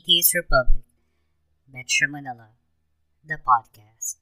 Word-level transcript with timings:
Atheist 0.00 0.34
Republic, 0.34 0.84
Metro 1.70 2.08
Manila, 2.08 2.48
the 3.22 3.36
podcast. 3.36 4.16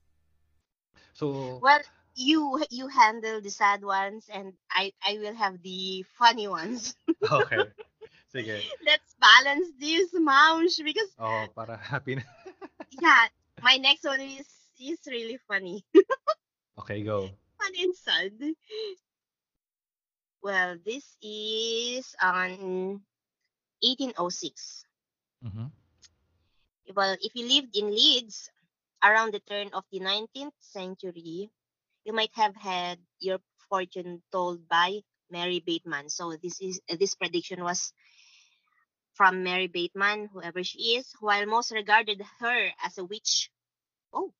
So, 1.14 1.61
Well, 1.62 1.79
you 2.16 2.64
you 2.71 2.89
handle 2.89 3.41
the 3.41 3.51
sad 3.51 3.85
ones 3.85 4.27
and 4.27 4.54
I 4.72 4.91
I 5.06 5.19
will 5.22 5.35
have 5.38 5.62
the 5.62 6.03
funny 6.18 6.49
ones. 6.49 6.96
okay. 7.30 7.62
Sige. 8.35 8.59
Let's 8.86 9.14
balance 9.22 9.71
this, 9.79 10.11
Maush, 10.18 10.82
because 10.82 11.14
Oh, 11.14 11.46
para 11.54 11.79
happy 11.79 12.18
na. 12.18 12.26
yeah, 12.99 13.31
my 13.63 13.79
next 13.79 14.03
one 14.03 14.18
is 14.18 14.50
is 14.82 14.99
really 15.07 15.39
funny. 15.46 15.86
Okay, 16.75 17.07
go. 17.07 17.31
funny 17.63 17.86
and 17.86 17.95
sad. 17.95 18.35
Well, 20.43 20.75
this 20.82 21.07
is 21.22 22.18
on 22.18 22.99
1806. 23.79 24.88
Mhm. 25.43 25.73
Well, 26.95 27.17
if 27.21 27.37
you 27.37 27.47
lived 27.47 27.77
in 27.77 27.91
Leeds 27.91 28.51
around 29.03 29.33
the 29.33 29.41
turn 29.41 29.73
of 29.75 29.85
the 29.93 30.01
19th 30.01 30.55
century, 30.61 31.51
you 32.05 32.12
might 32.12 32.34
have 32.34 32.56
had 32.56 33.01
your 33.20 33.39
fortune 33.69 34.23
told 34.33 34.69
by 34.69 35.03
Mary 35.31 35.61
Bateman. 35.61 36.11
So 36.11 36.37
this 36.37 36.61
is 36.61 36.81
this 36.89 37.14
prediction 37.14 37.62
was 37.62 37.92
from 39.12 39.42
Mary 39.42 39.67
Bateman, 39.67 40.28
whoever 40.33 40.62
she 40.64 40.97
is, 40.97 41.12
while 41.20 41.45
most 41.47 41.70
regarded 41.73 42.23
her 42.41 42.70
as 42.83 42.97
a 42.98 43.05
witch. 43.05 43.50
Oh, 44.12 44.33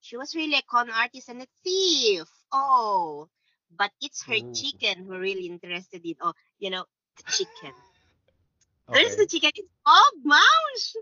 she 0.00 0.16
was 0.16 0.34
really 0.34 0.54
a 0.56 0.62
con 0.62 0.90
artist 0.90 1.28
and 1.28 1.42
a 1.42 1.46
thief. 1.64 2.28
Oh, 2.52 3.28
but 3.70 3.92
it's 4.00 4.22
her 4.24 4.38
Ooh. 4.38 4.52
chicken 4.52 5.06
we're 5.06 5.20
really 5.20 5.46
interested 5.46 6.04
in. 6.04 6.16
Oh, 6.20 6.34
you 6.58 6.70
know, 6.70 6.86
the 7.16 7.24
chicken. 7.24 7.74
There's 8.92 9.12
Okay. 9.12 9.16
the 9.16 9.26
chicken. 9.26 9.50
It's 9.54 9.68
Bob 9.84 10.12
Mouse. 10.24 10.96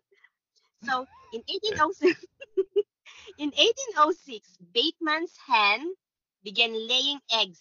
So 0.85 1.07
in 1.33 1.43
1806, 1.49 2.25
in 3.39 3.51
1806, 3.51 4.59
Bateman's 4.73 5.37
hen 5.47 5.95
began 6.43 6.73
laying 6.89 7.21
eggs 7.33 7.61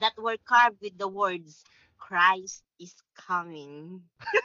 that 0.00 0.12
were 0.18 0.36
carved 0.46 0.80
with 0.80 0.96
the 0.98 1.08
words 1.08 1.62
"Christ 1.98 2.62
is 2.78 2.94
coming." 3.16 4.02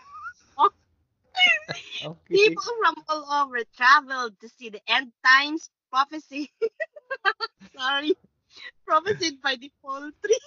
Okay. 2.05 2.17
People 2.31 2.63
from 2.81 2.95
all 3.09 3.43
over 3.43 3.59
traveled 3.75 4.39
to 4.39 4.49
see 4.49 4.69
the 4.69 4.81
end 4.87 5.11
times 5.25 5.69
prophecy. 5.91 6.51
Sorry, 7.77 8.15
prophesied 8.85 9.41
by 9.41 9.55
the 9.55 9.71
poultry. 9.83 10.37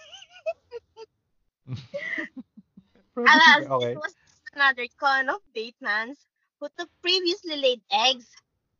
Alas, 3.16 3.66
okay. 3.70 3.92
it 3.92 3.96
was 3.96 4.14
another 4.60 4.86
con 4.98 5.28
of 5.30 5.40
Bateman's 5.54 6.26
who 6.60 6.68
took 6.78 6.90
previously 7.02 7.56
laid 7.56 7.82
eggs, 7.90 8.30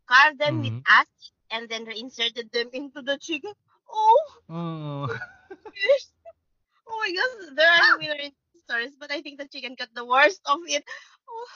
carved 0.07 0.39
them 0.39 0.61
with 0.61 0.75
Mhm. 0.75 0.85
acid, 0.87 1.33
and 1.51 1.69
then 1.71 1.85
reinserted 1.87 2.51
them 2.53 2.69
into 2.73 3.03
the 3.03 3.19
chicken. 3.19 3.53
Oh, 3.91 4.19
Oh. 4.49 5.09
oh 6.89 6.99
my 6.99 7.13
gosh, 7.13 7.57
there 7.57 7.71
are 7.71 7.99
million 7.99 8.33
stories, 8.65 8.97
but 8.99 9.11
I 9.11 9.23
think 9.23 9.39
the 9.39 9.49
chicken 9.49 9.75
got 9.79 9.89
the 9.95 10.05
worst 10.05 10.41
of 10.47 10.61
it. 10.67 10.85
Oh, 11.29 11.47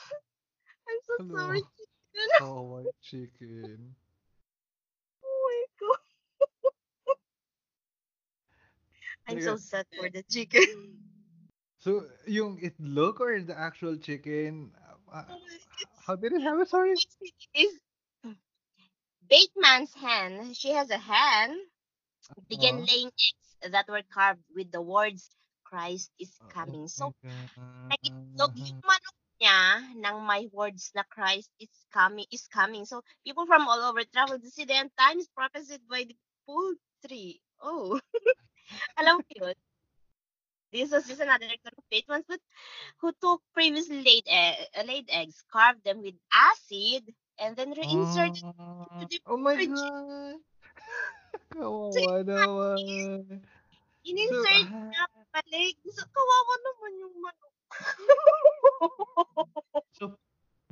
I'm 0.89 0.99
so 1.03 1.13
Hello. 1.17 1.35
sorry, 1.35 1.61
chicken. 1.77 2.29
Oh, 2.39 2.61
white 2.63 2.91
chicken. 3.01 3.95
Oh 5.23 5.65
my 5.81 5.87
god. 5.87 7.17
I'm 9.27 9.39
so 9.39 9.57
sad 9.57 9.85
for 9.95 10.09
the 10.09 10.23
chicken. 10.23 11.04
So, 11.85 12.09
yung 12.25 12.57
itlog 12.65 13.21
or 13.21 13.37
the 13.41 13.53
actual 13.57 13.97
chicken? 13.97 14.73
uh, 15.13 15.23
Oh 15.29 15.37
how 16.07 16.15
did 16.15 16.33
it 16.33 16.41
happen? 16.41 16.65
Sorry. 16.65 16.97
is 17.53 17.79
Bateman's 19.27 19.93
hen. 19.93 20.53
She 20.53 20.69
has 20.71 20.89
a 20.89 20.97
hen. 20.97 21.69
Began 22.47 22.77
Uh-huh. 22.77 22.85
laying 22.85 23.07
eggs 23.09 23.71
that 23.73 23.87
were 23.89 24.03
carved 24.03 24.43
with 24.55 24.71
the 24.71 24.81
words 24.81 25.29
"Christ 25.63 26.11
is 26.19 26.39
Oh 26.41 26.49
coming." 26.49 26.87
my 26.97 27.11
So, 27.11 27.13
God. 27.23 27.49
nagitlog 27.91 28.53
yung 28.57 28.81
manok 28.83 29.17
niya 29.41 29.59
ng 29.99 30.17
my 30.25 30.47
words 30.53 30.91
na 30.95 31.03
Christ 31.03 31.51
is 31.59 31.71
coming 31.91 32.25
is 32.31 32.47
coming. 32.47 32.85
So, 32.85 33.03
people 33.25 33.45
from 33.47 33.67
all 33.67 33.81
over 33.83 34.03
travel 34.05 34.39
to 34.39 34.49
see 34.51 34.65
the 34.65 34.75
end 34.75 34.91
times 34.97 35.27
prophesied 35.35 35.87
by 35.87 36.03
the 36.05 36.17
poultry. 36.45 37.41
Oh, 37.61 37.99
alam 38.99 39.19
mo 39.21 39.25
yun? 39.35 39.55
This 40.75 40.91
was 40.91 41.07
just 41.07 41.23
another 41.23 41.47
kind 41.47 41.71
of 41.71 41.87
Bateman's, 41.87 42.27
but 42.27 42.43
who 42.99 43.15
took 43.23 43.39
previously 43.55 44.03
laid, 44.03 44.27
e- 44.27 44.59
laid 44.83 45.07
eggs, 45.07 45.39
carved 45.47 45.87
them 45.87 46.03
with 46.03 46.19
acid, 46.35 47.07
and 47.39 47.55
then 47.55 47.71
reinserted 47.71 48.43
Ah, 48.59 49.07
the 49.07 49.15
oh 49.23 49.39
my 49.39 49.55
fridge. 49.55 49.71
god. 49.71 50.35
Kawawa 51.55 52.27
naman. 52.27 53.39
in-insert 54.03 54.67
ah, 54.67 54.91
niya 54.91 55.03
balik. 55.31 55.79
So, 55.95 56.03
kawawa 56.11 56.53
naman 56.59 56.91
yung 56.99 57.15
manok. 57.23 57.53
So, 59.95 60.11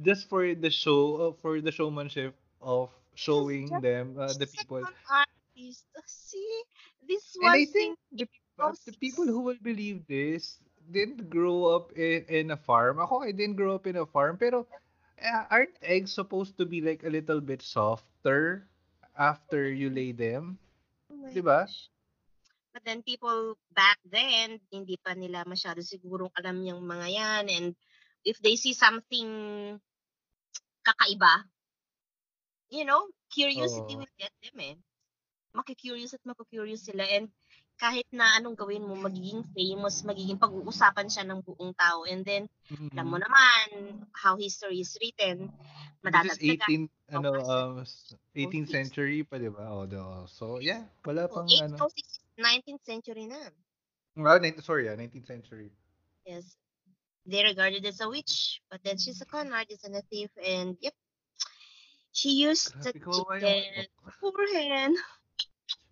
just 0.03 0.27
for 0.27 0.43
the 0.51 0.67
show, 0.69 1.15
uh, 1.15 1.31
for 1.39 1.63
the 1.63 1.71
showmanship 1.71 2.35
of 2.59 2.91
showing 3.15 3.71
just- 3.71 3.79
them, 3.81 4.19
uh, 4.19 4.35
the 4.35 4.47
people. 4.51 4.83
artist. 5.07 5.87
See, 6.05 6.63
this 7.07 7.23
And 7.39 7.49
I 7.55 7.63
think 7.65 7.95
in 8.11 8.17
the, 8.19 8.27
uh, 8.59 8.73
the 8.85 8.93
people 8.99 9.25
who 9.25 9.41
will 9.41 9.59
believe 9.61 10.05
this 10.07 10.59
didn't 10.91 11.29
grow 11.29 11.65
up 11.65 11.91
in, 11.93 12.25
in 12.27 12.51
a 12.51 12.57
farm. 12.57 12.99
Ako, 12.99 13.23
I 13.23 13.31
didn't 13.31 13.55
grow 13.55 13.75
up 13.75 13.87
in 13.87 13.97
a 13.97 14.05
farm. 14.05 14.37
Pero, 14.37 14.67
uh, 15.23 15.43
aren't 15.49 15.77
eggs 15.81 16.13
supposed 16.13 16.57
to 16.57 16.65
be 16.65 16.81
like 16.81 17.03
a 17.03 17.09
little 17.09 17.39
bit 17.39 17.61
softer 17.61 18.67
after 19.17 19.71
you 19.71 19.89
lay 19.89 20.11
them? 20.11 20.57
Oh 21.11 21.15
my 21.15 21.31
Di 21.31 21.41
ba? 21.41 21.65
gosh. 21.65 21.89
But 22.73 22.81
then 22.85 23.05
people 23.05 23.53
back 23.77 24.01
then, 24.09 24.57
hindi 24.73 24.97
pa 24.97 25.13
nila 25.13 25.45
masyado 25.45 25.85
sigurong 25.85 26.33
alam 26.33 26.57
yung 26.65 26.81
mga 26.81 27.07
yan. 27.13 27.43
And 27.53 27.67
if 28.25 28.41
they 28.41 28.57
see 28.57 28.73
something 28.73 29.29
kakaiba, 30.81 31.45
you 32.73 32.83
know, 32.83 33.05
curiosity 33.29 33.93
Oo. 33.93 34.01
will 34.01 34.15
get 34.17 34.33
them 34.41 34.57
eh. 34.57 34.75
Makikurious 35.53 36.17
at 36.17 36.25
makikurious 36.25 36.89
sila. 36.89 37.05
And 37.05 37.29
kahit 37.83 38.07
na 38.15 38.39
anong 38.39 38.55
gawin 38.55 38.87
mo, 38.87 38.95
magiging 38.95 39.43
famous, 39.51 40.07
magiging 40.07 40.39
pag-uusapan 40.39 41.11
siya 41.11 41.27
ng 41.27 41.43
buong 41.43 41.75
tao. 41.75 42.07
And 42.07 42.23
then, 42.23 42.47
alam 42.95 43.11
mo 43.11 43.19
naman 43.19 43.99
how 44.15 44.39
history 44.39 44.79
is 44.79 44.95
written. 45.03 45.51
Madadagdagan. 45.99 46.87
18, 46.87 47.11
ano, 47.11 47.29
um, 47.43 47.73
s- 47.83 48.15
18th 48.31 48.71
06. 48.71 48.77
century 48.79 49.27
pa, 49.27 49.35
di 49.35 49.51
ba? 49.51 49.67
Oh, 49.67 49.83
do. 49.83 49.99
So, 50.31 50.63
yeah, 50.63 50.87
wala 51.03 51.27
So, 51.27 51.43
pang, 51.43 51.51
ano. 51.59 51.75
1806, 51.75 52.23
19th 52.39 52.83
century 52.87 53.27
na. 53.27 53.51
Ah, 54.15 54.39
19, 54.39 54.63
sorry, 54.63 54.87
ah, 54.87 54.95
19th 54.95 55.27
century. 55.27 55.67
Yes. 56.23 56.55
They 57.27 57.43
regarded 57.43 57.83
as 57.83 57.99
a 57.99 58.07
witch, 58.07 58.63
but 58.71 58.79
then 58.87 58.95
she's 58.95 59.19
a 59.19 59.27
con 59.27 59.51
artist 59.51 59.83
and 59.83 59.95
a 59.99 60.03
thief, 60.07 60.31
and 60.39 60.79
yep. 60.79 60.95
She 62.13 62.45
used 62.47 62.71
the 62.79 62.93
Grabe, 62.95 63.43
yung 63.43 63.63
chicken. 63.73 63.87
Poor 64.21 64.47
hen. 64.53 64.95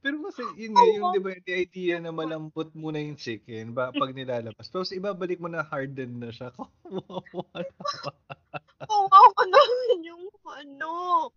Pero 0.02 0.18
kasi, 0.26 0.42
yun 0.58 0.74
nga, 0.74 0.86
yung, 0.98 1.14
di 1.14 1.22
ba, 1.22 1.32
the 1.46 1.54
idea 1.62 2.02
na 2.02 2.10
malambot 2.10 2.74
muna 2.74 2.98
yung 2.98 3.14
chicken 3.14 3.70
ba, 3.78 3.94
pag 3.94 4.18
nilalabas. 4.18 4.66
Tapos 4.74 4.90
ibabalik 4.90 5.38
mo 5.38 5.46
na 5.46 5.62
hardened 5.62 6.18
na 6.18 6.34
siya. 6.34 6.50
Kawawa 6.58 7.22
naman. 7.62 7.66
Kawawa 8.82 9.42
naman 9.46 10.00
yung 10.02 10.26
manok. 10.42 11.34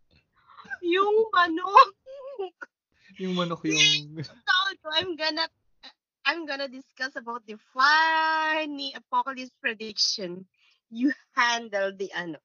Yung 0.80 1.16
manok. 1.28 1.90
yung 3.20 3.34
manok 3.36 3.62
yung... 3.68 3.84
So, 4.84 4.92
I'm 4.92 5.16
gonna 5.16 5.48
I'm 6.24 6.44
gonna 6.44 6.68
discuss 6.68 7.16
about 7.16 7.44
the 7.44 7.56
funny 7.72 8.92
apocalypse 8.96 9.52
prediction. 9.60 10.44
You 10.94 11.12
handle 11.34 11.90
the 11.96 12.12
ano, 12.14 12.38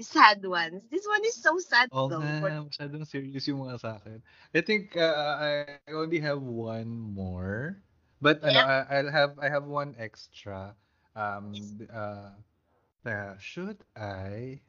sad 0.00 0.44
ones. 0.44 0.84
This 0.90 1.06
one 1.08 1.24
is 1.24 1.40
so 1.40 1.58
sad 1.58 1.90
Oo 1.94 2.08
though. 2.08 2.32
nga, 2.34 2.34
for- 2.38 2.54
masyadong 2.66 3.04
serious 3.06 3.46
yung 3.48 3.64
mga 3.64 3.76
sa 3.80 3.90
akin. 4.00 4.20
I 4.54 4.60
think 4.62 4.96
uh, 4.98 5.38
I 5.40 5.90
only 5.94 6.18
have 6.20 6.42
one 6.42 6.90
more. 7.14 7.80
But 8.20 8.42
ano, 8.42 8.60
I- 8.62 8.86
I'll 9.00 9.12
have 9.12 9.38
I 9.38 9.48
have 9.48 9.66
one 9.66 9.94
extra. 9.98 10.74
Um 11.14 11.86
uh, 11.88 12.34
uh, 13.06 13.34
should 13.38 13.84
I 13.96 14.60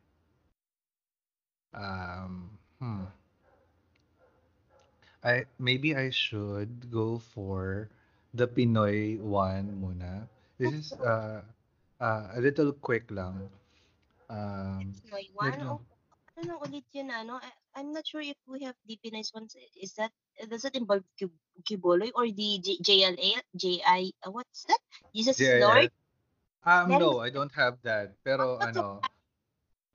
um 1.74 2.58
hmm 2.80 3.06
I 5.24 5.46
maybe 5.60 5.96
I 5.96 6.10
should 6.10 6.92
go 6.92 7.18
for 7.20 7.90
the 8.34 8.48
Pinoy 8.48 9.20
one 9.20 9.80
muna. 9.82 10.28
This 10.58 10.72
is 10.72 11.00
uh, 11.02 11.42
uh 12.00 12.32
a 12.36 12.40
little 12.42 12.74
quick 12.74 13.10
lang. 13.12 13.50
Um 14.30 14.94
Pinoy 15.06 15.26
one. 15.36 15.52
medyo- 15.54 15.86
ano 16.36 16.60
ulit 16.60 16.84
yun 16.92 17.08
ano? 17.12 17.40
I, 17.40 17.50
I'm 17.80 17.96
not 17.96 18.04
sure 18.04 18.20
if 18.20 18.36
we 18.48 18.64
have 18.68 18.76
the 18.88 19.00
nice 19.12 19.32
ones. 19.32 19.56
Is 19.80 19.96
that 19.96 20.12
does 20.52 20.64
that 20.68 20.76
involve 20.76 21.04
Kib- 21.16 21.40
Quiboloy 21.64 22.12
or 22.12 22.28
the 22.28 22.60
J- 22.60 22.80
JLA? 22.84 23.40
JI? 23.56 24.12
Uh, 24.20 24.32
what's 24.36 24.68
that? 24.68 24.80
Jesus 25.16 25.40
is 25.40 25.64
Lord? 25.64 25.92
Um, 26.66 26.90
That 26.92 27.00
no, 27.00 27.20
I 27.24 27.30
don't 27.30 27.54
have 27.56 27.78
that. 27.86 28.18
Pero 28.26 28.58
ano, 28.60 29.00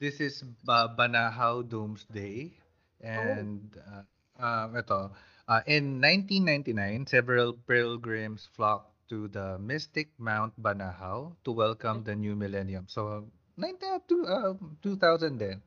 this 0.01 0.21
is 0.23 0.41
ba- 0.65 0.89
Banahaw 0.97 1.67
Doomsday. 1.67 2.55
Oh. 3.03 3.09
And 3.11 3.69
uh, 3.77 4.05
um, 4.41 4.77
ito, 4.77 5.11
uh, 5.49 5.63
in 5.67 6.01
1999, 6.01 7.11
several 7.11 7.53
pilgrims 7.67 8.49
flocked 8.55 8.90
to 9.11 9.29
the 9.29 9.59
mystic 9.59 10.09
Mount 10.19 10.55
Banahaw 10.63 11.35
to 11.45 11.53
welcome 11.53 12.05
the 12.05 12.15
new 12.17 12.37
millennium. 12.37 12.87
So, 12.89 13.29
19, 13.57 14.01
uh, 14.27 14.55
2000 14.83 15.39
then. 15.39 15.63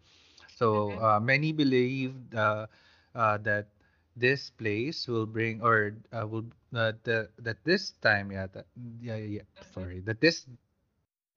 So, 0.56 0.98
Mm-hmm. 0.98 1.00
uh, 1.00 1.20
many 1.20 1.52
believe 1.54 2.16
uh, 2.36 2.68
uh, 3.16 3.38
that 3.40 3.68
this 4.16 4.50
place 4.52 5.08
will 5.08 5.28
bring, 5.28 5.62
or 5.62 5.96
uh, 6.14 6.28
will, 6.28 6.46
uh, 6.74 6.94
the, 7.04 7.30
that 7.40 7.64
this 7.64 7.92
time, 8.02 8.32
yeah, 8.32 8.48
that, 8.54 8.66
yeah, 9.02 9.18
yeah, 9.18 9.42
yeah, 9.42 9.48
sorry, 9.74 10.00
that 10.02 10.22
this 10.22 10.48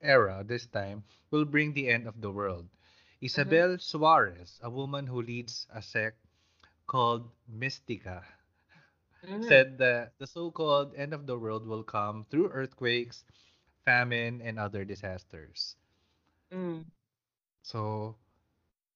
era, 0.01 0.43
this 0.45 0.67
time, 0.67 1.03
will 1.31 1.45
bring 1.45 1.73
the 1.73 1.87
end 1.89 2.07
of 2.07 2.21
the 2.21 2.31
world. 2.31 2.67
Mm-hmm. 3.37 3.61
Isabel 3.61 3.77
Suarez, 3.79 4.59
a 4.63 4.69
woman 4.69 5.07
who 5.07 5.21
leads 5.21 5.67
a 5.73 5.81
sect 5.81 6.17
called 6.87 7.29
Mystica, 7.47 8.23
Mm-hmm. 9.25 9.55
said 9.55 9.77
that 9.79 10.13
the 10.19 10.27
so-called 10.27 10.93
end 10.95 11.13
of 11.13 11.25
the 11.27 11.37
world 11.37 11.65
will 11.67 11.83
come 11.83 12.25
through 12.29 12.49
earthquakes, 12.49 13.23
famine, 13.85 14.41
and 14.41 14.59
other 14.59 14.83
disasters. 14.85 15.75
Mm-hmm. 16.51 16.81
So, 17.61 18.15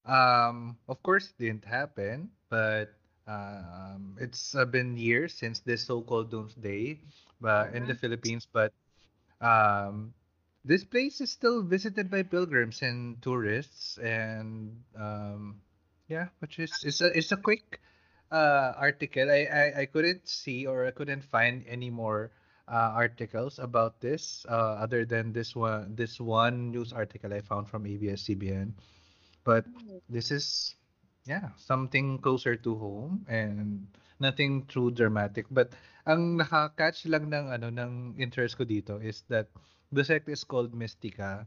um, 0.05 0.77
of 0.87 1.01
course, 1.03 1.29
it 1.31 1.37
didn't 1.37 1.65
happen, 1.65 2.31
but 2.49 2.93
um, 3.27 4.17
it's 4.19 4.55
uh, 4.55 4.65
been 4.65 4.97
years 4.97 5.33
since 5.33 5.59
this 5.59 5.85
so-called 5.85 6.31
doomsday 6.31 6.99
uh, 7.43 7.67
in 7.73 7.85
the 7.87 7.93
Mm-hmm. 7.93 7.95
Philippines, 7.95 8.47
but 8.51 8.73
um, 9.41 10.13
this 10.63 10.83
place 10.83 11.21
is 11.21 11.31
still 11.31 11.63
visited 11.63 12.09
by 12.09 12.23
pilgrims 12.23 12.81
and 12.81 13.21
tourists, 13.21 13.97
and 13.99 14.83
um, 14.97 15.61
yeah, 16.07 16.27
which 16.39 16.59
is 16.59 16.83
it's 16.83 17.01
a 17.01 17.07
it's 17.17 17.31
a 17.31 17.37
quick 17.37 17.81
uh, 18.31 18.73
article. 18.79 19.29
I, 19.29 19.45
I 19.45 19.65
I 19.81 19.85
couldn't 19.85 20.27
see 20.27 20.65
or 20.65 20.87
I 20.87 20.91
couldn't 20.91 21.23
find 21.23 21.63
any 21.67 21.91
more 21.91 22.31
uh, 22.71 22.95
articles 22.95 23.59
about 23.59 23.99
this 23.99 24.45
uh, 24.49 24.79
other 24.79 25.05
than 25.05 25.35
this 25.35 25.55
one 25.55 25.93
this 25.95 26.19
one 26.19 26.71
news 26.71 26.95
article 26.95 27.33
I 27.35 27.43
found 27.43 27.67
from 27.67 27.85
ABS-CBN. 27.85 28.73
But 29.43 29.65
this 30.09 30.31
is 30.31 30.75
yeah 31.27 31.53
something 31.59 32.17
closer 32.19 32.55
to 32.55 32.71
home 32.75 33.25
and 33.27 33.85
nothing 34.19 34.65
too 34.71 34.91
dramatic. 34.91 35.45
But 35.51 35.75
ang 36.07 36.37
naka-catch 36.37 37.05
lang 37.11 37.29
ng 37.29 37.51
ano 37.51 37.67
ng 37.69 38.17
interest 38.17 38.57
ko 38.57 38.65
dito 38.65 38.97
is 38.97 39.21
that 39.29 39.51
the 39.91 40.01
sect 40.05 40.29
is 40.31 40.47
called 40.47 40.73
Mystica. 40.73 41.45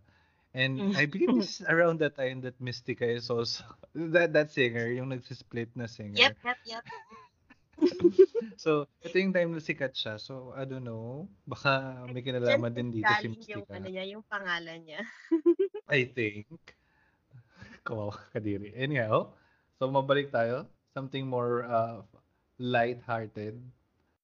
And 0.54 0.94
I 0.96 1.06
believe 1.10 1.34
this 1.34 1.60
is 1.60 1.66
around 1.66 1.98
the 1.98 2.10
time 2.10 2.40
that 2.46 2.54
Mystica 2.62 3.02
is 3.04 3.26
also 3.28 3.66
that 4.14 4.32
that 4.32 4.54
singer, 4.54 4.86
yung 4.86 5.10
nagsisplit 5.10 5.74
na 5.74 5.90
Yep, 5.90 5.90
singer. 5.90 6.14
yep, 6.16 6.58
yep. 6.64 6.84
So, 8.56 8.86
ito 9.02 9.18
yung 9.18 9.34
time 9.34 9.50
na 9.50 9.58
sikat 9.58 9.98
siya. 9.98 10.14
So, 10.16 10.54
I 10.54 10.62
don't 10.62 10.86
know. 10.86 11.26
Baka 11.44 12.06
may 12.06 12.22
kinalaman 12.22 12.70
din 12.70 12.94
dito 12.94 13.10
si 13.18 13.26
galing 13.26 13.34
yung 13.50 13.66
ano 13.66 13.82
Mystica. 13.82 13.90
niya, 13.90 14.04
yung 14.14 14.24
pangalan 14.30 14.78
niya. 14.86 15.02
I 15.90 16.06
think. 16.06 16.46
Kawawa 17.82 18.14
ka 18.14 18.38
kadiri. 18.38 18.72
Anyhow, 18.78 19.34
so 19.76 19.90
mabalik 19.90 20.30
tayo. 20.30 20.70
Something 20.94 21.26
more 21.26 21.66
uh, 21.66 22.06
light-hearted. 22.62 23.58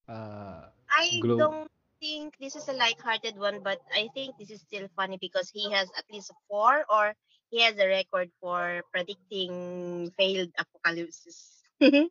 Uh, 0.06 0.70
I 0.88 1.18
glow. 1.18 1.38
don't 1.38 1.66
think 2.00 2.34
this 2.40 2.56
is 2.56 2.66
a 2.68 2.72
light-hearted 2.72 3.38
one, 3.38 3.60
but 3.62 3.78
I 3.94 4.08
think 4.14 4.36
this 4.38 4.50
is 4.50 4.60
still 4.60 4.88
funny 4.96 5.18
because 5.20 5.50
he 5.52 5.70
has 5.70 5.88
at 5.96 6.04
least 6.10 6.32
four 6.48 6.84
or 6.88 7.14
he 7.50 7.60
has 7.62 7.76
a 7.78 7.86
record 7.86 8.30
for 8.40 8.82
predicting 8.92 10.10
failed 10.16 10.50
apocalypses. 10.58 11.62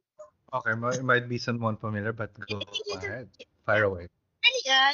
Okay, 0.49 0.73
might, 0.73 1.03
might 1.03 1.29
be 1.29 1.37
someone 1.37 1.77
familiar, 1.77 2.11
but 2.11 2.33
go 2.33 2.57
think 2.57 2.65
you 2.73 2.95
just, 2.95 3.05
ahead. 3.05 3.29
Fire 3.67 3.83
away. 3.83 4.09
really, 4.09 4.65
uh, 4.65 4.93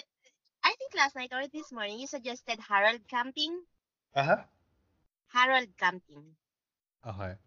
I 0.66 0.76
think 0.76 0.92
last 0.98 1.16
night 1.16 1.32
or 1.32 1.48
this 1.48 1.72
morning 1.72 1.98
you 1.98 2.08
suggested 2.08 2.60
Harold 2.60 3.00
Camping. 3.08 3.64
Uh-huh. 4.14 4.44
Harold 5.32 5.72
Camping. 5.80 6.36
Okay, 7.08 7.40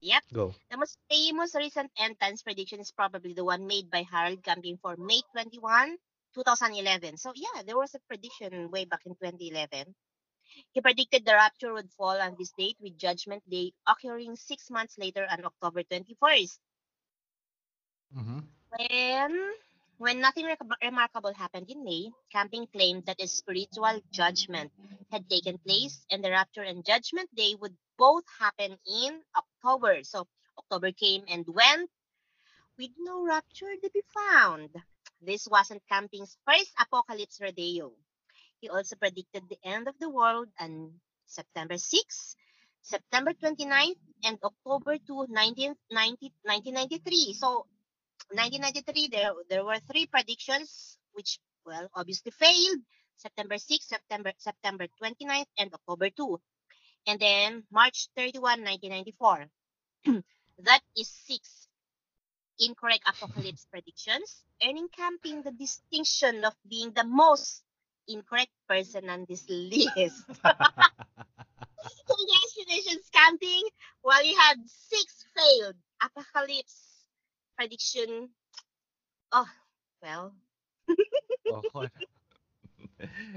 Yep. 0.00 0.22
go. 0.32 0.54
The 0.70 0.78
most 0.78 0.96
famous 1.10 1.54
recent 1.54 1.90
end 1.98 2.20
times 2.20 2.42
prediction 2.42 2.78
is 2.78 2.92
probably 2.92 3.34
the 3.34 3.44
one 3.44 3.66
made 3.66 3.90
by 3.90 4.06
Harold 4.06 4.42
Camping 4.42 4.78
for 4.80 4.96
May 4.96 5.20
21, 5.32 5.96
2011. 6.34 7.16
So 7.16 7.32
yeah, 7.34 7.62
there 7.66 7.76
was 7.76 7.94
a 7.94 8.00
prediction 8.08 8.70
way 8.70 8.84
back 8.84 9.00
in 9.06 9.14
2011. 9.14 9.94
He 10.72 10.80
predicted 10.80 11.24
the 11.24 11.34
rapture 11.34 11.72
would 11.72 11.90
fall 11.92 12.20
on 12.20 12.34
this 12.38 12.52
date 12.58 12.76
with 12.80 12.98
Judgment 12.98 13.42
Day 13.48 13.72
occurring 13.86 14.36
six 14.36 14.70
months 14.70 14.98
later 14.98 15.26
on 15.30 15.44
October 15.44 15.82
21st. 15.84 16.58
Mm-hmm. 18.16 18.38
When 18.76 19.52
when 19.98 20.20
nothing 20.20 20.46
rec- 20.46 20.80
remarkable 20.82 21.34
happened 21.34 21.70
in 21.70 21.84
May, 21.84 22.10
Camping 22.32 22.66
claimed 22.72 23.04
that 23.04 23.20
a 23.20 23.28
spiritual 23.28 24.00
judgment 24.10 24.72
had 25.12 25.28
taken 25.28 25.58
place 25.58 26.06
and 26.10 26.24
the 26.24 26.30
rapture 26.30 26.62
and 26.62 26.84
Judgment 26.84 27.28
Day 27.36 27.54
would 27.60 27.76
both 27.98 28.24
happen 28.38 28.78
in 28.86 29.20
October. 29.36 30.02
So 30.02 30.26
October 30.56 30.90
came 30.92 31.24
and 31.28 31.44
went 31.46 31.90
with 32.78 32.90
no 32.98 33.26
rapture 33.26 33.76
to 33.76 33.90
be 33.92 34.00
found. 34.08 34.70
This 35.20 35.46
wasn't 35.46 35.82
Camping's 35.86 36.36
first 36.46 36.72
apocalypse 36.80 37.40
rodeo. 37.40 37.92
He 38.60 38.70
also 38.70 38.96
predicted 38.96 39.48
the 39.48 39.58
end 39.62 39.86
of 39.86 39.98
the 39.98 40.08
world 40.08 40.48
on 40.58 41.00
September 41.26 41.76
6, 41.76 42.36
September 42.82 43.32
29th, 43.34 44.00
and 44.24 44.38
October 44.42 44.96
2, 44.96 45.28
1990, 45.28 46.32
1993. 46.42 47.34
So 47.34 47.66
1993, 48.32 49.08
there, 49.08 49.32
there 49.48 49.64
were 49.64 49.78
three 49.90 50.06
predictions, 50.06 50.96
which, 51.12 51.38
well, 51.66 51.88
obviously 51.94 52.32
failed. 52.32 52.80
September 53.16 53.58
6, 53.58 53.86
September, 53.86 54.32
September 54.38 54.86
29th, 55.02 55.52
and 55.58 55.74
October 55.74 56.08
2. 56.08 56.40
And 57.06 57.20
then 57.20 57.64
March 57.70 58.08
31, 58.16 58.64
1994. 58.64 59.46
that 60.64 60.80
is 60.96 61.08
six 61.08 61.68
incorrect 62.60 63.02
apocalypse 63.08 63.66
predictions, 63.70 64.44
earning 64.62 64.88
Camping 64.92 65.42
the 65.42 65.52
distinction 65.52 66.44
of 66.44 66.54
being 66.68 66.92
the 66.92 67.04
most 67.04 67.62
incorrect 68.06 68.52
person 68.68 69.08
on 69.08 69.26
this 69.28 69.48
list. 69.48 70.24
Congratulations, 72.06 73.08
Camping! 73.12 73.64
While 74.02 74.24
you 74.24 74.36
had 74.36 74.60
six 74.68 75.24
failed 75.34 75.76
apocalypse 76.02 77.04
prediction, 77.56 78.28
oh, 79.32 79.48
well. 80.02 80.34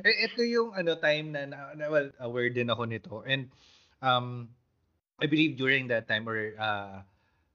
Eh, 0.04 0.28
ito 0.28 0.44
yung 0.44 0.76
ano 0.76 1.00
time 1.00 1.32
na, 1.32 1.48
na, 1.48 1.72
na 1.72 1.88
well, 1.88 2.12
aware 2.20 2.52
din 2.52 2.68
ako 2.68 2.84
nito. 2.84 3.24
And 3.24 3.48
um 4.04 4.52
I 5.24 5.32
believe 5.32 5.56
during 5.56 5.88
that 5.88 6.04
time 6.04 6.28
or 6.28 6.52
uh 6.60 7.08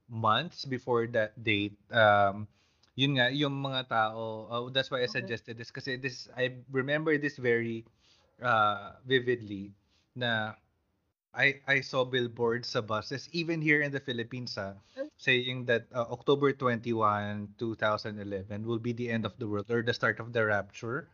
months 0.09 0.65
before 0.65 1.07
that 1.09 1.37
date, 1.45 1.77
um 1.93 2.49
yun 2.99 3.15
nga 3.17 3.31
yung 3.31 3.55
mga 3.62 3.88
tao, 3.88 4.49
uh, 4.50 4.67
that's 4.75 4.91
why 4.91 5.03
I 5.03 5.09
suggested 5.09 5.57
this 5.57 5.71
kasi 5.71 5.97
this 5.97 6.29
I 6.37 6.59
remember 6.73 7.17
this 7.19 7.38
very 7.38 7.87
uh 8.43 8.99
vividly 9.07 9.73
na 10.17 10.55
I 11.35 11.61
I 11.69 11.81
saw 11.81 12.05
billboards 12.05 12.69
sa 12.75 12.81
buses 12.81 13.29
even 13.33 13.61
here 13.62 13.81
in 13.83 13.93
the 13.93 14.00
Philippines 14.03 14.59
ah, 14.59 14.75
saying 15.19 15.67
that 15.67 15.87
uh, 15.95 16.09
October 16.11 16.53
21, 16.53 17.55
2011 17.59 18.67
will 18.67 18.81
be 18.83 18.93
the 18.93 19.11
end 19.11 19.25
of 19.25 19.37
the 19.38 19.47
world 19.47 19.71
or 19.71 19.83
the 19.83 19.95
start 19.95 20.19
of 20.21 20.33
the 20.33 20.45
rapture. 20.45 21.09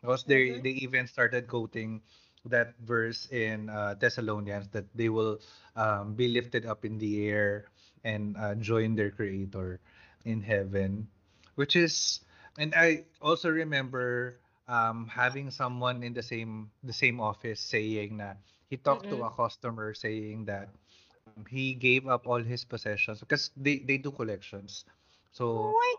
Because 0.00 0.24
they 0.24 0.60
mhm, 0.60 0.62
they 0.62 0.74
even 0.84 1.06
started 1.06 1.48
quoting 1.48 2.02
that 2.44 2.76
verse 2.84 3.26
in 3.32 3.70
uh, 3.70 3.94
Thessalonians 3.94 4.68
that 4.70 4.84
they 4.94 5.08
will 5.08 5.40
um, 5.76 6.14
be 6.14 6.28
lifted 6.28 6.66
up 6.66 6.84
in 6.84 6.98
the 6.98 7.26
air 7.28 7.66
and 8.04 8.36
uh, 8.36 8.54
join 8.54 8.94
their 8.94 9.10
creator 9.10 9.80
in 10.24 10.42
heaven 10.42 11.08
which 11.56 11.76
is 11.76 12.20
and 12.58 12.74
I 12.76 13.04
also 13.20 13.50
remember 13.50 14.38
um, 14.68 15.08
having 15.08 15.50
someone 15.50 16.02
in 16.02 16.14
the 16.14 16.22
same 16.22 16.70
the 16.82 16.92
same 16.94 17.20
office 17.20 17.60
saying 17.60 18.18
that 18.18 18.38
he 18.68 18.76
talked 18.76 19.10
to 19.10 19.22
mhm. 19.22 19.26
a 19.26 19.30
customer 19.30 19.94
saying 19.94 20.46
that 20.46 20.70
he 21.48 21.74
gave 21.74 22.06
up 22.06 22.26
all 22.26 22.42
his 22.42 22.64
possessions 22.64 23.20
because 23.20 23.50
they, 23.56 23.78
they 23.78 23.98
do 23.98 24.10
collections 24.10 24.84
Oh 25.32 25.32
so 25.32 25.76
my 25.76 25.94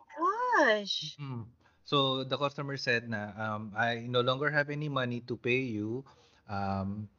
gosh. 0.65 1.19
Mm. 1.19 1.45
So 1.85 2.23
the 2.23 2.37
customer 2.37 2.77
said 2.77 3.09
na 3.09 3.31
um, 3.37 3.73
I 3.75 4.05
no 4.07 4.21
longer 4.21 4.49
have 4.51 4.69
any 4.69 4.89
money 4.89 5.21
to 5.29 5.35
pay 5.37 5.63
you, 5.63 6.03
um, 6.49 7.09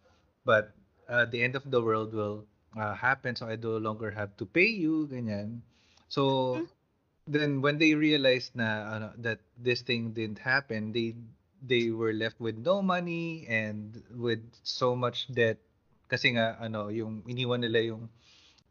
but 0.44 0.74
uh, 1.08 1.24
the 1.26 1.42
end 1.42 1.54
of 1.56 1.68
the 1.70 1.80
world 1.82 2.12
will 2.14 2.46
uh, 2.76 2.94
happen, 2.94 3.36
so 3.36 3.46
I 3.48 3.56
no 3.56 3.76
longer 3.78 4.10
have 4.10 4.36
to 4.38 4.46
pay 4.46 4.68
you, 4.70 5.08
ganyan. 5.10 5.60
So 6.08 6.22
Mhm, 6.62 6.68
then 7.26 7.50
when 7.62 7.78
they 7.78 7.94
realized 7.94 8.54
na 8.56 8.68
ano, 8.94 9.08
that 9.18 9.40
this 9.58 9.82
thing 9.82 10.12
didn't 10.14 10.38
happen, 10.40 10.92
they 10.92 11.16
they 11.64 11.90
were 11.90 12.12
left 12.12 12.38
with 12.40 12.56
no 12.58 12.82
money 12.82 13.46
and 13.48 14.02
with 14.14 14.42
so 14.62 14.94
much 14.94 15.26
debt 15.32 15.58
Kasi 16.06 16.38
nga, 16.38 16.54
ano, 16.62 16.86
yung 16.86 17.26
iniwan 17.26 17.58
nila 17.66 17.82
yung 17.82 18.06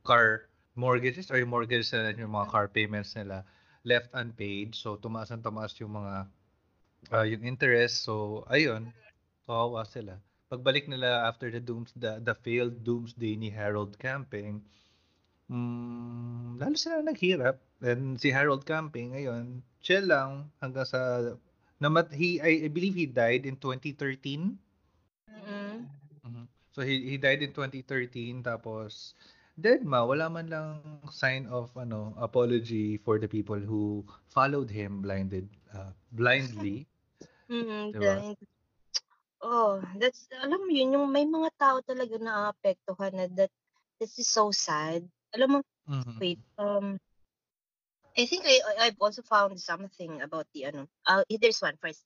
car 0.07 0.47
mortgages 0.75 1.31
or 1.31 1.37
yung 1.39 1.51
mortgages 1.51 1.91
nila, 1.91 2.15
yung 2.15 2.31
mga 2.31 2.47
car 2.51 2.67
payments 2.71 3.15
nila 3.15 3.43
left 3.83 4.09
unpaid. 4.15 4.73
So, 4.75 4.95
tumaas 4.97 5.29
ang 5.35 5.43
tumaas 5.43 5.75
yung 5.83 5.93
mga 5.99 6.15
uh, 7.13 7.25
yung 7.27 7.43
interest. 7.45 8.05
So, 8.05 8.43
ayun, 8.49 8.93
kawawa 9.47 9.85
sila. 9.87 10.17
Pagbalik 10.55 10.87
nila 10.87 11.27
after 11.27 11.51
the 11.51 11.59
dooms 11.59 11.91
the, 11.99 12.19
the 12.23 12.35
failed 12.35 12.83
doomsday 12.87 13.35
ni 13.35 13.51
Harold 13.51 13.99
Camping, 13.99 14.63
mm, 15.51 16.57
lalo 16.61 16.75
sila 16.77 17.01
naghirap. 17.03 17.59
And 17.83 18.17
si 18.21 18.31
Harold 18.31 18.65
Camping, 18.65 19.13
ngayon, 19.15 19.61
chill 19.83 20.07
lang 20.09 20.49
hanggang 20.63 20.87
sa 20.87 20.99
namat 21.83 22.11
he 22.15 22.39
I, 22.41 22.67
I 22.67 22.69
believe 22.71 22.95
he 22.95 23.07
died 23.09 23.45
in 23.45 23.57
2013. 23.59 24.57
Mm-mm. 25.29 25.85
Mhm. 26.25 26.45
So 26.73 26.81
he 26.83 26.95
he 27.09 27.15
died 27.17 27.41
in 27.45 27.51
2013 27.55 28.43
tapos 28.43 29.15
dead 29.55 29.85
ma 29.87 30.03
wala 30.03 30.27
man 30.27 30.47
lang 30.51 30.69
sign 31.11 31.47
of 31.47 31.71
ano 31.79 32.11
apology 32.19 32.97
for 32.99 33.19
the 33.19 33.29
people 33.29 33.59
who 33.59 34.03
followed 34.31 34.69
him 34.71 35.01
blinded 35.01 35.47
uh, 35.73 35.91
blindly. 36.11 36.85
Mm, 37.49 37.93
Diba? 37.93 38.35
The- 39.45 39.53
oh, 39.53 39.81
that's, 40.01 40.27
alam 40.41 40.59
mo 40.65 40.71
yun, 40.73 40.93
yung 40.97 41.11
may 41.11 41.25
mga 41.25 41.49
tao 41.59 41.77
talaga 41.85 42.17
na 42.21 42.51
apektuhan 42.51 43.13
na 43.13 43.27
that, 43.37 43.51
this 43.99 44.17
is 44.19 44.27
so 44.27 44.51
sad. 44.51 45.05
Alam 45.37 45.49
mo, 45.49 45.59
Mhm. 45.87 46.19
wait, 46.19 46.39
um, 46.57 46.97
I 48.17 48.25
think 48.25 48.43
I, 48.47 48.61
I- 48.65 48.79
I've 48.87 49.01
also 49.01 49.21
found 49.21 49.59
something 49.59 50.21
about 50.21 50.47
the, 50.53 50.65
ano, 50.65 50.87
uh, 51.07 51.23
there's 51.41 51.61
one 51.61 51.77
first. 51.81 52.03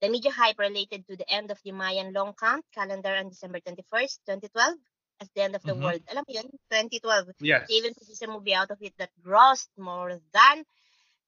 The 0.00 0.08
media 0.08 0.30
hype 0.30 0.58
related 0.58 1.06
to 1.08 1.16
the 1.16 1.28
end 1.28 1.50
of 1.50 1.58
the 1.64 1.72
Mayan 1.72 2.12
long 2.14 2.34
count 2.38 2.64
calendar 2.72 3.16
on 3.18 3.28
December 3.30 3.58
21st, 3.60 4.22
2012, 4.24 4.78
as 5.20 5.28
the 5.34 5.42
end 5.42 5.56
of 5.56 5.62
the 5.66 5.74
Mhm. 5.74 5.82
world. 5.82 6.02
Alam 6.06 6.24
mo 6.28 6.32
yun, 6.34 6.48
2012. 6.70 7.34
Yes. 7.42 7.66
They 7.68 7.74
even 7.82 7.94
produced 7.94 8.22
a 8.22 8.30
movie 8.30 8.54
out 8.54 8.70
of 8.70 8.78
it 8.80 8.94
that 8.98 9.10
grossed 9.18 9.74
more 9.76 10.20
than 10.32 10.64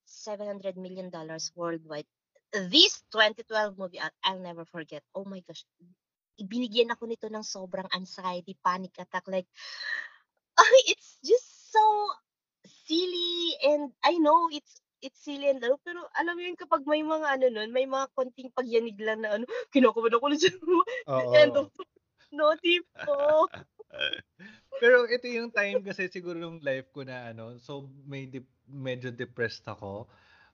700 0.07 0.76
million 0.76 1.11
dollars 1.11 1.50
worldwide. 1.55 2.07
This 2.50 3.02
2012 3.14 3.78
movie, 3.78 4.02
I'll 4.02 4.42
never 4.42 4.66
forget. 4.66 5.07
Oh 5.14 5.23
my 5.23 5.38
gosh. 5.47 5.62
Ibinigyan 6.40 6.90
ako 6.90 7.07
nito 7.07 7.30
ng 7.30 7.47
sobrang 7.47 7.87
anxiety, 7.95 8.59
panic 8.59 8.97
attack. 8.99 9.28
Like, 9.30 9.47
it's 10.90 11.21
just 11.23 11.71
so 11.71 11.85
silly 12.66 13.54
and 13.64 13.95
I 14.02 14.19
know 14.19 14.50
it's 14.50 14.83
it's 15.00 15.25
silly 15.25 15.49
and 15.49 15.62
ano, 15.64 15.80
pero 15.80 16.04
alam 16.19 16.37
mo 16.37 16.42
yun 16.45 16.59
kapag 16.59 16.85
may 16.85 17.00
mga 17.00 17.26
ano 17.40 17.47
nun, 17.49 17.71
may 17.73 17.88
mga 17.88 18.12
konting 18.12 18.52
pagyanig 18.52 18.99
lang 19.00 19.25
na 19.25 19.40
ano, 19.40 19.45
kinakabahan 19.73 20.16
ako 20.19 20.26
na 20.28 20.37
dyan. 20.37 20.59
Oo. 21.14 21.33
End 21.38 21.54
of 21.57 21.71
notif 22.30 22.85
ko. 23.07 23.49
Pero 24.78 25.04
ito 25.11 25.26
yung 25.26 25.50
time 25.50 25.83
kasi 25.83 26.07
siguro 26.07 26.38
ng 26.38 26.62
life 26.62 26.88
ko 26.95 27.02
na 27.02 27.33
ano, 27.35 27.59
so 27.59 27.90
may 28.07 28.30
dep- 28.30 28.61
medyo 28.71 29.11
depressed 29.11 29.66
ako 29.66 30.07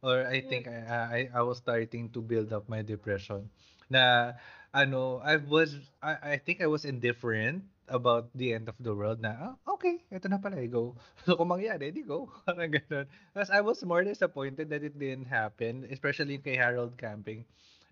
or 0.06 0.22
I 0.22 0.38
think 0.38 0.70
I, 0.70 0.78
I 0.86 1.20
I 1.34 1.42
was 1.42 1.58
starting 1.58 2.14
to 2.14 2.22
build 2.22 2.54
up 2.54 2.70
my 2.70 2.86
depression 2.86 3.50
na 3.90 4.34
ano, 4.74 5.18
I 5.24 5.36
was 5.42 5.74
I, 6.02 6.34
I 6.34 6.36
think 6.38 6.62
I 6.62 6.70
was 6.70 6.84
indifferent 6.84 7.64
about 7.86 8.30
the 8.34 8.50
end 8.54 8.66
of 8.66 8.74
the 8.82 8.94
world 8.94 9.22
na 9.22 9.34
ah, 9.38 9.54
okay, 9.78 10.02
ito 10.10 10.26
na 10.26 10.38
pala, 10.42 10.58
eh, 10.58 10.70
go. 10.70 10.98
So 11.26 11.38
kung 11.38 11.50
mangyari, 11.54 11.94
di 11.94 12.02
go. 12.02 12.26
Parang 12.46 12.70
ganun. 12.70 13.06
Because 13.34 13.50
I 13.50 13.62
was 13.62 13.82
more 13.86 14.02
disappointed 14.02 14.70
that 14.74 14.82
it 14.82 14.98
didn't 14.98 15.30
happen, 15.30 15.86
especially 15.90 16.38
kay 16.42 16.58
Harold 16.58 16.98
Camping. 16.98 17.46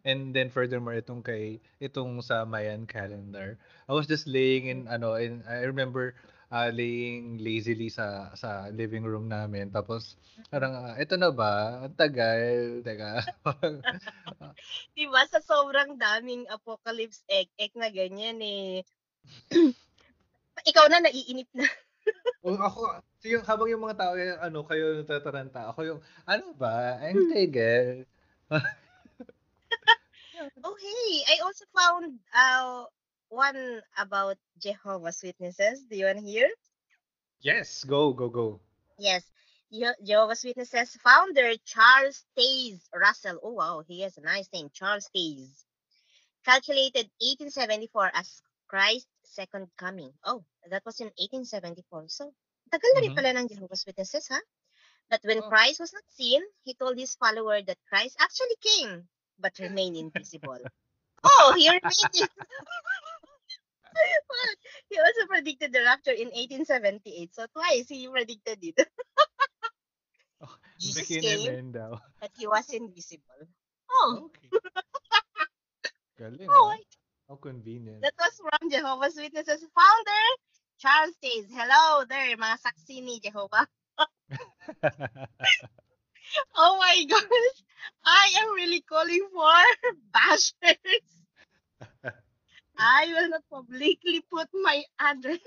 And 0.04 0.37
then 0.37 0.52
furthermore 0.52 1.00
itong 1.00 1.25
kay 1.25 1.64
itong 1.80 2.21
sa 2.21 2.44
Mayan 2.44 2.85
calendar. 2.85 3.56
I 3.88 3.97
was 3.97 4.04
just 4.04 4.28
laying 4.28 4.68
in 4.68 4.85
ano 4.85 5.16
in 5.16 5.40
I 5.49 5.64
remember 5.64 6.12
uh, 6.50 6.68
laying 6.72 7.40
lazily 7.40 7.88
sa 7.88 8.32
sa 8.36 8.68
living 8.72 9.04
room 9.04 9.28
namin 9.28 9.70
tapos 9.70 10.16
parang 10.50 10.74
ah, 10.74 10.96
ito 10.98 11.14
na 11.14 11.30
ba? 11.30 11.86
Ang 11.86 11.94
tagal. 11.94 12.82
Teka. 12.82 13.22
Diba 14.96 15.22
sa 15.30 15.38
sobrang 15.40 15.94
daming 15.94 16.44
apocalypse 16.50 17.22
egg, 17.30 17.48
egg 17.56 17.72
na 17.78 17.88
ganyan 17.88 18.40
eh. 18.42 18.82
Ikaw 20.70 20.86
na 20.90 21.04
naiinip 21.04 21.48
na. 21.54 21.66
oh, 22.44 22.60
ako 22.60 23.00
so 23.16 23.26
yung 23.32 23.44
habang 23.48 23.72
yung 23.72 23.80
mga 23.80 23.96
tao 23.96 24.12
eh, 24.20 24.36
ano 24.36 24.60
kayo 24.68 25.00
natataranta 25.00 25.72
ako 25.72 25.80
yung 25.88 26.00
ano 26.28 26.52
ba? 26.52 27.00
Ang 27.00 27.32
tagal. 27.32 28.04
Oh 30.60 30.76
hey, 30.76 31.24
I 31.24 31.40
also 31.40 31.64
found 31.72 32.20
uh 32.36 32.84
one 33.35 33.83
about 33.99 34.38
Jehovah's 34.59 35.21
Witnesses. 35.23 35.83
Do 35.91 35.97
you 35.97 36.07
want 36.07 36.19
to 36.19 36.25
hear? 36.25 36.49
Yes, 37.43 37.85
go 37.85 38.12
go 38.14 38.29
go. 38.29 38.61
Yes. 38.99 39.25
Jehovah's 40.05 40.45
Witnesses 40.45 40.95
founder 41.03 41.53
Charles 41.67 42.25
Taze 42.38 42.87
Russell. 42.95 43.41
Oh 43.43 43.53
wow, 43.59 43.83
he 43.87 44.03
has 44.03 44.17
a 44.19 44.23
nice 44.23 44.49
name, 44.53 44.71
Charles 44.73 45.11
Taze. 45.14 45.64
Calculated 46.45 47.11
1874 47.21 48.11
as 48.14 48.43
Christ's 48.69 49.09
second 49.25 49.69
coming. 49.76 50.12
Oh, 50.25 50.45
that 50.71 50.85
was 50.85 51.00
in 51.00 51.11
1874. 51.19 52.09
So, 52.09 52.33
tagal 52.71 52.91
na 52.95 53.00
rin 53.03 53.12
Mhm. 53.12 53.17
pala 53.19 53.31
ng 53.35 53.49
Jehovah's 53.49 53.85
Witnesses, 53.87 54.29
ha? 54.31 54.41
But 55.11 55.21
when 55.25 55.43
Oh. 55.43 55.49
Christ 55.49 55.81
was 55.81 55.93
not 55.93 56.07
seen, 56.09 56.43
he 56.64 56.75
told 56.75 56.97
his 56.97 57.14
follower 57.17 57.61
that 57.62 57.79
Christ 57.91 58.17
actually 58.21 58.57
came, 58.62 59.09
but 59.38 59.59
remained 59.59 59.97
invisible. 59.97 60.61
oh, 61.25 61.53
he 61.59 61.69
remained. 61.69 62.31
Well, 63.94 64.54
he 64.90 64.98
also 64.98 65.26
predicted 65.28 65.72
the 65.72 65.82
rapture 65.82 66.12
in 66.12 66.28
1878. 66.34 67.34
So 67.34 67.46
twice 67.52 67.88
he 67.88 68.08
predicted 68.08 68.58
it. 68.62 68.88
Oh, 70.42 70.50
Jesus 70.78 71.06
came, 71.06 71.72
daw. 71.72 72.02
but 72.20 72.30
he 72.36 72.46
was 72.46 72.68
invisible. 72.70 73.48
Oh, 73.90 74.28
Okay. 74.28 74.50
Galing 76.18 76.50
oh, 76.50 76.74
ah. 76.74 76.78
How 77.28 77.36
convenient. 77.36 78.02
that 78.02 78.12
was 78.18 78.36
from 78.36 78.70
Jehovah's 78.70 79.16
Witnesses 79.16 79.64
founder, 79.72 80.24
Charles 80.78 81.16
Taze. 81.24 81.48
Hello 81.48 82.04
there, 82.04 82.36
mga 82.36 82.58
saksi 82.60 83.00
ni 83.00 83.16
Jehovah. 83.22 83.66
Oh 86.56 86.78
my 86.78 87.04
gosh, 87.08 87.58
I 88.04 88.32
am 88.42 88.54
really 88.54 88.80
calling 88.82 89.28
for 89.32 89.62
bashers. 90.14 91.06
I 92.78 93.07
will 93.09 93.28
not 93.31 93.45
publicly 93.50 94.23
put 94.31 94.49
my 94.54 94.85
address. 94.99 95.40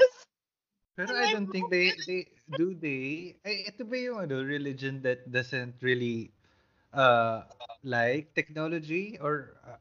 Pero 0.98 1.14
I 1.14 1.28
don't 1.30 1.48
think 1.54 1.70
they 1.70 2.02
they 2.10 2.22
do 2.50 2.74
they? 2.74 3.38
Ay 3.46 3.70
ito 3.70 3.86
ba 3.86 3.98
yung 4.02 4.18
ano 4.26 4.42
religion 4.42 5.00
that 5.06 5.30
doesn't 5.30 5.78
really 5.86 6.34
uh 6.94 7.46
like 7.86 8.34
technology 8.34 9.18
or 9.22 9.62
uh, 9.64 9.80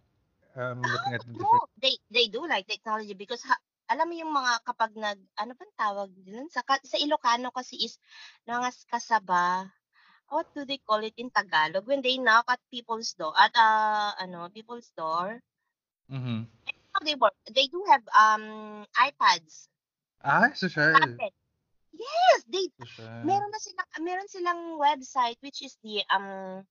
I'm 0.56 0.90
looking 0.92 1.14
at 1.16 1.24
the 1.26 1.34
No, 1.34 1.46
different 1.46 1.64
they 1.78 1.94
they 2.10 2.26
do 2.28 2.42
like 2.46 2.66
technology 2.66 3.14
because 3.14 3.42
ha, 3.46 3.56
alam 3.92 4.08
mo 4.10 4.14
yung 4.18 4.32
mga 4.34 4.52
kapag 4.66 4.92
nag 4.98 5.20
ano 5.38 5.52
bang 5.54 5.72
tawag 5.78 6.10
dun? 6.26 6.46
Sa 6.50 6.62
sa 6.66 6.96
Ilocano 6.98 7.48
kasi 7.54 7.78
is 7.86 7.94
mga 8.48 8.74
kasaba. 8.90 9.70
What 10.32 10.48
do 10.56 10.64
they 10.66 10.80
call 10.82 11.02
it 11.06 11.14
in 11.18 11.30
Tagalog? 11.30 11.86
When 11.86 12.02
they 12.02 12.18
knock 12.18 12.46
at 12.50 12.62
people's 12.72 13.14
door 13.18 13.34
at 13.38 13.54
uh 13.56 14.12
ano 14.18 14.50
people's 14.50 14.90
door. 14.96 15.42
Mhm. 16.08 16.50
How 16.96 17.04
they 17.04 17.14
work 17.20 17.36
they 17.52 17.68
do 17.68 17.84
have 17.92 18.00
um 18.16 18.84
iPads 18.96 19.68
Ah, 20.24 20.48
social. 20.56 20.96
tablet 20.96 21.32
yes 21.92 22.38
they 22.48 22.64
Social. 22.80 23.12
meron 23.20 23.52
na 23.52 23.60
silang 23.60 23.88
meron 24.00 24.28
silang 24.32 24.60
website 24.80 25.36
which 25.44 25.60
is 25.60 25.76
the 25.84 26.00
um 26.08 26.64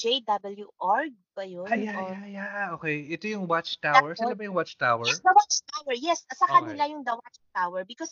JW.org 0.00 1.12
ba 1.36 1.44
yun? 1.46 1.68
Ay, 1.68 1.86
ay, 1.86 2.08
ay, 2.10 2.34
ay, 2.34 2.66
okay. 2.74 3.06
Ito 3.12 3.28
yung 3.28 3.46
Watchtower. 3.46 4.16
Sila 4.18 4.34
ba 4.34 4.42
yung 4.42 4.56
Watchtower? 4.56 5.06
Yes, 5.06 5.20
the 5.22 5.30
Watchtower. 5.30 5.94
Yes, 5.94 6.18
sa 6.32 6.46
Okay. 6.48 6.58
kanila 6.58 6.90
yung 6.90 7.04
the 7.06 7.14
Watchtower 7.14 7.84
because 7.86 8.10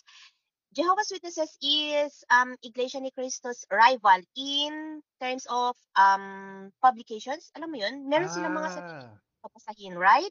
Jehovah's 0.70 1.10
Witnesses 1.10 1.58
is 1.58 2.22
um 2.30 2.54
Iglesia 2.62 3.02
ni 3.02 3.10
Cristo's 3.10 3.66
rival 3.74 4.22
in 4.38 5.02
terms 5.18 5.50
of 5.50 5.74
um 5.98 6.70
publications. 6.78 7.50
Alam 7.58 7.74
mo 7.74 7.78
yun? 7.82 8.06
Meron 8.06 8.30
silang 8.30 8.54
mga 8.54 8.70
Ah. 8.78 9.18
papasahin, 9.42 9.98
right? 9.98 10.30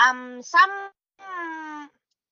Um 0.00 0.40
some 0.40 0.72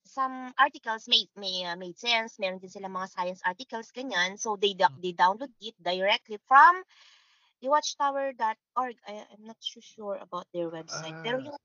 some 0.09 0.51
articles 0.59 1.05
made 1.07 1.29
may 1.37 1.69
uh, 1.69 1.77
made 1.77 1.95
sense. 2.01 2.41
Meron 2.41 2.59
din 2.59 2.73
silang 2.73 2.97
mga 2.97 3.13
science 3.13 3.41
articles 3.45 3.93
ganyan. 3.93 4.41
So 4.41 4.57
they 4.57 4.73
Hmm. 4.75 4.97
they 4.99 5.13
download 5.13 5.53
it 5.61 5.77
directly 5.79 6.41
from 6.49 6.81
the 7.61 7.69
watchtower.org. 7.69 8.97
I, 9.05 9.13
I'm 9.29 9.45
not 9.45 9.61
too 9.61 9.85
sure 9.85 10.17
about 10.17 10.49
their 10.57 10.73
website. 10.73 11.15
Pero 11.23 11.39
Ah. 11.39 11.47
yung 11.53 11.59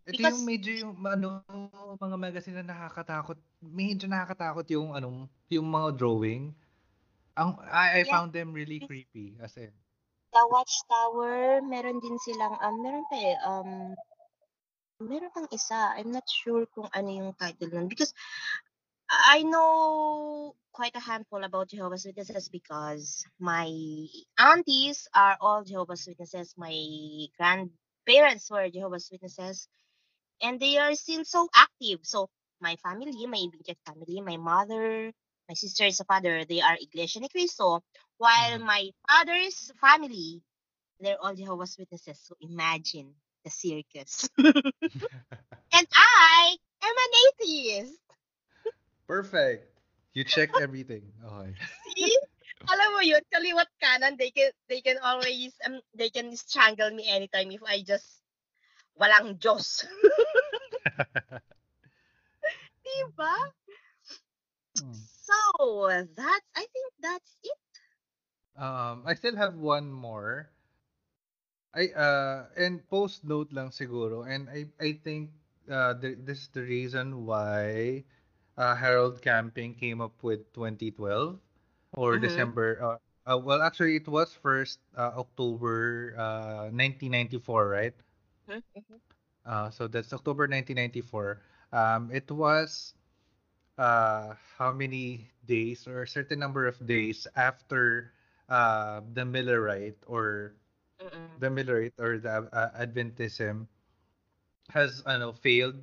Ito 0.00 0.16
Because- 0.16 0.32
yung 0.32 0.48
medyo 0.48 0.72
yung 0.80 0.94
ano, 1.04 1.44
mga 2.00 2.16
magazine 2.16 2.56
na 2.64 2.72
nakakatakot. 2.72 3.36
Medyo 3.60 4.08
nakakatakot 4.08 4.64
yung 4.72 4.96
ano, 4.96 5.28
yung 5.52 5.68
mga 5.68 5.92
drawing. 6.00 6.56
Ang 7.36 7.60
I, 7.68 8.00
I 8.00 8.02
Yeah. 8.02 8.08
found 8.08 8.32
them 8.32 8.56
really 8.56 8.80
creepy 8.80 9.36
as 9.44 9.60
in. 9.60 9.70
The 10.32 10.40
Watchtower, 10.48 11.60
meron 11.60 12.00
din 12.00 12.16
silang, 12.22 12.56
um, 12.58 12.80
meron 12.80 13.04
pa 13.12 13.16
eh, 13.18 13.36
um, 13.44 13.92
meron 15.00 15.30
pang 15.34 15.48
isa. 15.52 15.96
I'm 15.96 16.12
not 16.12 16.28
sure 16.28 16.66
kung 16.70 16.88
ano 16.92 17.08
yung 17.10 17.32
title 17.36 17.70
nun. 17.72 17.88
Because 17.88 18.12
I 19.10 19.42
know 19.42 20.54
quite 20.72 20.94
a 20.96 21.00
handful 21.00 21.44
about 21.44 21.70
Jehovah's 21.70 22.06
Witnesses 22.06 22.48
because 22.48 23.24
my 23.40 23.68
aunties 24.38 25.08
are 25.14 25.36
all 25.40 25.64
Jehovah's 25.64 26.06
Witnesses. 26.06 26.54
My 26.56 26.74
grandparents 27.38 28.50
were 28.50 28.70
Jehovah's 28.70 29.08
Witnesses. 29.10 29.68
And 30.42 30.60
they 30.60 30.76
are 30.78 30.94
still 30.94 31.24
so 31.24 31.48
active. 31.54 32.00
So 32.04 32.28
my 32.60 32.76
family, 32.76 33.26
my 33.26 33.38
immediate 33.38 33.78
family, 33.86 34.20
my 34.20 34.36
mother, 34.36 35.12
my 35.48 35.54
sister, 35.54 35.90
sa 35.90 36.04
father, 36.04 36.44
they 36.44 36.60
are 36.60 36.76
Iglesia 36.80 37.20
ni 37.20 37.28
Cristo. 37.28 37.80
While 38.18 38.60
Mhm. 38.60 38.64
my 38.64 38.90
father's 39.08 39.72
family, 39.80 40.42
they're 41.00 41.20
all 41.20 41.34
Jehovah's 41.34 41.76
Witnesses. 41.78 42.20
So 42.22 42.36
imagine 42.40 43.14
the 43.44 43.50
circus. 43.50 44.28
and 44.38 45.86
I 45.94 46.56
am 46.82 46.94
an 46.96 47.12
atheist. 47.28 48.00
Perfect. 49.06 49.66
You 50.14 50.24
check 50.34 50.50
everything. 50.58 51.02
Okay. 51.24 51.54
See? 51.96 52.18
Alam 52.60 52.92
mo 52.92 53.00
yun, 53.00 53.24
kaliwat 53.32 53.72
kanan, 53.80 54.20
they 54.20 54.28
can, 54.28 54.52
they 54.68 54.84
can 54.84 55.00
always, 55.00 55.56
um, 55.64 55.80
they 55.96 56.12
can 56.12 56.36
strangle 56.36 56.92
me 56.92 57.08
anytime 57.08 57.48
if 57.48 57.64
I 57.64 57.80
just 57.80 58.20
walang 59.00 59.40
Diyos. 59.40 59.88
diba? 62.84 63.34
Hmm. 64.76 64.92
So, 65.24 65.88
that's, 66.12 66.48
I 66.52 66.64
think 66.68 66.88
that's 67.00 67.32
it. 67.44 67.60
Um, 68.60 69.08
I 69.08 69.14
still 69.14 69.36
have 69.36 69.56
one 69.56 69.88
more. 69.88 70.50
I 71.74 71.88
uh 71.94 72.46
and 72.56 72.82
post 72.88 73.24
note 73.24 73.52
lang 73.52 73.70
siguro 73.70 74.26
and 74.26 74.48
I 74.50 74.66
I 74.80 74.98
think 74.98 75.30
uh 75.70 75.94
the, 75.94 76.14
this 76.18 76.46
is 76.46 76.50
the 76.50 76.62
reason 76.62 77.26
why 77.26 78.04
uh, 78.58 78.74
Harold 78.76 79.20
Camping 79.22 79.74
came 79.74 80.00
up 80.00 80.14
with 80.22 80.50
2012 80.52 81.38
or 81.94 82.16
Mhm. 82.16 82.18
December 82.18 82.78
uh, 82.82 82.98
uh 83.28 83.38
well 83.38 83.62
actually 83.62 83.96
it 83.96 84.08
was 84.08 84.32
first 84.34 84.80
uh, 84.96 85.14
October 85.18 86.14
uh 86.18 86.68
1994 86.72 87.68
right 87.68 87.96
Mhm. 88.46 89.00
uh 89.46 89.70
so 89.70 89.86
that's 89.88 90.12
October 90.12 90.46
1994 90.46 91.40
um 91.72 92.10
it 92.12 92.30
was 92.30 92.94
uh 93.78 94.34
how 94.58 94.72
many 94.72 95.28
days 95.46 95.86
or 95.86 96.02
a 96.02 96.08
certain 96.08 96.38
number 96.38 96.66
of 96.66 96.76
days 96.86 97.26
after 97.36 98.12
uh 98.48 99.00
the 99.14 99.22
Millerite 99.24 99.98
or 100.06 100.54
Mm-mm. 101.00 101.40
the 101.40 101.48
Millerite 101.48 101.98
or 101.98 102.18
the 102.18 102.48
uh, 102.52 102.70
Adventism 102.76 103.66
has 104.70 105.02
ano 105.06 105.32
failed 105.32 105.80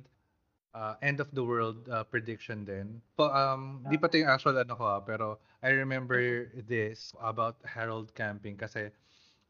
uh, 0.74 0.94
end 1.02 1.20
of 1.20 1.30
the 1.34 1.42
world 1.44 1.88
uh, 1.90 2.04
prediction 2.04 2.64
din. 2.64 3.00
Po, 3.16 3.28
um, 3.30 3.82
di 3.90 3.98
pa 3.98 4.06
ito 4.06 4.22
yung 4.22 4.30
actual 4.30 4.56
ano 4.58 4.74
ko 4.78 4.84
ah, 4.86 5.00
pero 5.02 5.38
I 5.62 5.74
remember 5.74 6.48
this 6.54 7.12
about 7.20 7.58
Harold 7.66 8.14
Camping 8.14 8.56
kasi 8.56 8.90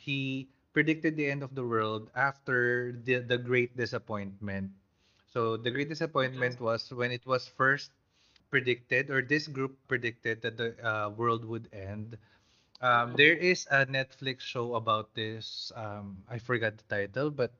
he 0.01 0.49
predicted 0.73 1.17
the 1.17 1.29
end 1.29 1.43
of 1.43 1.55
the 1.55 1.65
world 1.65 2.11
after 2.17 2.93
the 3.05 3.21
the 3.21 3.39
Great 3.39 3.77
Disappointment. 3.77 4.73
So 5.29 5.57
the 5.61 5.71
Great 5.71 5.93
Disappointment 5.93 6.59
was 6.61 6.89
when 6.91 7.13
it 7.13 7.27
was 7.29 7.47
first 7.47 7.93
predicted 8.49 9.11
or 9.13 9.21
this 9.21 9.47
group 9.47 9.77
predicted 9.89 10.41
that 10.43 10.57
the 10.57 10.73
uh, 10.81 11.11
world 11.13 11.45
would 11.45 11.69
end. 11.73 12.17
Um, 12.81 13.15
there 13.19 13.35
is 13.35 13.67
a 13.71 13.87
Netflix 13.87 14.41
show 14.41 14.75
about 14.75 15.15
this. 15.15 15.73
Um, 15.75 16.23
I 16.31 16.39
forgot 16.39 16.79
the 16.79 16.87
title, 16.87 17.31
but 17.31 17.51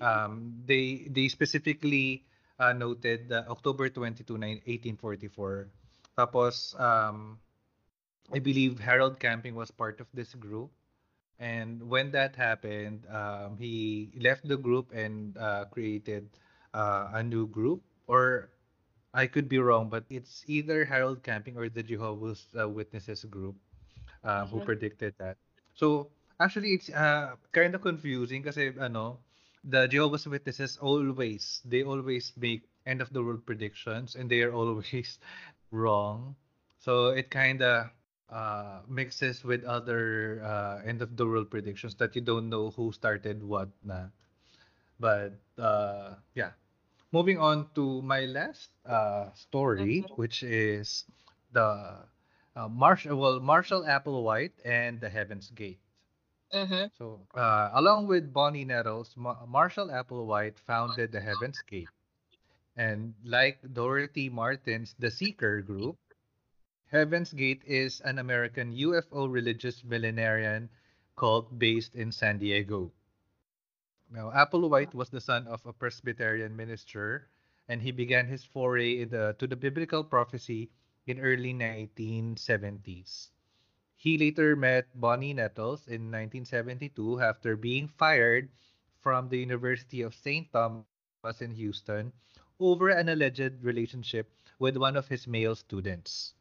um, 0.00 0.56
they 0.64 1.04
they 1.12 1.28
specifically 1.28 2.24
uh, 2.58 2.72
noted 2.72 3.28
uh, 3.30 3.44
October 3.52 3.92
22, 3.92 4.24
1844. 4.34 5.68
Tapos, 6.16 6.72
um, 6.80 7.36
I 8.32 8.38
believe 8.38 8.80
Harold 8.80 9.20
Camping 9.20 9.54
was 9.54 9.70
part 9.70 10.00
of 10.00 10.08
this 10.14 10.32
group. 10.34 10.70
And 11.38 11.82
when 11.90 12.12
that 12.12 12.36
happened, 12.36 13.04
um, 13.10 13.58
he 13.58 14.14
left 14.16 14.46
the 14.46 14.56
group 14.56 14.94
and 14.94 15.36
uh, 15.36 15.66
created 15.68 16.30
uh, 16.72 17.10
a 17.12 17.22
new 17.22 17.46
group. 17.48 17.82
Or 18.06 18.54
I 19.12 19.26
could 19.26 19.48
be 19.48 19.58
wrong, 19.58 19.90
but 19.90 20.04
it's 20.08 20.44
either 20.46 20.84
Harold 20.86 21.22
Camping 21.22 21.58
or 21.58 21.68
the 21.68 21.82
Jehovah's 21.82 22.46
uh, 22.56 22.68
Witnesses 22.68 23.26
group 23.26 23.56
uh, 24.24 24.46
who 24.46 24.60
predicted 24.60 25.14
that. 25.18 25.36
So 25.74 26.10
actually, 26.40 26.74
it's 26.74 26.90
uh, 26.90 27.36
kind 27.52 27.74
of 27.74 27.82
confusing 27.82 28.42
kasi 28.42 28.72
ano, 28.80 29.18
the 29.64 29.86
Jehovah's 29.88 30.26
Witnesses 30.26 30.76
always 30.80 31.60
they 31.64 31.82
always 31.84 32.32
make 32.36 32.68
end 32.86 33.00
of 33.00 33.12
the 33.12 33.22
world 33.22 33.46
predictions 33.46 34.16
and 34.16 34.28
they 34.28 34.42
are 34.42 34.52
always 34.52 35.18
wrong. 35.70 36.36
So 36.78 37.08
it 37.16 37.30
kind 37.30 37.62
of 37.62 37.90
uh, 38.30 38.80
mixes 38.88 39.44
with 39.44 39.64
other 39.64 40.40
uh, 40.44 40.82
end 40.84 41.00
of 41.02 41.16
the 41.16 41.26
world 41.26 41.50
predictions 41.50 41.94
that 41.96 42.14
you 42.14 42.20
don't 42.22 42.48
know 42.48 42.70
who 42.70 42.92
started 42.92 43.42
what 43.42 43.68
na. 43.84 44.08
But 45.00 45.38
uh, 45.58 46.16
yeah, 46.34 46.52
moving 47.12 47.38
on 47.38 47.68
to 47.74 48.02
my 48.02 48.26
last 48.26 48.70
uh, 48.86 49.32
story, 49.34 50.06
which 50.16 50.42
is 50.42 51.04
the 51.52 52.04
uh, 52.56 52.68
Marshall, 52.68 53.16
well, 53.16 53.40
Marshall 53.40 53.82
Applewhite 53.82 54.54
and 54.64 55.00
the 55.00 55.08
Heaven's 55.08 55.50
Gate. 55.50 55.80
Mhm. 56.52 56.90
So, 56.96 57.26
uh, 57.34 57.70
along 57.74 58.06
with 58.06 58.32
Bonnie 58.32 58.64
Nettles, 58.64 59.16
Ma- 59.16 59.44
Marshall 59.46 59.88
Applewhite 59.88 60.58
founded 60.58 61.10
the 61.12 61.20
Heaven's 61.20 61.60
Gate. 61.62 61.88
And 62.76 63.14
like 63.24 63.58
Dorothy 63.72 64.28
Martin's 64.28 64.94
The 64.98 65.10
Seeker 65.10 65.62
group, 65.62 65.98
Heaven's 66.86 67.32
Gate 67.32 67.62
is 67.66 68.00
an 68.02 68.18
American 68.18 68.72
UFO 68.72 69.26
religious 69.26 69.82
millenarian 69.82 70.68
cult 71.16 71.58
based 71.58 71.94
in 71.94 72.12
San 72.12 72.38
Diego. 72.38 72.92
Now, 74.10 74.30
Applewhite 74.30 74.94
was 74.94 75.10
the 75.10 75.20
son 75.20 75.46
of 75.48 75.64
a 75.66 75.72
Presbyterian 75.72 76.54
minister, 76.54 77.28
and 77.68 77.82
he 77.82 77.90
began 77.90 78.26
his 78.26 78.44
foray 78.44 79.00
in 79.02 79.08
the, 79.08 79.34
to 79.38 79.46
the 79.46 79.56
biblical 79.56 80.04
prophecy 80.04 80.70
in 81.06 81.20
early 81.20 81.52
1970s. 81.52 83.30
He 83.96 84.18
later 84.18 84.56
met 84.56 84.88
Bonnie 84.98 85.34
Nettles 85.34 85.86
in 85.88 86.10
1972 86.10 87.20
after 87.20 87.56
being 87.56 87.88
fired 87.88 88.50
from 89.00 89.28
the 89.28 89.38
University 89.38 90.02
of 90.02 90.14
St. 90.14 90.50
Thomas 90.52 90.94
in 90.94 91.06
Houston 91.10 91.66
over 92.14 92.44
an 92.44 92.64
alleged 92.64 93.26
relationship 93.26 94.02
with 94.32 94.52
one 94.52 94.70
of 94.72 94.82
his 94.82 95.00
male 95.10 95.38
students. 95.40 96.34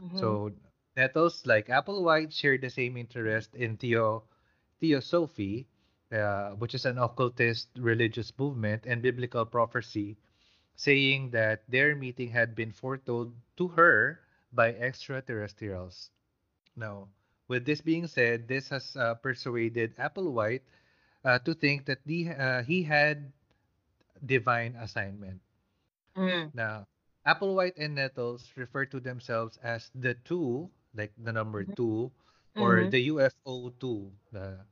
Mhm. 0.00 0.40
So, 0.40 0.52
Nettles, 0.96 1.46
like 1.46 1.68
Applewhite, 1.68 2.32
shared 2.32 2.60
the 2.62 2.70
same 2.70 2.96
interest 2.96 3.54
in 3.54 3.76
theo, 3.76 4.24
theosophy, 4.80 5.68
uh, 6.12 6.50
which 6.52 6.74
is 6.74 6.84
an 6.86 6.98
occultist 6.98 7.68
religious 7.78 8.32
movement, 8.38 8.86
and 8.86 9.02
biblical 9.02 9.44
prophecy, 9.46 10.18
saying 10.76 11.30
that 11.30 11.62
their 11.68 11.94
meeting 11.94 12.30
had 12.30 12.54
been 12.54 12.72
foretold 12.72 13.34
to 13.56 13.68
her 13.68 14.20
by 14.52 14.72
extraterrestrials. 14.74 16.10
Now, 16.76 17.08
with 17.48 17.64
this 17.64 17.80
being 17.80 18.06
said, 18.06 18.48
this 18.48 18.68
has 18.70 18.96
uh, 18.96 19.14
persuaded 19.14 19.96
Applewhite 19.96 20.62
uh, 21.24 21.38
to 21.40 21.54
think 21.54 21.86
that 21.86 22.04
the, 22.06 22.30
uh, 22.30 22.62
he 22.62 22.82
had 22.84 23.32
divine 24.24 24.74
assignment. 24.76 25.40
Mm. 26.16 26.52
Now, 26.54 26.86
Applewhite 27.26 27.76
and 27.78 27.94
Nettles 27.96 28.52
refer 28.56 28.84
to 28.86 29.00
themselves 29.00 29.56
as 29.62 29.90
the 29.94 30.14
two, 30.14 30.70
like 30.94 31.12
the 31.18 31.32
number 31.32 31.64
Mhm. 31.66 31.74
two, 31.76 32.10
or 32.56 32.84
Mhm. 32.84 32.90
the 32.90 33.00
UFO 33.12 33.70
two. 33.80 34.12
The 34.32 34.64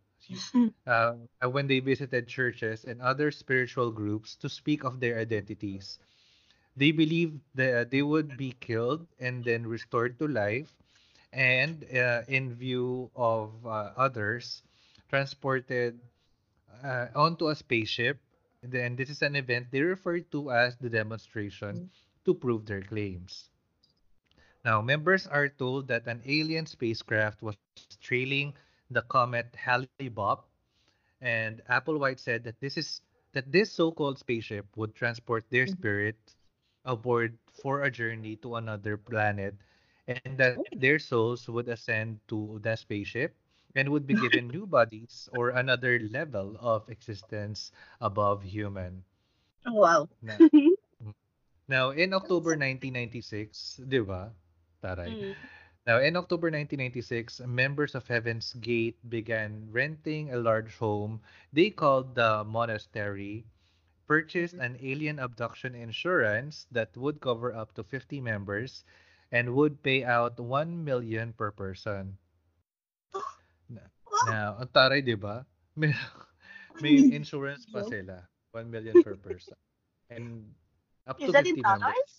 uh, 0.87 1.15
when 1.51 1.67
they 1.67 1.81
visited 1.81 2.27
churches 2.29 2.85
and 2.85 3.01
other 3.01 3.31
spiritual 3.31 3.91
groups 3.91 4.37
to 4.37 4.49
speak 4.49 4.85
of 4.85 5.01
their 5.01 5.19
identities. 5.19 5.99
They 6.77 6.91
believed 6.93 7.41
that 7.55 7.91
they 7.91 8.03
would 8.03 8.37
be 8.37 8.53
killed 8.61 9.07
and 9.19 9.45
then 9.45 9.67
restored 9.67 10.19
to 10.19 10.29
life, 10.29 10.73
and 11.33 11.85
uh, 11.95 12.23
in 12.29 12.55
view 12.55 13.11
of 13.17 13.53
uh, 13.67 13.93
others, 13.97 14.63
transported 15.09 16.01
uh, 16.85 17.07
onto 17.15 17.49
a 17.49 17.55
spaceship. 17.55 18.19
And 18.63 18.73
then 18.73 18.97
this 18.97 19.11
is 19.11 19.23
an 19.23 19.37
event 19.37 19.69
they 19.71 19.83
refer 19.83 20.21
to 20.21 20.51
as 20.51 20.77
the 20.77 20.89
demonstration 20.91 21.83
Mhm. 21.83 21.89
to 22.25 22.35
prove 22.35 22.67
their 22.67 22.83
claims. 22.83 23.51
Now, 24.65 24.81
members 24.83 25.27
are 25.27 25.49
told 25.49 25.89
that 25.89 26.07
an 26.07 26.23
alien 26.25 26.67
spacecraft 26.67 27.43
was 27.43 27.57
trailing 28.01 28.55
the 28.91 29.03
comet 29.03 29.55
Hale-Bopp, 29.57 30.29
and 31.07 31.49
Applewhite 31.57 32.09
said 32.09 32.35
that 32.35 32.61
this 32.61 32.77
is 32.77 33.01
that 33.33 33.51
this 33.53 33.71
so-called 33.73 34.19
spaceship 34.19 34.67
would 34.77 34.95
transport 34.95 35.45
their 35.51 35.67
Mhm. 35.67 35.77
spirit 35.79 36.19
aboard 36.85 37.39
for 37.53 37.83
a 37.83 37.91
journey 37.91 38.37
to 38.43 38.57
another 38.57 38.97
planet, 38.97 39.55
and 40.09 40.39
that 40.39 40.63
their 40.73 40.99
souls 40.99 41.49
would 41.49 41.69
ascend 41.69 42.21
to 42.29 42.59
the 42.63 42.75
spaceship 42.77 43.35
and 43.75 43.89
would 43.91 44.07
be 44.07 44.15
given 44.15 44.49
new 44.55 44.67
bodies 44.67 45.29
or 45.33 45.51
another 45.51 45.99
level 46.01 46.57
of 46.61 46.89
existence 46.89 47.71
above 48.01 48.43
human. 48.43 49.05
Wow. 49.67 50.09
Na, 50.23 50.41
now, 51.69 51.91
in 51.91 52.13
October 52.15 52.57
1996, 52.57 53.81
di 53.87 54.01
ba? 54.01 54.33
Taray. 54.83 55.19
Mm. 55.21 55.35
Now, 55.89 56.05
in 56.05 56.21
October 56.21 56.53
1996, 56.53 57.49
members 57.49 57.97
of 57.97 58.05
Heaven's 58.05 58.53
Gate 58.61 59.01
began 59.09 59.73
renting 59.73 60.29
a 60.29 60.37
large 60.37 60.77
home 60.77 61.25
they 61.49 61.73
called 61.73 62.13
the 62.13 62.45
Monastery, 62.45 63.49
purchased 64.05 64.53
Mhm. 64.53 64.65
an 64.69 64.75
alien 64.85 65.17
abduction 65.17 65.73
insurance 65.73 66.69
that 66.77 66.93
would 66.93 67.25
cover 67.25 67.57
up 67.57 67.73
to 67.73 67.83
50 67.83 68.21
members, 68.21 68.85
and 69.33 69.57
would 69.57 69.81
pay 69.81 70.05
out 70.05 70.37
1 70.37 70.85
million 70.85 71.33
per 71.33 71.49
person. 71.57 72.21
Now, 74.29 74.61
ang 74.61 74.69
taray, 74.69 75.01
di 75.01 75.17
ba? 75.17 75.49
May, 75.81 75.97
may 76.85 77.01
insurance 77.17 77.65
pa 77.65 77.81
sila. 77.89 78.29
1 78.53 78.69
million 78.69 79.01
per 79.01 79.17
person. 79.17 79.57
And 80.13 80.53
up 81.09 81.17
Is 81.17 81.33
to 81.33 81.33
that 81.33 81.49
in 81.49 81.57
50 81.57 81.65
members. 81.65 81.81
dollars? 81.81 82.13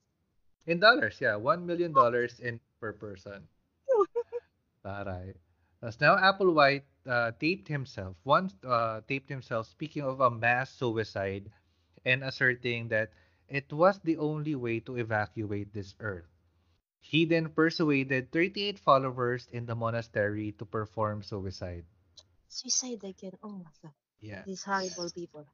In 0.66 0.78
dollars, 0.82 1.16
yeah. 1.22 1.38
$1 1.38 1.70
million 1.70 1.94
in 2.42 2.58
per 2.82 2.98
person. 2.98 3.46
Taray. 4.90 5.38
As 5.82 6.02
now, 6.02 6.18
Applewhite 6.18 6.90
uh, 7.06 7.32
taped 7.40 7.68
himself, 7.68 8.18
once 8.26 8.54
uh, 8.66 9.02
taped 9.08 9.30
himself 9.30 9.68
speaking 9.68 10.04
of 10.04 10.20
a 10.20 10.30
mass 10.30 10.74
suicide 10.74 11.52
and 12.04 12.24
asserting 12.24 12.90
that 12.90 13.14
it 13.48 13.72
was 13.72 14.00
the 14.02 14.18
only 14.18 14.56
way 14.56 14.80
to 14.82 14.98
evacuate 14.98 15.74
this 15.74 15.94
earth. 16.00 16.28
He 17.00 17.24
then 17.24 17.50
persuaded 17.50 18.32
38 18.32 18.78
followers 18.78 19.48
in 19.54 19.66
the 19.66 19.76
monastery 19.76 20.52
to 20.60 20.66
perform 20.66 21.24
suicide. 21.24 21.86
Suicide 22.50 23.04
again. 23.06 23.38
Oh 23.42 23.64
my 23.64 23.72
god. 23.82 23.94
Yeah. 24.20 24.44
These 24.46 24.64
horrible 24.64 25.10
people. 25.16 25.46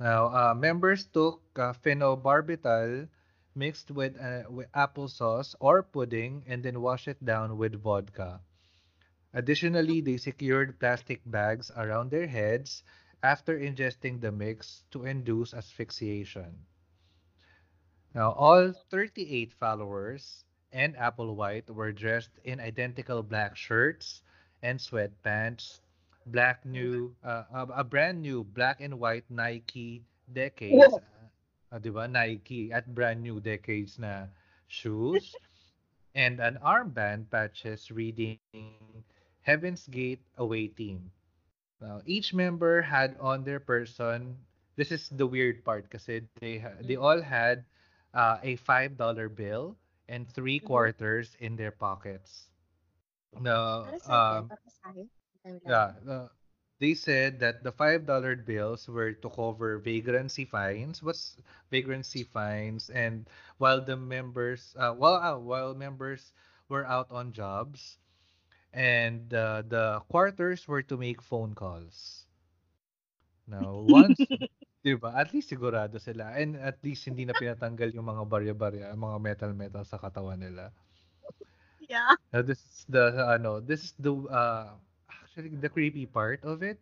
Now, 0.00 0.26
uh, 0.34 0.54
members 0.54 1.06
took 1.06 1.40
uh, 1.54 1.72
phenobarbital 1.72 3.06
mixed 3.54 3.90
with, 3.90 4.16
uh, 4.20 4.44
with 4.50 4.70
applesauce 4.72 5.54
or 5.60 5.82
pudding 5.82 6.44
and 6.46 6.62
then 6.62 6.80
wash 6.80 7.06
it 7.08 7.24
down 7.24 7.56
with 7.58 7.80
vodka. 7.80 8.40
Additionally, 9.32 10.00
they 10.00 10.16
secured 10.16 10.78
plastic 10.78 11.20
bags 11.24 11.70
around 11.76 12.10
their 12.10 12.26
heads 12.26 12.82
after 13.22 13.58
ingesting 13.58 14.20
the 14.20 14.32
mix 14.32 14.84
to 14.90 15.04
induce 15.04 15.52
asphyxiation. 15.54 16.66
Now, 18.14 18.32
all 18.32 18.72
38 18.72 19.52
followers 19.52 20.44
and 20.72 20.94
Applewhite 20.96 21.68
were 21.70 21.92
dressed 21.92 22.38
in 22.44 22.60
identical 22.60 23.22
black 23.22 23.56
shirts 23.56 24.22
and 24.62 24.78
sweatpants, 24.78 25.80
black 26.26 26.64
new, 26.64 27.14
uh, 27.22 27.44
a 27.74 27.84
brand 27.84 28.22
new 28.22 28.44
black 28.44 28.80
and 28.80 28.98
white 28.98 29.30
Nike 29.30 30.04
decades, 30.32 30.98
uh, 31.72 31.78
di 31.80 31.90
ba? 31.90 32.06
Nike 32.08 32.72
at 32.72 32.94
brand 32.94 33.22
new 33.22 33.40
decades 33.40 33.98
na 33.98 34.28
shoes, 34.68 35.40
and 36.14 36.40
an 36.40 36.58
armband 36.62 37.30
patches 37.30 37.90
reading 37.90 38.38
Heaven's 39.42 39.86
Gate 39.88 40.22
Away 40.38 40.68
Team. 40.68 41.10
Now, 41.80 42.02
each 42.06 42.34
member 42.34 42.82
had 42.82 43.16
on 43.20 43.44
their 43.44 43.60
person, 43.60 44.36
this 44.76 44.92
is 44.92 45.08
the 45.10 45.26
weird 45.26 45.64
part 45.64 45.90
kasi 45.90 46.22
they, 46.40 46.64
they 46.82 46.96
all 46.96 47.20
had 47.22 47.64
uh, 48.14 48.38
a 48.42 48.56
$5 48.56 49.28
bill 49.28 49.76
and 50.08 50.28
three 50.28 50.60
Mhm. 50.60 50.66
quarters 50.66 51.36
in 51.40 51.56
their 51.56 51.72
pockets. 51.72 52.48
Para 53.82 53.98
um, 54.06 54.44
para 54.48 54.68
sa 54.70 54.84
akin. 54.92 55.08
Ang 55.44 55.56
dami 55.60 55.66
yeah, 55.66 55.92
uh, 56.08 56.28
they 56.82 56.98
said 56.98 57.38
that 57.38 57.62
the 57.62 57.70
$5 57.70 58.02
bills 58.42 58.90
were 58.90 59.14
to 59.14 59.30
cover 59.30 59.78
vagrancy 59.78 60.42
fines. 60.42 60.98
What's 60.98 61.38
vagrancy 61.70 62.26
fines? 62.26 62.90
And 62.90 63.30
while 63.62 63.78
the 63.78 63.94
members, 63.94 64.74
uh, 64.74 64.90
while, 64.90 65.22
uh, 65.22 65.38
while 65.38 65.78
members 65.78 66.34
were 66.66 66.82
out 66.82 67.06
on 67.14 67.30
jobs, 67.30 68.02
and 68.74 69.30
uh, 69.30 69.62
the 69.62 70.02
quarters 70.10 70.66
were 70.66 70.82
to 70.90 70.98
make 70.98 71.22
phone 71.22 71.54
calls. 71.54 72.26
Now, 73.46 73.86
once, 73.86 74.18
di 74.82 74.98
ba, 74.98 75.14
at 75.14 75.30
least 75.30 75.54
sigurado 75.54 76.02
sila. 76.02 76.34
And 76.34 76.58
at 76.58 76.82
least 76.82 77.06
hindi 77.06 77.22
na 77.22 77.38
pinatanggal 77.38 77.94
yung 77.94 78.10
mga 78.10 78.26
barya-barya, 78.26 78.90
mga 78.98 79.18
metal-metal 79.22 79.86
sa 79.86 80.02
katawan 80.02 80.42
nila. 80.42 80.74
Yeah. 81.78 82.18
Now, 82.34 82.42
this 82.42 82.58
is 82.58 82.90
the, 82.90 83.22
ano, 83.38 83.62
this 83.62 83.86
is 83.86 83.94
the, 84.02 84.18
uh, 84.26 84.74
actually, 85.32 85.56
the 85.56 85.68
creepy 85.68 86.06
part 86.06 86.44
of 86.44 86.62
it. 86.62 86.80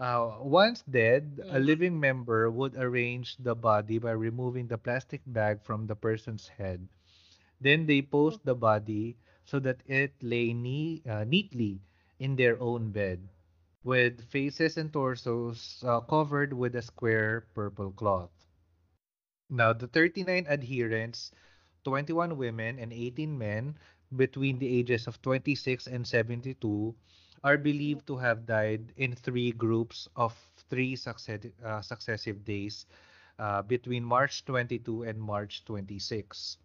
Uh, 0.00 0.38
once 0.40 0.82
dead, 0.82 1.40
a 1.48 1.58
Mm. 1.58 1.60
living 1.60 1.98
member 2.00 2.50
would 2.50 2.74
arrange 2.76 3.36
the 3.38 3.54
body 3.54 3.98
by 3.98 4.10
removing 4.12 4.66
the 4.68 4.78
plastic 4.78 5.22
bag 5.26 5.62
from 5.62 5.86
the 5.86 5.96
person's 5.96 6.48
head. 6.48 6.88
Then 7.60 7.86
they 7.86 8.02
post 8.02 8.44
the 8.44 8.54
body 8.54 9.16
so 9.44 9.58
that 9.60 9.82
it 9.86 10.14
lay 10.22 10.52
ne- 10.52 11.02
uh, 11.06 11.24
neatly 11.24 11.82
in 12.18 12.36
their 12.36 12.60
own 12.60 12.90
bed, 12.92 13.28
with 13.84 14.22
faces 14.24 14.76
and 14.76 14.92
torsos 14.92 15.82
uh, 15.86 16.00
covered 16.00 16.52
with 16.52 16.74
a 16.76 16.82
square 16.82 17.46
purple 17.54 17.90
cloth. 17.92 18.30
Now, 19.50 19.72
the 19.72 19.88
39 19.88 20.46
adherents, 20.48 21.32
21 21.84 22.36
women 22.36 22.78
and 22.78 22.92
18 22.92 23.38
men 23.38 23.78
between 24.14 24.58
the 24.58 24.68
ages 24.78 25.06
of 25.06 25.20
26 25.22 25.86
and 25.86 26.06
72, 26.06 26.94
are 27.44 27.56
believed 27.58 28.06
to 28.06 28.16
have 28.18 28.46
died 28.46 28.92
in 28.96 29.14
three 29.14 29.52
groups 29.52 30.08
of 30.16 30.34
three 30.68 30.96
uh, 31.64 31.80
successive 31.82 32.44
days 32.44 32.86
uh, 33.38 33.62
between 33.62 34.04
March 34.04 34.44
22 34.44 35.02
and 35.02 35.20
March 35.20 35.64
26. 35.64 36.58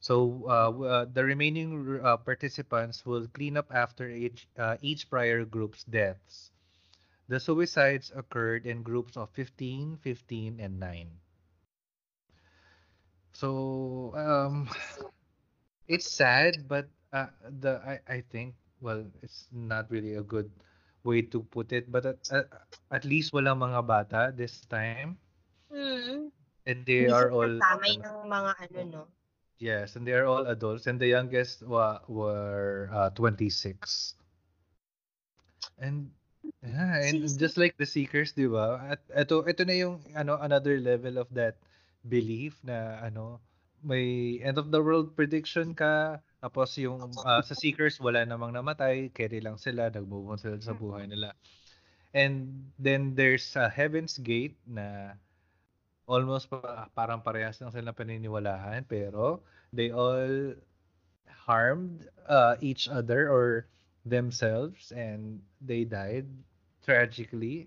So 0.00 0.44
uh, 0.48 0.70
uh, 0.82 1.04
the 1.12 1.24
remaining 1.24 2.00
uh, 2.02 2.16
participants 2.18 3.04
will 3.06 3.26
clean 3.28 3.56
up 3.56 3.70
after 3.72 4.08
each 4.08 4.48
uh, 4.58 4.76
each 4.82 5.08
prior 5.10 5.44
group's 5.44 5.84
deaths. 5.84 6.50
The 7.28 7.38
suicides 7.40 8.12
occurred 8.14 8.66
in 8.66 8.82
groups 8.82 9.16
of 9.16 9.30
15, 9.30 9.96
15, 9.96 10.60
and 10.60 10.78
9. 10.80 11.20
So 13.32 14.12
um, 14.16 14.68
it's 15.88 16.10
sad, 16.10 16.68
but 16.68 16.88
the 17.50 17.80
I, 18.08 18.14
I 18.14 18.20
think 18.20 18.54
well, 18.86 19.02
it's 19.26 19.50
not 19.52 19.90
really 19.90 20.14
a 20.14 20.22
good 20.22 20.50
way 21.04 21.22
to 21.34 21.42
put 21.42 21.72
it, 21.74 21.90
but 21.90 22.06
at, 22.06 22.18
at, 22.30 22.46
at 22.92 23.04
least 23.04 23.34
walang 23.34 23.58
mga 23.58 23.82
bata 23.86 24.22
this 24.36 24.62
time, 24.70 25.18
Mm. 25.70 26.32
and 26.66 26.86
they 26.86 27.06
Hindi 27.06 27.08
are 27.08 27.30
all 27.32 27.60
natamay 27.60 27.92
ano, 27.92 28.04
ng 28.04 28.16
mga 28.32 28.52
ano, 28.64 28.80
no? 28.92 29.02
yes, 29.58 29.96
and 29.96 30.06
they 30.06 30.12
are 30.12 30.26
all 30.26 30.46
adults, 30.46 30.86
and 30.86 31.00
the 31.00 31.06
youngest 31.08 31.62
wa, 31.62 32.00
were 32.08 32.88
uh, 32.92 33.10
26. 33.10 34.14
And 35.78 36.10
yeah, 36.62 36.96
and 37.08 37.38
just 37.38 37.56
like 37.56 37.76
the 37.76 37.86
seekers, 37.86 38.32
'di 38.32 38.48
ba? 38.50 38.80
At 38.96 39.00
ito 39.12 39.44
ito 39.46 39.62
na 39.64 39.76
yung 39.76 40.02
ano 40.16 40.38
another 40.40 40.80
level 40.80 41.18
of 41.18 41.28
that 41.34 41.58
belief 42.06 42.60
na 42.64 43.00
ano 43.02 43.40
may 43.82 44.38
end 44.42 44.58
of 44.58 44.70
the 44.72 44.80
world 44.82 45.14
prediction 45.16 45.74
ka 45.74 46.22
tapos 46.40 46.76
yung 46.76 47.10
ah, 47.24 47.40
sa 47.40 47.56
seekers 47.56 47.96
wala 47.98 48.22
namang 48.28 48.52
namatay, 48.52 49.08
carry 49.12 49.40
lang 49.40 49.56
sila, 49.56 49.88
nag-move 49.88 50.36
on 50.36 50.38
sila 50.40 50.60
sa 50.60 50.76
buhay 50.76 51.08
nila. 51.08 51.32
And 52.16 52.68
then 52.80 53.12
there's 53.16 53.44
a 53.56 53.68
Heaven's 53.68 54.16
Gate 54.20 54.56
na 54.64 55.16
almost 56.06 56.48
pa, 56.48 56.88
parang 56.94 57.20
parehas 57.20 57.58
lang 57.60 57.74
sila 57.74 57.90
paniniwalahan 57.90 58.86
pero 58.86 59.42
they 59.74 59.90
all 59.90 60.54
harmed 61.44 62.06
uh, 62.30 62.54
each 62.62 62.86
other 62.86 63.26
or 63.28 63.66
themselves 64.06 64.94
and 64.94 65.42
they 65.58 65.82
died 65.82 66.30
tragically. 66.86 67.66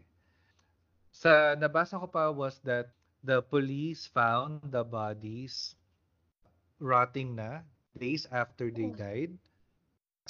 Sa 1.12 1.54
nabasa 1.60 2.00
ko 2.00 2.08
pa 2.08 2.32
was 2.32 2.64
that 2.64 2.96
the 3.20 3.44
police 3.44 4.08
found 4.08 4.64
the 4.72 4.88
bodies 4.88 5.76
rotting 6.80 7.36
na 7.36 7.68
days 8.00 8.26
after 8.32 8.72
they 8.72 8.90
died. 8.96 9.36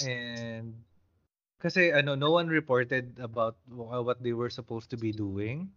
And 0.01 0.73
kasi 1.61 1.91
ano 1.93 2.15
no 2.15 2.31
one 2.33 2.49
reported 2.49 3.19
about 3.21 3.59
wh- 3.69 4.01
what 4.01 4.23
they 4.23 4.33
were 4.33 4.49
supposed 4.49 4.89
to 4.91 4.97
be 4.97 5.13
doing. 5.13 5.69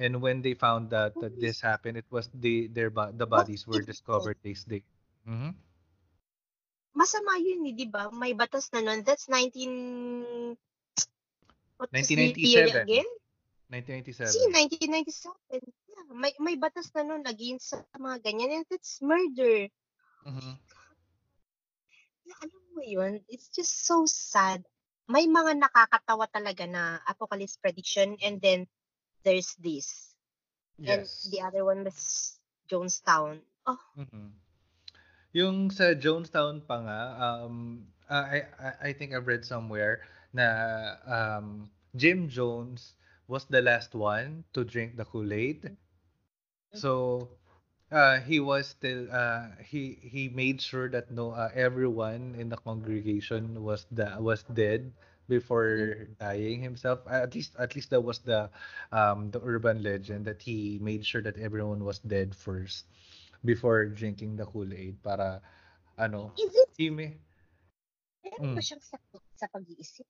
And 0.00 0.20
when 0.20 0.40
they 0.40 0.56
found 0.56 0.88
that 0.96 1.12
that 1.20 1.36
this 1.36 1.60
happened, 1.60 1.96
it 2.00 2.08
was 2.08 2.28
the 2.32 2.68
their 2.72 2.88
the 2.92 3.28
bodies 3.28 3.64
were 3.68 3.80
discovered 3.84 4.36
days 4.44 4.64
day. 4.64 4.84
Mhm. 5.24 5.56
masama 7.00 7.38
yun 7.38 7.64
eh, 7.64 7.74
di 7.74 7.86
ba? 7.86 8.10
May 8.12 8.34
batas 8.36 8.68
na 8.74 8.84
nun. 8.84 9.00
That's 9.06 9.30
19... 9.30 10.56
What 11.80 11.88
was 11.88 12.08
the 12.12 12.36
year 12.36 12.68
1997. 12.68 12.84
again? 12.84 13.08
1997. 13.72 14.36
See, 14.36 14.46
1997. 14.52 15.64
Yeah, 15.64 16.04
may, 16.12 16.32
may 16.36 16.56
batas 16.60 16.92
na 16.92 17.06
nun 17.06 17.24
against 17.24 17.72
sa 17.72 17.80
mga 17.96 18.20
ganyan. 18.20 18.60
And 18.60 18.66
that's 18.68 19.00
murder. 19.00 19.70
Mhm. 20.28 20.60
Na, 22.30 22.34
alam 22.46 22.62
mo 22.78 22.82
yun, 22.86 23.14
it's 23.26 23.50
just 23.50 23.82
so 23.82 24.06
sad. 24.06 24.62
May 25.10 25.26
mga 25.26 25.58
nakakatawa 25.58 26.30
talaga 26.30 26.62
na 26.70 27.02
apocalypse 27.10 27.58
prediction 27.58 28.14
and 28.22 28.38
then 28.38 28.70
there's 29.26 29.58
this. 29.58 30.14
And 30.86 31.02
Yes. 31.02 31.26
the 31.26 31.42
other 31.42 31.66
one 31.66 31.82
was 31.82 32.38
Jonestown. 32.70 33.42
Oh, 33.66 33.82
Mhm. 33.98 34.30
Yung 35.34 35.70
sa 35.74 35.94
Jonestown 35.94 36.62
pa 36.66 36.78
nga, 36.86 37.00
um, 37.18 37.86
uh, 38.10 38.26
I, 38.26 38.38
I 38.58 38.70
I 38.88 38.92
think 38.94 39.14
I've 39.14 39.26
read 39.26 39.42
somewhere 39.46 40.06
na 40.30 40.46
um, 41.06 41.70
Jim 41.98 42.30
Jones 42.30 42.94
was 43.26 43.46
the 43.50 43.62
last 43.62 43.94
one 43.94 44.46
to 44.54 44.62
drink 44.62 44.94
the 44.94 45.06
Kool-Aid. 45.06 45.74
So 46.74 47.28
uh, 47.92 48.20
he 48.20 48.40
was 48.40 48.68
still 48.68 49.06
uh, 49.12 49.48
he 49.62 49.98
he 50.02 50.28
made 50.28 50.60
sure 50.60 50.88
that 50.90 51.10
no 51.10 51.32
uh, 51.32 51.50
everyone 51.54 52.34
in 52.38 52.48
the 52.48 52.56
congregation 52.56 53.62
was 53.62 53.86
the 53.92 54.16
was 54.20 54.42
dead 54.54 54.92
before 55.28 56.06
dying 56.18 56.62
himself. 56.62 57.00
Uh, 57.06 57.22
At 57.26 57.34
least 57.34 57.54
at 57.58 57.74
least 57.74 57.90
that 57.90 58.02
was 58.02 58.18
the 58.20 58.50
um, 58.92 59.30
the 59.30 59.40
urban 59.42 59.82
legend 59.82 60.24
that 60.26 60.42
he 60.42 60.78
made 60.82 61.04
sure 61.06 61.22
that 61.22 61.38
everyone 61.38 61.84
was 61.84 61.98
dead 62.00 62.34
first 62.34 62.86
before 63.44 63.86
drinking 63.86 64.36
the 64.36 64.46
Kool-Aid 64.46 65.02
para 65.02 65.40
ano 65.98 66.32
is 66.38 66.54
it? 66.54 66.68
he 66.76 66.90
may 66.90 67.16
Meron 68.24 68.52
ba 68.56 68.60
Mm. 68.60 68.64
siyang 68.66 68.80
sakit 68.90 69.22
sa 69.40 69.46
pag-iisip? 69.52 70.06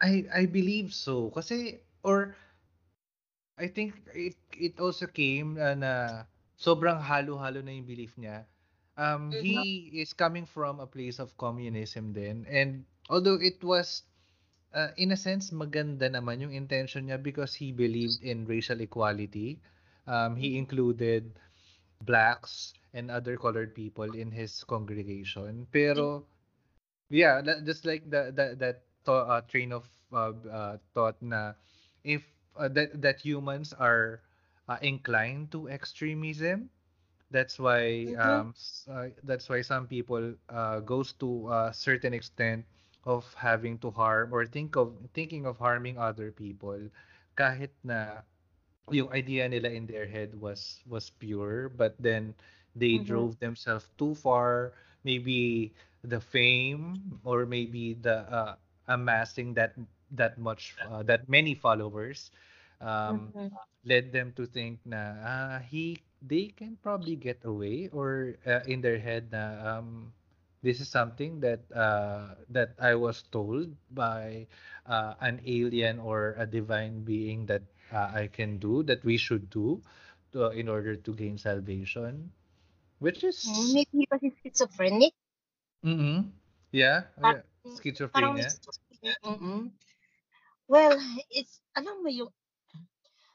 I 0.00 0.26
I 0.32 0.44
believe 0.46 0.92
so 0.92 1.30
kasi 1.32 1.80
or 2.02 2.34
I 3.58 3.68
think 3.68 3.94
it 4.14 4.36
it 4.56 4.80
also 4.80 5.06
came 5.06 5.54
uh, 5.60 5.74
na 5.76 6.24
sobrang 6.60 7.00
halo-halo 7.00 7.64
na 7.64 7.72
yung 7.72 7.88
belief 7.88 8.12
niya. 8.20 8.44
Um, 9.00 9.32
Mhm. 9.32 9.40
he 9.40 10.04
is 10.04 10.12
coming 10.12 10.44
from 10.44 10.76
a 10.78 10.86
place 10.86 11.16
of 11.16 11.32
communism 11.40 12.12
din 12.12 12.44
and 12.44 12.84
although 13.08 13.40
it 13.40 13.56
was 13.64 14.04
uh, 14.76 14.92
in 15.00 15.12
a 15.12 15.18
sense 15.18 15.50
maganda 15.50 16.10
naman 16.12 16.44
yung 16.44 16.52
intention 16.52 17.08
niya 17.08 17.16
because 17.16 17.56
he 17.56 17.72
believed 17.72 18.20
in 18.22 18.44
racial 18.44 18.80
equality. 18.84 19.58
Um, 20.04 20.36
he 20.36 20.58
included 20.58 21.38
blacks 22.04 22.74
and 22.92 23.10
other 23.10 23.36
colored 23.36 23.74
people 23.74 24.08
in 24.10 24.30
his 24.32 24.64
congregation. 24.64 25.66
Pero 25.70 26.26
yeah, 27.10 27.40
that, 27.42 27.64
just 27.64 27.84
like 27.84 28.08
the, 28.10 28.32
the 28.34 28.56
that 28.58 28.82
to, 29.06 29.12
uh, 29.12 29.40
train 29.48 29.72
of 29.72 29.88
uh, 30.12 30.32
uh, 30.50 30.76
thought 30.94 31.16
na 31.20 31.54
if 32.04 32.22
uh, 32.58 32.68
that 32.68 33.00
that 33.00 33.20
humans 33.20 33.72
are 33.76 34.20
uh, 34.70 34.78
inclined 34.82 35.52
to 35.52 35.68
extremism, 35.68 36.70
that's 37.30 37.58
why 37.58 38.14
Mhm. 38.14 38.46
um 38.46 38.54
uh, 38.88 39.10
that's 39.24 39.48
why 39.50 39.62
some 39.62 39.86
people 39.86 40.34
uh, 40.48 40.80
goes 40.80 41.12
to 41.18 41.50
a 41.50 41.72
certain 41.74 42.14
extent 42.14 42.64
of 43.04 43.26
having 43.34 43.78
to 43.80 43.90
harm 43.90 44.32
or 44.34 44.46
think 44.46 44.76
of 44.76 44.94
thinking 45.14 45.46
of 45.46 45.58
harming 45.58 45.98
other 45.98 46.30
people 46.32 46.78
kahit 47.36 47.72
na 47.84 48.22
yung 48.90 49.10
idea 49.12 49.48
nila 49.48 49.70
in 49.70 49.86
their 49.86 50.06
head 50.06 50.34
was 50.38 50.82
was 50.88 51.10
pure 51.18 51.68
but 51.70 51.94
then 51.98 52.34
they 52.76 52.98
Mhm. 52.98 53.30
drove 53.30 53.38
themselves 53.40 53.90
too 53.98 54.14
far 54.14 54.72
maybe 55.04 55.72
the 56.04 56.20
fame 56.20 57.00
or 57.24 57.46
maybe 57.46 57.94
the 57.94 58.24
uh, 58.30 58.54
amassing 58.88 59.54
that 59.54 59.74
that 60.10 60.38
much 60.38 60.76
uh, 60.86 61.02
that 61.04 61.28
many 61.28 61.54
followers 61.54 62.30
um, 62.80 63.32
Mhm. 63.34 63.58
led 63.84 64.12
them 64.12 64.32
to 64.36 64.46
think 64.46 64.80
na 64.84 65.16
ah, 65.24 65.58
he 65.64 66.00
they 66.22 66.48
can 66.52 66.76
probably 66.82 67.16
get 67.16 67.40
away 67.44 67.88
or 67.92 68.36
uh, 68.46 68.60
in 68.66 68.80
their 68.80 68.98
head 68.98 69.30
na 69.32 69.56
um, 69.78 70.12
this 70.62 70.80
is 70.80 70.88
something 70.88 71.40
that 71.40 71.64
uh, 71.72 72.34
that 72.50 72.74
I 72.80 72.94
was 72.94 73.22
told 73.30 73.72
by 73.94 74.46
uh, 74.86 75.14
an 75.20 75.40
alien 75.46 75.98
or 76.00 76.34
a 76.38 76.46
divine 76.46 77.02
being 77.04 77.46
that 77.46 77.62
uh, 77.92 78.10
I 78.14 78.28
can 78.28 78.58
do 78.58 78.82
that 78.84 79.04
we 79.04 79.16
should 79.16 79.50
do 79.50 79.80
to, 80.32 80.50
in 80.50 80.68
order 80.68 80.96
to 80.96 81.10
gain 81.14 81.38
salvation 81.38 82.30
which 82.98 83.24
is 83.24 83.80
maybe 83.84 84.06
because 84.10 84.10
kasi 84.10 84.28
schizophrenic. 84.38 85.14
mm 85.82 86.24
yeah, 86.72 87.04
yeah 87.22 87.42
schizophrenia. 87.74 88.56
Mm-mm. 89.24 89.70
Well, 90.68 90.96
it's, 91.30 91.60
alam 91.76 92.02
mo 92.02 92.08
yung, 92.08 92.30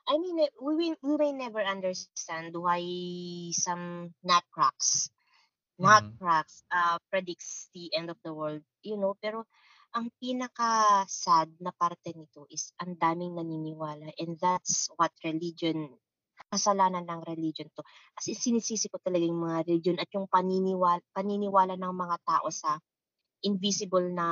I 0.07 0.17
mean, 0.17 0.37
eh, 0.39 0.51
we 0.61 0.93
we 1.01 1.13
may 1.17 1.31
never 1.33 1.61
understand 1.61 2.53
why 2.57 2.81
some 3.53 4.13
nutcracks, 4.21 5.09
Mhm. 5.81 6.19
nutcracks, 6.21 6.63
uh, 6.71 6.97
predicts 7.11 7.69
the 7.73 7.89
end 7.95 8.09
of 8.09 8.17
the 8.25 8.33
world, 8.33 8.61
you 8.85 8.97
know, 8.97 9.17
pero 9.17 9.45
ang 9.95 10.11
pinaka-sad 10.21 11.57
na 11.61 11.71
parte 11.73 12.13
nito 12.13 12.45
is 12.51 12.73
ang 12.81 12.97
daming 12.99 13.33
naniniwala 13.37 14.11
and 14.21 14.37
that's 14.41 14.89
what 14.99 15.11
religion, 15.25 15.89
kasalanan 16.53 17.05
ng 17.07 17.21
religion 17.25 17.69
to. 17.73 17.81
Kasi 18.17 18.35
sinisisi 18.37 18.87
ko 18.91 18.99
talaga 19.01 19.25
yung 19.25 19.41
mga 19.41 19.65
religion 19.69 19.97
at 20.01 20.09
yung 20.13 20.27
paniniwala, 20.29 21.01
paniniwala 21.15 21.75
ng 21.79 21.93
mga 21.95 22.17
tao 22.27 22.47
sa 22.53 22.77
invisible 23.45 24.07
na 24.13 24.27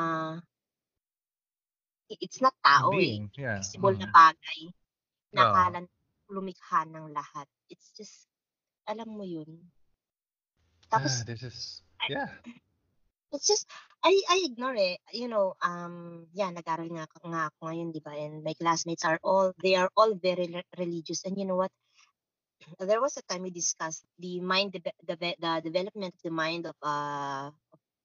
it's 2.10 2.42
not 2.42 2.54
tao 2.64 3.00
eh. 3.02 3.18
being 3.18 3.30
yeah 3.38 3.64
Invisible 3.64 3.96
na 3.98 4.08
mhm. 4.08 4.14
bagay 4.14 4.60
na 5.36 5.44
Oo. 5.44 5.46
akala 5.50 5.80
lumikha 6.30 6.86
ng 6.88 7.12
lahat. 7.14 7.48
It's 7.70 7.92
just, 7.98 8.30
alam 8.88 9.10
mo 9.18 9.24
yun. 9.26 9.72
Tapos, 10.92 11.14
ah, 11.14 11.24
this 11.26 11.44
is 11.44 11.82
yeah 12.08 12.30
it's 13.34 13.48
just, 13.48 13.68
I, 14.04 14.22
I 14.30 14.38
ignore 14.46 14.76
it. 14.76 15.00
You 15.14 15.28
know, 15.28 15.56
um, 15.62 16.28
yeah, 16.34 16.52
nag-aral 16.52 16.90
nga, 16.92 17.06
ako- 17.10 17.30
nga 17.34 17.44
ako 17.52 17.60
ngayon, 17.70 17.90
di 17.94 18.02
ba? 18.04 18.14
And 18.16 18.44
my 18.44 18.54
classmates 18.56 19.06
are 19.06 19.20
all, 19.24 19.54
they 19.64 19.76
are 19.76 19.90
all 19.98 20.16
very 20.16 20.48
re- 20.52 20.72
religious. 20.78 21.24
And 21.26 21.38
you 21.38 21.46
know 21.46 21.58
what? 21.58 21.72
There 22.80 23.02
was 23.02 23.18
a 23.18 23.24
time 23.24 23.44
we 23.44 23.52
discussed 23.52 24.06
the 24.20 24.40
mind, 24.42 24.74
deve- 24.74 24.98
deve- 25.06 25.40
the 25.40 25.62
development 25.64 26.14
of 26.16 26.22
the 26.24 26.32
mind 26.32 26.66
of 26.68 26.76
a 26.84 27.52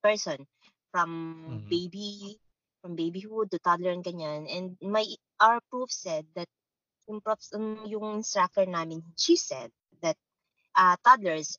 person 0.03 0.47
from 0.93 1.11
Mhm. 1.47 1.69
baby, 1.69 2.39
from 2.83 2.97
babyhood 2.97 3.51
to 3.53 3.59
toddler 3.61 3.93
and 3.93 4.05
ganyan. 4.05 4.49
And 4.51 4.77
my, 4.83 5.05
our 5.41 5.61
proof 5.71 5.91
said 5.93 6.27
that 6.37 6.49
yung 7.09 7.21
profs, 7.25 7.51
um, 7.57 7.83
yung 7.89 8.21
instructor 8.21 8.67
namin, 8.69 9.03
she 9.17 9.37
said 9.37 9.73
that 10.03 10.17
uh, 10.77 10.97
toddlers, 11.03 11.59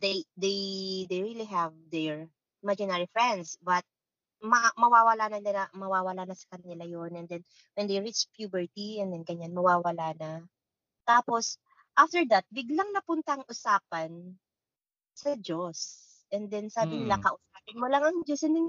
they 0.00 0.24
they 0.36 1.06
they 1.10 1.20
really 1.22 1.46
have 1.48 1.74
their 1.92 2.28
imaginary 2.64 3.06
friends, 3.12 3.58
but 3.62 3.84
ma- 4.42 4.74
mawawala 4.78 5.30
na 5.30 5.38
nila, 5.42 5.62
mawawala 5.74 6.24
na 6.26 6.34
sa 6.36 6.56
kanila 6.56 6.84
yon 6.86 7.14
and 7.16 7.28
then 7.28 7.42
when 7.76 7.86
they 7.86 8.00
reach 8.00 8.26
puberty 8.34 9.00
and 9.02 9.12
then 9.12 9.24
ganyan 9.26 9.54
mawawala 9.54 10.14
na. 10.18 10.30
Tapos 11.06 11.58
after 11.98 12.22
that, 12.30 12.46
biglang 12.52 12.90
napunta 12.94 13.38
ang 13.38 13.44
usapan 13.50 14.38
sa 15.14 15.34
Diyos. 15.36 15.78
And 16.32 16.48
then 16.52 16.70
sabi 16.70 17.00
nila, 17.02 17.18
Mm. 17.18 17.24
kausapin 17.24 17.80
mo 17.80 17.86
lang 17.90 18.04
ang 18.04 18.18
Diyos. 18.24 18.42
And 18.46 18.54
then, 18.56 18.68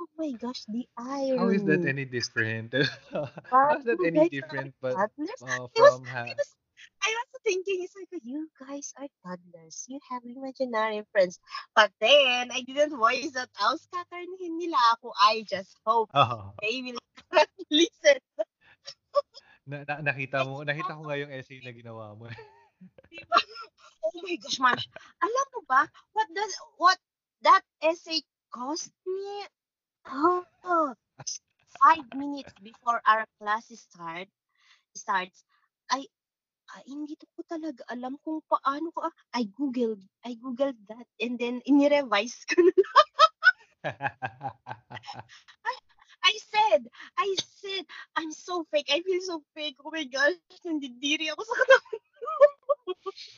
oh 0.00 0.08
my 0.18 0.32
gosh, 0.38 0.64
the 0.68 0.86
How 0.98 1.48
is 1.48 1.64
that 1.64 1.86
irony. 1.86 1.90
any 1.90 2.04
different? 2.04 2.74
How 3.50 3.78
is 3.78 3.84
that 3.84 4.02
any 4.04 4.28
different 4.28 4.74
but 4.80 4.94
uh, 4.98 5.06
from 5.74 6.02
I 6.10 6.34
was, 6.34 6.50
I 7.02 7.10
was 7.14 7.40
thinking, 7.44 7.86
it's 7.86 7.94
like, 7.96 8.22
you 8.24 8.48
guys 8.58 8.92
are 8.98 9.08
toddlers. 9.22 9.86
You 9.88 10.00
have 10.10 10.22
imaginary 10.24 11.04
friends. 11.12 11.38
But 11.74 11.92
then, 12.00 12.50
I 12.50 12.62
didn't 12.66 12.96
voice 12.96 13.30
that 13.32 13.48
out. 13.62 13.78
Kakarnihin 13.94 14.58
nila 14.58 14.78
ako. 14.98 15.12
I 15.14 15.44
just 15.48 15.76
hope 15.86 16.10
oh, 16.14 16.52
they 16.60 16.82
will 16.82 16.98
listen. 17.70 18.18
na, 19.64 19.84
na, 19.88 20.12
nakita 20.12 20.44
mo 20.44 20.60
nakita 20.60 20.92
ko 20.92 21.08
nga 21.08 21.16
yung 21.16 21.32
essay 21.32 21.62
na 21.64 21.72
ginawa 21.72 22.12
mo. 22.12 22.28
Diba? 23.12 23.38
Oh 24.04 24.20
my 24.20 24.36
gosh, 24.36 24.60
Marsh. 24.60 24.86
Alam 25.24 25.46
mo 25.56 25.60
ba, 25.64 25.88
what 26.12 26.28
does, 26.36 26.52
what 26.76 26.98
that 27.40 27.64
essay 27.80 28.20
cost 28.52 28.92
me? 29.08 29.48
Oh, 30.06 30.94
five 31.80 32.04
minutes 32.14 32.52
before 32.62 33.00
our 33.06 33.24
class 33.40 33.68
start, 33.72 34.28
starts, 34.96 35.44
I, 35.90 36.04
ah, 36.72 36.82
hindi 36.86 37.16
ko 37.16 37.42
talaga 37.48 37.84
alam 37.92 38.16
kung 38.24 38.40
paano 38.48 38.92
ko, 38.92 39.08
ah, 39.08 39.14
I 39.32 39.48
googled, 39.52 40.00
I 40.24 40.36
googled 40.36 40.76
that, 40.88 41.08
and 41.20 41.36
then 41.36 41.60
inirevise 41.64 42.44
ko 42.48 42.62
na. 42.62 42.72
I 46.24 46.34
said, 46.40 46.88
I 47.20 47.36
said, 47.60 47.84
I'm 48.16 48.32
so 48.32 48.64
fake, 48.72 48.88
I 48.88 49.04
feel 49.04 49.20
so 49.20 49.44
fake, 49.52 49.76
oh 49.84 49.92
my 49.92 50.08
gosh, 50.08 50.40
nandidiri 50.64 51.28
ako 51.28 51.44
sa 51.44 51.54
katawan. 51.60 52.00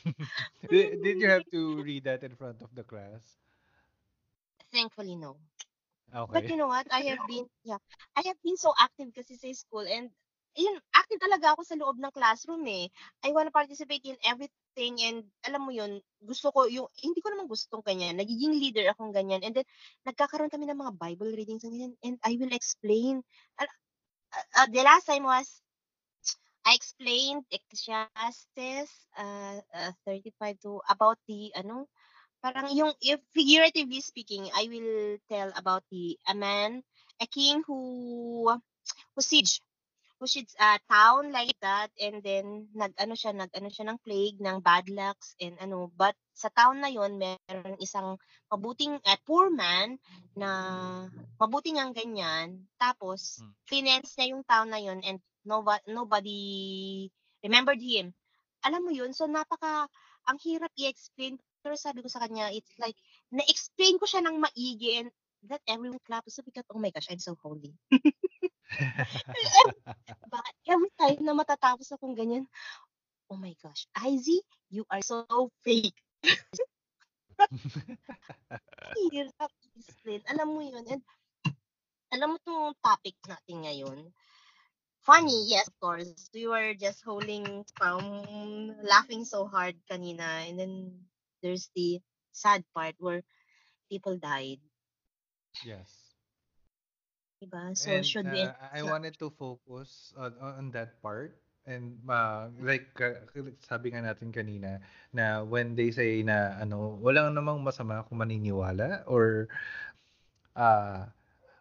did, 0.71 1.03
did 1.03 1.15
you 1.19 1.27
have 1.27 1.43
to 1.55 1.83
read 1.83 2.07
that 2.07 2.23
in 2.23 2.31
front 2.39 2.63
of 2.63 2.71
the 2.71 2.87
class? 2.87 3.19
Thankfully, 4.71 5.19
no. 5.19 5.35
But 6.29 6.43
Okay. 6.43 6.49
you 6.49 6.57
know 6.57 6.67
what? 6.67 6.87
I 6.91 7.07
have 7.11 7.23
been, 7.25 7.47
yeah, 7.63 7.79
I 8.15 8.21
have 8.27 8.39
been 8.43 8.57
so 8.57 8.73
active 8.79 9.15
kasi 9.15 9.35
sa 9.39 9.47
school 9.55 9.87
and 9.87 10.11
yun, 10.57 10.81
active 10.97 11.21
talaga 11.21 11.53
ako 11.53 11.61
sa 11.63 11.77
loob 11.77 12.01
ng 12.01 12.11
classroom 12.11 12.65
eh. 12.67 12.89
I 13.23 13.29
wanna 13.31 13.53
participate 13.53 14.03
in 14.03 14.17
everything 14.25 14.97
and 15.05 15.23
alam 15.45 15.63
mo 15.63 15.71
yun, 15.71 16.01
gusto 16.19 16.49
ko 16.51 16.65
yung, 16.65 16.89
hindi 16.99 17.21
ko 17.21 17.29
naman 17.31 17.45
gustong 17.47 17.85
ganyan. 17.85 18.17
Nagiging 18.17 18.57
leader 18.57 18.89
akong 18.91 19.13
ganyan. 19.13 19.45
And 19.45 19.53
then, 19.53 19.67
nagkakaroon 20.09 20.49
kami 20.49 20.65
ng 20.67 20.81
mga 20.81 20.97
Bible 20.97 21.31
readings 21.31 21.63
and 21.63 21.73
ganyan. 21.77 21.93
And 22.01 22.15
I 22.25 22.35
will 22.41 22.51
explain. 22.51 23.21
Uh, 23.61 23.69
uh, 24.57 24.67
the 24.73 24.81
last 24.83 25.05
time 25.05 25.23
was, 25.23 25.61
I 26.67 26.75
explained 26.75 27.47
Ecclesiastes 27.47 28.91
uh, 29.15 29.59
uh, 29.71 29.91
35 30.03 30.59
to 30.67 30.83
about 30.91 31.15
the 31.23 31.55
ano 31.55 31.87
parang 32.43 32.69
yung 32.73 32.93
if 33.01 33.19
figuratively 33.33 34.01
speaking 34.01 34.47
I 34.53 34.67
will 34.69 35.17
tell 35.31 35.49
about 35.57 35.83
the 35.91 36.17
a 36.29 36.35
man 36.37 36.83
a 37.21 37.27
king 37.27 37.63
who 37.65 38.47
who 39.15 39.21
siege 39.21 39.61
who 40.19 40.25
siege 40.25 40.53
a 40.57 40.79
town 40.89 41.29
like 41.33 41.53
that 41.61 41.89
and 42.01 42.21
then 42.23 42.69
nag 42.73 42.93
ano 42.97 43.13
siya 43.13 43.33
nag 43.33 43.51
ano 43.53 43.69
siya 43.69 43.85
ng 43.89 44.01
plague 44.01 44.39
ng 44.41 44.57
bad 44.61 44.89
lucks 44.89 45.33
and 45.41 45.57
ano 45.61 45.89
but 45.97 46.15
sa 46.33 46.49
town 46.53 46.81
na 46.81 46.89
yon 46.89 47.17
meron 47.17 47.77
isang 47.81 48.17
mabuting 48.49 48.97
uh, 49.05 49.19
poor 49.25 49.49
man 49.53 49.97
na 50.37 50.49
mabuting 51.41 51.77
ang 51.81 51.93
ganyan 51.93 52.65
tapos 52.81 53.41
Hmm. 53.41 53.53
finance 53.69 54.15
niya 54.17 54.33
yung 54.33 54.43
town 54.47 54.69
na 54.69 54.81
yon 54.81 55.01
and 55.05 55.19
nobody, 55.45 55.83
nobody 55.91 56.41
remembered 57.43 57.79
him. 57.81 58.13
Alam 58.65 58.89
mo 58.89 58.91
yun? 58.91 59.13
So, 59.15 59.27
napaka, 59.29 59.87
ang 60.27 60.37
hirap 60.43 60.71
i-explain. 60.75 61.39
Pero 61.67 61.75
sabi 61.75 61.99
ko 61.99 62.07
sa 62.07 62.23
kanya, 62.23 62.47
it's 62.55 62.71
like, 62.79 62.95
na-explain 63.27 63.99
ko 63.99 64.07
siya 64.07 64.23
ng 64.23 64.39
maigi 64.39 65.03
and 65.03 65.11
that 65.51 65.59
everyone 65.67 65.99
clapped. 66.07 66.31
So, 66.31 66.39
because, 66.47 66.63
oh 66.71 66.79
my 66.79 66.95
gosh, 66.95 67.11
I'm 67.11 67.19
so 67.19 67.35
holy. 67.43 67.75
But 70.31 70.47
every 70.63 70.87
time 70.95 71.19
na 71.27 71.35
matatapos 71.35 71.91
akong 71.91 72.15
ganyan, 72.15 72.47
oh 73.27 73.35
my 73.35 73.51
gosh, 73.59 73.83
Izzy, 73.99 74.39
you 74.71 74.87
are 74.87 75.03
so 75.03 75.27
fake. 75.67 75.99
Hirap 78.95 79.51
i-explain. 79.67 80.23
Alam 80.31 80.47
mo 80.55 80.63
yun. 80.63 80.87
And, 80.87 81.03
alam 82.15 82.31
mo 82.31 82.39
itong 82.39 82.79
topic 82.79 83.19
natin 83.27 83.67
ngayon, 83.67 84.07
funny, 85.03 85.51
yes, 85.51 85.67
of 85.67 85.75
course. 85.83 86.31
We 86.31 86.47
were 86.47 86.79
just 86.79 87.03
holding 87.03 87.67
from 87.75 87.99
laughing 88.87 89.27
so 89.27 89.51
hard 89.51 89.75
kanina. 89.91 90.47
And 90.47 90.55
then 90.55 90.73
there's 91.41 91.69
the 91.75 91.99
sad 92.31 92.63
part 92.75 92.95
where 92.99 93.21
people 93.89 94.17
died. 94.17 94.59
yes. 95.65 96.07
Diba? 97.37 97.77
So 97.77 97.93
and 97.93 98.05
should 98.05 98.29
we 98.33 98.49
uh, 98.49 98.53
I 98.73 98.81
wanted 98.81 99.17
to 99.21 99.29
focus 99.29 100.13
on, 100.17 100.33
on 100.41 100.71
that 100.73 100.97
part 101.05 101.37
and 101.69 101.99
uh, 102.09 102.49
like 102.63 102.89
uh, 102.97 103.21
sabi 103.61 103.93
nga 103.93 104.01
natin 104.01 104.33
kanina 104.33 104.81
na 105.13 105.45
when 105.45 105.77
they 105.77 105.93
say 105.93 106.25
na 106.25 106.57
ano 106.57 106.97
walang 106.97 107.35
namang 107.37 107.61
masama 107.61 108.01
kung 108.09 108.23
maniniwala 108.23 109.05
or 109.05 109.45
uh, 110.57 111.05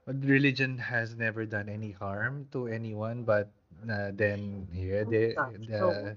religion 0.06 0.78
has 0.78 1.12
never 1.18 1.44
done 1.44 1.68
any 1.68 1.92
harm 1.92 2.48
to 2.54 2.70
anyone 2.70 3.26
but 3.26 3.52
uh, 3.90 4.14
then 4.14 4.64
here 4.72 5.04
the, 5.04 5.34
That's 5.36 5.60
the 5.66 5.76
true. 5.76 6.16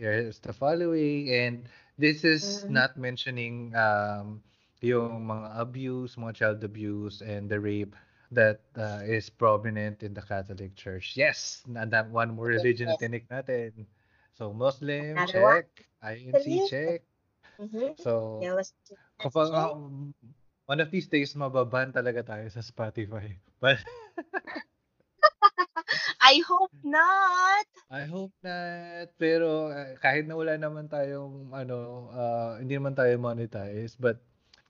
Here's 0.00 0.40
the 0.40 0.52
following 0.56 1.28
and 1.28 1.68
this 2.00 2.24
is 2.24 2.64
Mhm. 2.64 2.72
not 2.72 2.96
mentioning 2.96 3.76
um 3.76 4.40
yung 4.80 5.28
mga 5.28 5.48
abuse 5.60 6.16
mga 6.16 6.32
child 6.34 6.58
abuse 6.64 7.20
and 7.20 7.52
the 7.52 7.60
rape 7.60 7.92
that 8.32 8.62
uh, 8.78 9.02
is 9.04 9.28
prominent 9.28 10.00
in 10.06 10.14
the 10.14 10.22
Catholic 10.22 10.72
Church. 10.78 11.18
Yes, 11.18 11.66
na 11.68 11.84
that 11.90 12.08
one 12.08 12.32
more 12.32 12.48
religion 12.48 12.88
Yes. 12.88 13.02
tinik 13.02 13.26
natin. 13.28 13.84
So 14.38 14.54
Muslim, 14.54 15.18
Another 15.18 15.42
one. 15.42 15.66
check. 15.66 15.66
INC, 16.00 16.32
Really? 16.46 16.64
check. 16.64 17.00
Mhm. 17.60 17.98
So 18.00 18.40
There 18.40 18.54
was 18.56 18.72
kapag 19.20 19.50
check. 19.52 19.74
um, 19.76 20.14
one 20.70 20.80
of 20.80 20.88
these 20.94 21.10
days 21.10 21.34
mababan 21.36 21.92
talaga 21.92 22.22
tayo 22.24 22.46
sa 22.48 22.62
Spotify. 22.64 23.36
But 23.60 23.82
I 26.30 26.42
hope 26.46 26.72
not. 26.84 27.66
I 27.90 28.06
hope 28.06 28.32
not. 28.44 29.10
Pero 29.18 29.70
uh, 29.70 29.98
kahit 30.00 30.26
na 30.28 30.38
wala 30.38 30.54
naman 30.58 30.86
tayong 30.90 31.50
ano, 31.54 32.08
uh, 32.14 32.58
hindi 32.62 32.78
naman 32.78 32.94
tayo 32.94 33.18
monetize, 33.18 33.98
but 33.98 34.22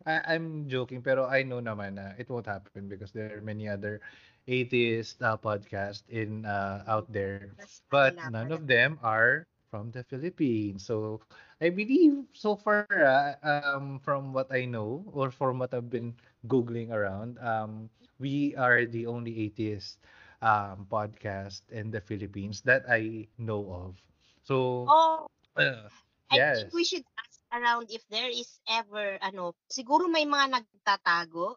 I, 0.08 0.36
I'm 0.36 0.68
joking 0.68 1.04
pero 1.04 1.28
I 1.28 1.44
know 1.44 1.60
naman 1.62 2.00
na 2.00 2.16
it 2.18 2.30
won't 2.32 2.48
happen 2.48 2.88
because 2.88 3.12
there 3.12 3.28
are 3.36 3.44
many 3.44 3.68
other 3.68 4.00
atheist 4.48 5.20
uh, 5.22 5.36
podcasts 5.36 6.08
in 6.08 6.44
uh, 6.48 6.84
out 6.88 7.12
there, 7.12 7.52
but 7.92 8.18
none 8.24 8.52
of 8.52 8.66
them 8.66 8.98
are 9.04 9.46
from 9.70 9.92
the 9.92 10.02
Philippines. 10.04 10.84
So 10.88 11.20
I 11.60 11.70
believe 11.70 12.26
so 12.32 12.56
far 12.56 12.86
uh, 12.88 13.36
um 13.44 14.00
from 14.00 14.32
what 14.32 14.48
I 14.52 14.64
know 14.64 15.04
or 15.12 15.30
from 15.30 15.58
what 15.60 15.72
I've 15.76 15.90
been 15.92 16.16
googling 16.48 16.90
around, 16.90 17.36
um 17.42 17.90
we 18.18 18.56
are 18.56 18.84
the 18.86 19.06
only 19.06 19.36
atheist 19.44 20.00
um 20.42 20.86
podcast 20.88 21.68
in 21.70 21.90
the 21.90 22.00
Philippines 22.00 22.62
that 22.66 22.84
I 22.88 23.28
know 23.38 23.68
of. 23.72 24.02
So 24.44 24.90
Oh, 24.90 25.28
uh, 25.56 25.88
I 26.30 26.38
yes. 26.38 26.54
think 26.54 26.72
we 26.72 26.84
should 26.84 27.04
ask 27.18 27.40
around 27.52 27.90
if 27.90 28.06
there 28.08 28.28
is 28.30 28.60
ever, 28.68 29.18
ano, 29.22 29.54
siguro 29.70 30.08
may 30.08 30.24
mga 30.26 30.50
nagtatago. 30.60 31.56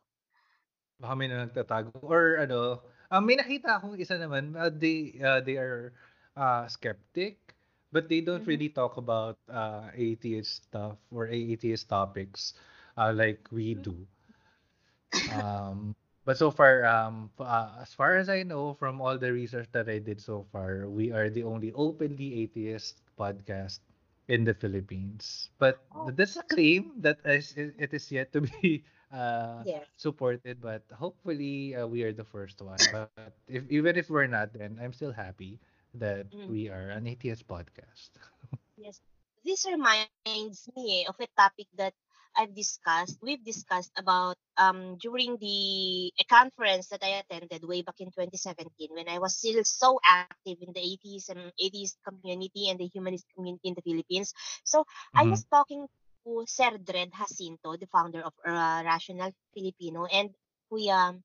Baka 1.02 1.13
may 1.17 1.28
na 1.28 1.46
nagtatago 1.46 1.98
or 2.04 2.39
ano, 2.39 2.82
um, 3.12 3.22
may 3.26 3.36
nakita 3.36 3.78
akong 3.78 3.98
isa 4.00 4.15
naman, 4.17 4.56
uh, 4.56 4.69
they 4.72 5.17
uh, 5.22 5.41
they 5.41 5.58
are 5.58 5.93
uh, 6.38 6.65
skeptic 6.67 7.56
but 7.93 8.10
they 8.10 8.22
don't 8.22 8.46
Mhm. 8.46 8.60
really 8.60 8.69
talk 8.69 8.98
about 8.98 9.38
uh, 9.50 9.89
atheist 9.93 10.67
stuff 10.69 10.98
or 11.12 11.28
atheist 11.30 11.88
topics 11.89 12.54
uh, 12.98 13.12
like 13.13 13.48
we 13.52 13.74
do. 13.76 14.06
Um, 15.28 15.96
but 16.26 16.38
so 16.38 16.52
far, 16.52 16.86
um, 16.86 17.32
uh, 17.40 17.80
as 17.82 17.94
far 17.94 18.16
as 18.18 18.30
I 18.30 18.44
know, 18.44 18.74
from 18.74 19.02
all 19.02 19.18
the 19.18 19.32
research 19.34 19.70
that 19.74 19.90
I 19.90 20.00
did 20.00 20.22
so 20.22 20.46
far, 20.52 20.90
we 20.90 21.12
are 21.12 21.30
the 21.30 21.44
only 21.44 21.72
openly 21.74 22.42
atheist 22.44 23.02
podcast 23.18 23.80
in 24.28 24.44
the 24.46 24.54
Philippines. 24.54 25.50
But 25.60 25.84
that's 26.16 26.36
a 26.38 26.44
claim 26.44 26.94
that 27.02 27.20
is, 27.26 27.54
it 27.58 27.94
is 27.94 28.12
yet 28.12 28.32
to 28.34 28.42
be 28.42 28.84
uh, 29.14 29.66
Yes. 29.66 29.88
supported. 29.98 30.62
But 30.62 30.84
hopefully, 30.96 31.76
uh, 31.76 31.88
we 31.88 32.04
are 32.04 32.14
the 32.14 32.26
first 32.26 32.62
one. 32.62 32.88
But 32.90 33.10
if 33.32 33.48
even 33.50 33.80
if 33.96 34.10
we're 34.10 34.10
not, 34.10 34.36
then 34.54 34.64
I'm 34.64 34.76
still 34.76 34.96
happy 34.96 35.44
that 35.96 36.28
Mm. 36.34 36.56
we 36.56 36.70
are 36.70 36.90
an 36.90 37.08
atheist 37.08 37.48
podcast. 37.48 38.16
Yes. 38.78 39.02
This 39.44 39.66
reminds 39.66 40.70
me 40.76 41.06
of 41.08 41.16
a 41.20 41.28
topic 41.38 41.68
that 41.76 41.94
I've 42.38 42.54
discussed. 42.56 43.17
We've 43.22 43.43
discussed 43.43 43.91
about 43.98 44.38
um 44.58 44.98
during 45.00 45.38
the 45.38 46.12
a 46.19 46.26
conference 46.30 46.89
that 46.89 47.04
I 47.04 47.22
attended 47.22 47.63
way 47.65 47.82
back 47.82 48.00
in 48.00 48.12
2017 48.12 48.89
when 48.93 49.10
I 49.10 49.19
was 49.19 49.36
still 49.38 49.63
so 49.63 50.00
active 50.06 50.58
in 50.62 50.74
the 50.74 50.82
atheism 50.82 51.52
atheist 51.60 51.98
community 52.08 52.69
and 52.69 52.80
the 52.80 52.88
humanist 52.88 53.26
community 53.36 53.67
in 53.69 53.76
the 53.76 53.82
Philippines. 53.82 54.34
So 54.63 54.86
I 55.15 55.26
Mhm. 55.26 55.32
was 55.32 55.46
talking 55.52 55.88
to 56.26 56.43
Sir 56.48 56.78
Dred 56.78 57.12
Jacinto, 57.17 57.76
the 57.78 57.88
founder 57.88 58.22
of 58.22 58.34
uh, 58.46 58.84
Rational 58.86 59.32
Filipino, 59.54 60.06
and 60.06 60.30
Kuya 60.72 61.22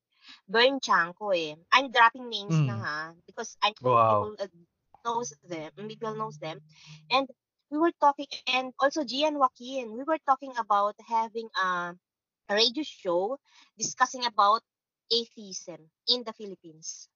Bern 0.48 0.80
Chanko 0.80 1.32
eh. 1.36 1.56
I'm 1.72 1.90
dropping 1.92 2.28
names 2.28 2.60
na 2.64 2.76
Mm. 2.76 2.84
ha 2.84 3.12
because 3.26 3.56
I 3.62 3.74
Wow. 3.82 4.32
people 4.32 4.36
uh, 4.40 4.48
knows 5.04 5.32
them, 5.48 5.72
people 5.88 6.14
knows 6.16 6.38
them. 6.38 6.60
And 7.10 7.28
we 7.70 7.78
were 7.78 7.92
talking, 8.00 8.26
and 8.48 8.72
also 8.80 9.04
Gian 9.04 9.38
Joaquin, 9.38 9.92
we 9.92 10.04
were 10.04 10.18
talking 10.26 10.52
about 10.58 10.94
having 11.08 11.48
a, 11.56 11.94
a 12.48 12.54
radio 12.54 12.82
show 12.82 13.38
discussing 13.78 14.24
about 14.24 14.62
atheism 15.12 15.90
in 16.08 16.24
the 16.24 16.32
Philippines. 16.32 17.08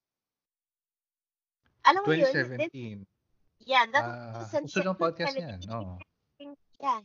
Alam 1.84 2.02
mo 2.06 2.12
yun? 2.14 2.32
Then, 2.56 2.70
2017. 2.70 3.06
yeah, 3.66 3.84
that 3.90 4.04
Ah, 4.06 4.44
was 4.44 4.54
ng 4.54 4.96
podcast 4.98 5.34
2017. 5.34 5.42
yan. 5.42 5.60
Oo. 5.70 5.96
Yeah. 6.80 7.00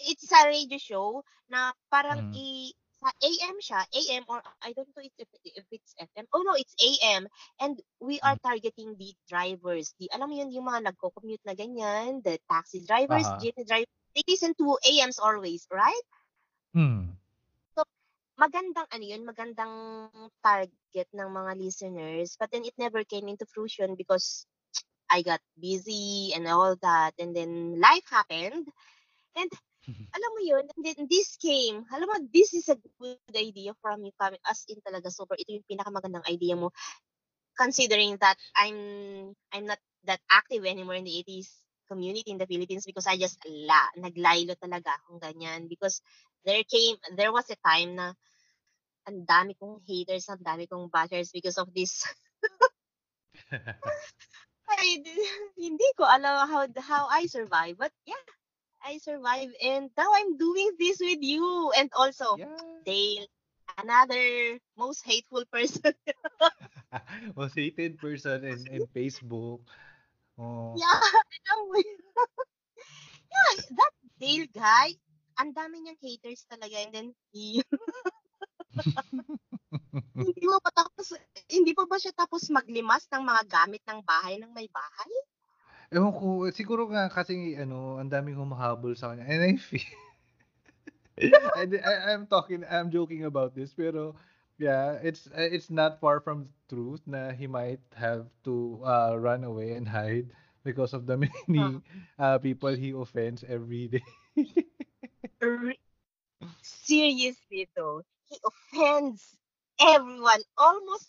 It's 0.00 0.32
a 0.32 0.48
radio 0.48 0.78
show 0.80 1.22
na 1.52 1.72
parang 1.92 2.32
Mm. 2.32 2.34
i 2.34 2.72
sa 3.00 3.08
AM 3.24 3.56
siya, 3.64 3.80
AM 3.96 4.24
or 4.28 4.44
I 4.60 4.76
don't 4.76 4.88
know 4.92 5.00
if, 5.02 5.12
if, 5.16 5.64
it's 5.72 5.96
FM. 5.96 6.28
Oh 6.36 6.44
no, 6.44 6.52
it's 6.52 6.76
AM. 6.76 7.26
And 7.60 7.80
we 8.00 8.20
are 8.20 8.36
Mm. 8.36 8.44
targeting 8.44 8.96
the 9.00 9.16
drivers. 9.24 9.96
The, 9.98 10.12
alam 10.12 10.28
mo 10.28 10.36
yun, 10.36 10.52
yung 10.52 10.68
mga 10.68 10.92
nagko-commute 10.92 11.44
na 11.48 11.56
ganyan, 11.56 12.20
the 12.20 12.36
taxi 12.44 12.84
drivers, 12.84 13.24
Aha. 13.24 13.40
jeepney 13.40 13.64
drivers, 13.64 13.92
they 14.12 14.24
listen 14.28 14.52
to 14.60 14.76
AMs 14.84 15.16
always, 15.18 15.64
right? 15.72 16.06
Hmm. 16.76 17.16
Magandang 18.40 18.88
ano 18.88 19.04
yun, 19.04 19.28
magandang 19.28 19.74
target 20.40 21.08
ng 21.12 21.28
mga 21.28 21.52
listeners. 21.60 22.40
But 22.40 22.48
then 22.48 22.64
it 22.64 22.72
never 22.80 23.04
came 23.04 23.28
into 23.28 23.44
fruition 23.44 23.96
because 24.00 24.48
I 25.12 25.20
got 25.20 25.44
busy 25.60 26.32
and 26.32 26.48
all 26.48 26.72
that. 26.80 27.12
And 27.20 27.36
then 27.36 27.76
life 27.80 28.08
happened. 28.08 28.68
And 29.36 29.50
alam 29.88 30.30
mo 30.34 30.40
yun, 30.42 30.64
and 30.66 30.82
then 30.84 31.06
this 31.06 31.38
came, 31.38 31.86
alam 31.90 32.06
mo, 32.06 32.16
this 32.32 32.52
is 32.54 32.68
a 32.68 32.78
good 32.98 33.18
idea 33.34 33.72
from 33.80 34.02
you 34.04 34.12
coming, 34.18 34.42
as 34.46 34.66
in 34.68 34.82
talaga, 34.82 35.08
super, 35.12 35.38
ito 35.38 35.54
yung 35.54 35.66
pinakamagandang 35.70 36.26
idea 36.28 36.58
mo, 36.58 36.74
considering 37.54 38.18
that 38.18 38.36
I'm, 38.56 39.32
I'm 39.54 39.66
not 39.66 39.78
that 40.04 40.20
active 40.30 40.64
anymore 40.66 40.96
in 40.96 41.04
the 41.04 41.14
80s 41.22 41.50
community 41.90 42.30
in 42.30 42.38
the 42.38 42.46
Philippines 42.46 42.86
because 42.86 43.06
I 43.06 43.18
just 43.18 43.42
la, 43.46 43.90
naglaylo 43.98 44.54
talaga 44.56 44.94
akong 44.94 45.18
ganyan 45.18 45.66
because 45.66 46.00
there 46.46 46.62
came, 46.64 46.96
there 47.18 47.34
was 47.34 47.50
a 47.50 47.58
time 47.60 47.98
na 47.98 48.14
ang 49.10 49.26
dami 49.26 49.58
kong 49.58 49.82
haters, 49.84 50.30
ang 50.30 50.40
dami 50.40 50.70
kong 50.70 50.86
bashers 50.88 51.34
because 51.34 51.58
of 51.58 51.68
this 51.74 52.06
I 54.70 55.02
di- 55.02 55.30
hindi 55.58 55.88
ko 55.98 56.06
alam 56.06 56.46
how 56.46 56.62
how 56.78 57.04
I 57.10 57.26
survive. 57.26 57.76
But 57.76 57.92
yeah, 58.06 58.19
I 58.84 58.98
survive 58.98 59.52
and 59.62 59.90
now 59.96 60.10
I'm 60.14 60.36
doing 60.36 60.76
this 60.78 60.98
with 61.00 61.20
you. 61.20 61.72
And 61.76 61.90
also 61.96 62.36
Yeah. 62.36 62.56
Dale, 62.84 63.26
another 63.78 64.58
most 64.76 65.04
hateful 65.04 65.44
person. 65.52 65.92
Most 67.36 67.54
hated 67.54 67.98
person 68.00 68.44
in, 68.44 68.58
in 68.66 68.82
Facebook. 68.90 69.60
Oh. 70.40 70.74
yeah, 70.74 71.00
alam 71.52 71.58
mo 71.68 71.76
yeah, 73.30 73.52
that 73.76 73.92
Dale 74.20 74.48
guy, 74.52 74.92
ang 75.40 75.56
dami 75.56 75.80
niyang 75.80 76.00
haters 76.00 76.44
talaga. 76.44 76.76
And 76.76 76.92
then, 76.92 77.08
he, 77.32 77.64
hindi 80.12 80.44
mo 80.44 80.60
pa 80.60 80.68
tapos, 80.76 81.16
hindi 81.48 81.72
pa 81.72 81.88
ba 81.88 81.96
siya 81.96 82.12
tapos 82.12 82.52
maglimas 82.52 83.08
ng 83.08 83.24
mga 83.24 83.42
gamit 83.48 83.82
ng 83.88 84.00
bahay 84.04 84.36
ng 84.36 84.52
may 84.52 84.68
bahay? 84.68 85.12
Ewan 85.90 86.14
ko, 86.14 86.26
siguro 86.54 86.86
nga 86.86 87.10
kasi 87.10 87.58
ano, 87.58 87.98
ang 87.98 88.06
daming 88.06 88.38
humahabol 88.38 88.94
sa 88.94 89.10
kanya. 89.10 89.26
And 89.26 89.42
I 89.42 89.52
feel 89.58 89.82
I, 91.58 91.66
I, 91.66 91.94
I'm 92.14 92.26
talking, 92.30 92.64
I'm 92.70 92.90
joking 92.90 93.26
about 93.26 93.54
this, 93.54 93.74
pero 93.74 94.14
yeah, 94.56 95.02
it's 95.02 95.28
it's 95.34 95.68
not 95.68 96.00
far 96.00 96.20
from 96.20 96.48
truth 96.68 97.00
na 97.10 97.32
he 97.32 97.46
might 97.50 97.82
have 97.96 98.30
to 98.44 98.80
uh, 98.84 99.16
run 99.18 99.44
away 99.44 99.74
and 99.74 99.88
hide 99.88 100.30
because 100.64 100.92
of 100.94 101.06
the 101.10 101.16
many 101.26 101.82
uh, 102.18 102.38
people 102.38 102.70
he 102.70 102.92
offends 102.94 103.42
every 103.48 103.88
day. 103.88 104.06
Seriously 106.62 107.68
though, 107.76 108.02
he 108.28 108.38
offends 108.44 109.36
everyone, 109.80 110.42
almost 110.56 111.08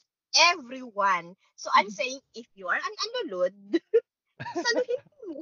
everyone. 0.52 1.36
So 1.56 1.70
I'm 1.76 1.90
saying, 1.90 2.20
if 2.36 2.48
you 2.56 2.68
are 2.68 2.80
an 2.80 2.96
anulod, 3.06 3.54
saluhin 4.44 5.02
mo. 5.28 5.40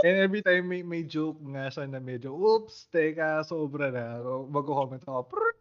And 0.00 0.16
every 0.16 0.40
time 0.40 0.64
may, 0.64 0.80
may 0.80 1.04
joke 1.04 1.36
nga 1.52 1.68
siya 1.68 1.84
na 1.84 2.00
medyo, 2.00 2.32
oops, 2.32 2.88
teka, 2.88 3.44
sobra 3.44 3.92
na. 3.92 4.16
Mag-comment 4.48 5.04
ako, 5.04 5.28
"Prrrt, 5.28 5.60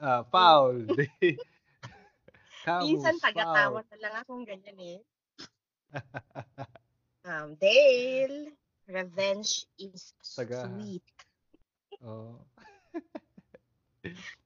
ah, 0.00 0.24
foul. 0.24 0.88
Camus, 2.64 2.88
Minsan 2.88 3.20
tagatawa 3.20 3.84
na 3.84 3.96
lang 4.00 4.14
akong 4.24 4.48
ganyan 4.48 4.78
eh. 4.80 4.98
um, 7.28 7.52
Dale, 7.60 8.56
revenge 8.88 9.68
is 9.76 10.16
Taga- 10.32 10.64
sweet. 10.64 11.04
Oo. 12.00 12.40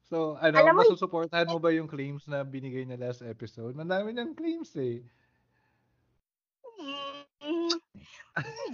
So, 0.08 0.36
ano, 0.40 0.56
Alam 0.56 0.74
mo, 0.74 0.80
masusuportahan 0.84 1.48
mo 1.48 1.60
ba 1.60 1.70
yung 1.72 1.88
claims 1.88 2.24
na 2.26 2.42
binigay 2.44 2.84
niya 2.84 3.00
last 3.00 3.20
episode? 3.22 3.76
Mandami 3.76 4.12
niyang 4.12 4.34
claims 4.36 4.72
eh. 4.80 5.04
Mm, 6.78 7.74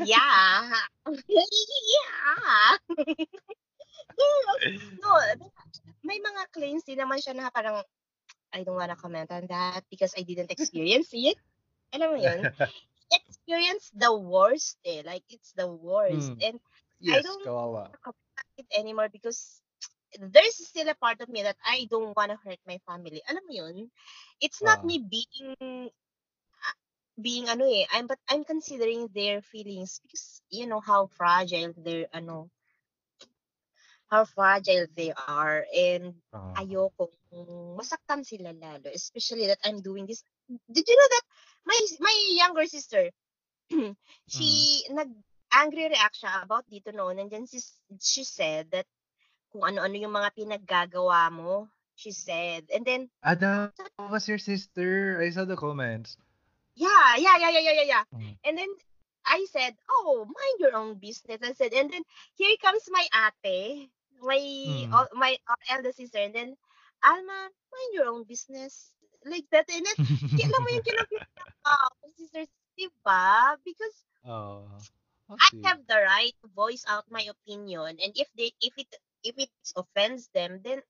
yeah. 0.05 0.69
yeah. 1.95 2.71
no, 5.01 5.11
may 6.05 6.19
mga 6.21 6.43
claims 6.53 6.85
din 6.85 7.01
naman 7.01 7.19
siya 7.19 7.33
na 7.35 7.49
parang 7.49 7.81
I 8.55 8.63
don't 8.63 8.79
wanna 8.79 8.95
comment 8.95 9.33
on 9.35 9.51
that 9.51 9.83
because 9.91 10.15
I 10.15 10.23
didn't 10.23 10.53
experience 10.55 11.11
it. 11.11 11.41
Alam 11.91 12.15
mo 12.15 12.19
yun? 12.23 12.41
Experience 13.27 13.91
the 13.95 14.11
worst 14.11 14.79
eh. 14.87 15.03
Like, 15.03 15.27
it's 15.31 15.51
the 15.55 15.67
worst. 15.67 16.35
Mm. 16.39 16.43
And 16.43 16.57
Yes, 17.03 17.27
don't- 17.27 17.45
kawawa. 17.45 17.91
comment 18.01 18.55
it 18.57 18.71
anymore 18.79 19.11
because 19.11 19.61
there's 20.21 20.57
still 20.69 20.89
a 20.89 20.95
part 20.95 21.21
of 21.21 21.29
me 21.29 21.43
that 21.43 21.57
I 21.67 21.87
don't 21.91 22.17
want 22.17 22.31
to 22.31 22.39
hurt 22.45 22.59
my 22.67 22.79
family. 22.87 23.23
Alam 23.29 23.43
mo 23.49 23.53
yun? 23.55 23.91
It's 24.41 24.63
not 24.63 24.79
Ah. 24.79 24.85
me 24.85 24.99
being 25.03 25.91
ah, 26.67 26.77
being 27.21 27.49
ano 27.49 27.65
eh, 27.67 27.87
I'm 27.93 28.07
but 28.07 28.19
I'm 28.29 28.45
considering 28.45 29.09
their 29.15 29.43
feelings 29.43 30.01
because 30.03 30.43
you 30.51 30.67
know 30.67 30.81
how 30.81 31.07
fragile 31.07 31.73
they're 31.77 32.09
ano 32.13 32.51
how 34.11 34.25
fragile 34.25 34.87
they 34.97 35.13
are 35.27 35.67
and 35.75 36.15
Ah. 36.33 36.61
ayoko 36.61 37.11
masaktan 37.79 38.23
sila 38.25 38.53
lalo 38.55 38.89
especially 38.95 39.47
that 39.49 39.59
I'm 39.65 39.81
doing 39.83 40.07
this 40.07 40.23
did 40.71 40.87
you 40.87 40.97
know 40.97 41.11
that 41.11 41.25
my 41.67 41.79
my 42.01 42.15
younger 42.39 42.67
sister 42.67 43.11
she 44.35 44.49
nag 44.91 45.11
angry 45.55 45.87
react 45.91 46.19
siya 46.19 46.43
about 46.45 46.67
dito 46.71 46.91
noon 46.95 47.19
and 47.19 47.31
then 47.31 47.47
she, 47.47 47.61
she 48.01 48.23
said 48.25 48.71
that 48.71 48.87
kung 49.55 49.63
ano-ano 49.63 49.95
yung 49.95 50.11
mga 50.11 50.35
pinaggagawa 50.35 51.31
mo 51.31 51.71
she 51.95 52.11
said 52.11 52.67
and 52.75 52.83
then 52.83 53.07
Ah, 53.23 53.39
that 53.39 53.71
was 54.11 54.27
your 54.27 54.43
sister. 54.43 55.23
I 55.23 55.31
saw 55.31 55.47
the 55.47 55.55
comments. 55.55 56.19
yeah 56.75 57.15
yeah 57.23 57.39
yeah 57.39 57.55
yeah 57.55 57.63
yeah 57.71 57.87
yeah. 57.87 58.05
Mm. 58.11 58.35
and 58.43 58.55
then 58.59 58.71
I 59.23 59.47
said 59.47 59.79
oh 59.87 60.27
mind 60.27 60.57
your 60.59 60.75
own 60.75 60.99
business 60.99 61.39
I 61.39 61.55
said 61.55 61.71
and 61.71 61.87
then 61.87 62.03
here 62.35 62.59
comes 62.59 62.83
my 62.91 63.07
ate 63.15 63.95
my 64.19 64.43
Mm. 64.43 64.91
my 65.15 65.39
uh, 65.47 65.61
eldest 65.71 66.03
sister 66.03 66.19
and 66.19 66.35
then 66.35 66.51
Alma 67.07 67.39
mind 67.47 67.93
your 67.95 68.11
own 68.11 68.27
business 68.27 68.91
like 69.23 69.47
that 69.55 69.71
and 69.71 69.87
then 69.87 69.97
alam 70.51 70.61
mo 70.67 70.69
yung 70.75 70.83
kinapit 70.83 71.23
ko 71.63 71.73
sisters 72.19 72.51
diba 72.75 73.55
because 73.63 73.97
oh. 74.27 74.67
I 75.31 75.49
have 75.65 75.81
the 75.87 76.03
right 76.05 76.35
to 76.43 76.51
voice 76.53 76.85
out 76.91 77.07
my 77.09 77.23
opinion 77.31 77.97
and 78.03 78.13
if 78.19 78.29
they 78.35 78.51
if 78.61 78.75
it 78.77 78.91
if 79.25 79.35
it 79.39 79.51
offends 79.77 80.29
them 80.37 80.61
then 80.65 80.81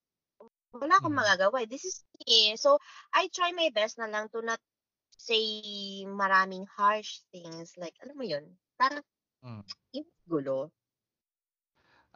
wala 0.74 0.94
akong 0.98 1.14
Mm. 1.14 1.16
magagawa. 1.16 1.62
eh. 1.64 1.68
This 1.70 1.84
is 1.86 1.96
me. 2.26 2.56
So 2.58 2.78
I 3.14 3.28
try 3.32 3.52
my 3.52 3.70
best 3.74 3.98
na 3.98 4.06
lang 4.10 4.28
to 4.34 4.42
not 4.42 4.60
say 5.18 6.04
maraming 6.06 6.66
harsh 6.76 7.22
things 7.32 7.74
like 7.78 7.94
alam 8.02 8.16
mo 8.18 8.24
yun. 8.26 8.44
Parang 8.78 9.02
Mm. 9.44 9.62
yung 9.94 10.08
gulo. 10.28 10.70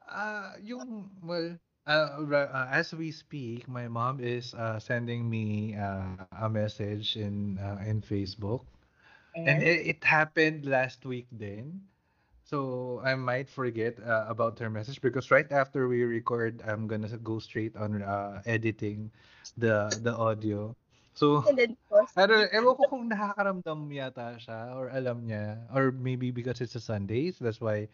Ah, 0.08 0.56
yung 0.62 1.10
well, 1.22 1.58
uh, 1.86 2.20
uh, 2.24 2.68
as 2.70 2.94
we 2.94 3.10
speak, 3.12 3.68
my 3.68 3.88
mom 3.88 4.20
is 4.20 4.54
uh, 4.54 4.78
sending 4.78 5.28
me 5.30 5.76
uh, 5.76 6.16
a 6.32 6.48
message 6.48 7.16
in 7.16 7.58
uh, 7.58 7.78
in 7.84 8.00
Facebook, 8.00 8.64
and 9.44 9.62
it, 9.62 9.98
it 9.98 10.00
happened 10.04 10.64
last 10.66 11.04
week 11.04 11.26
then. 11.32 11.86
So 12.48 13.00
I 13.04 13.12
might 13.14 13.48
forget 13.52 14.00
uh, 14.00 14.24
about 14.24 14.56
her 14.58 14.70
message 14.72 15.04
because 15.04 15.28
right 15.30 15.50
after 15.52 15.84
we 15.84 16.02
record, 16.08 16.64
I'm 16.64 16.88
gonna 16.88 17.12
go 17.20 17.38
straight 17.38 17.76
on 17.76 18.00
uh, 18.00 18.40
editing 18.48 19.12
the 19.60 20.00
the 20.00 20.16
audio. 20.16 20.72
So 21.12 21.44
and 21.44 21.58
then 21.60 21.76
post 21.92 22.16
I 22.16 22.24
don't, 22.24 22.48
ewan 22.48 22.72
ko 22.72 22.84
kung 22.88 23.04
nakakaramdam 23.12 23.92
yata 23.92 24.40
siya 24.40 24.72
or 24.80 24.88
alam 24.88 25.28
niya 25.28 25.60
or 25.76 25.92
maybe 25.92 26.32
because 26.32 26.64
it's 26.64 26.72
a 26.72 26.80
Sunday, 26.80 27.36
so 27.36 27.44
that's 27.44 27.60
why 27.60 27.92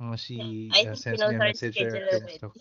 uh, 0.00 0.16
she 0.16 0.72
I 0.72 0.88
uh, 0.88 0.96
sends 0.96 1.20
me 1.20 1.36
a 1.36 1.38
message 1.38 1.76
or 1.76 1.92
schedule 1.92 2.08
film 2.08 2.24
already. 2.24 2.38
stuff. 2.40 2.54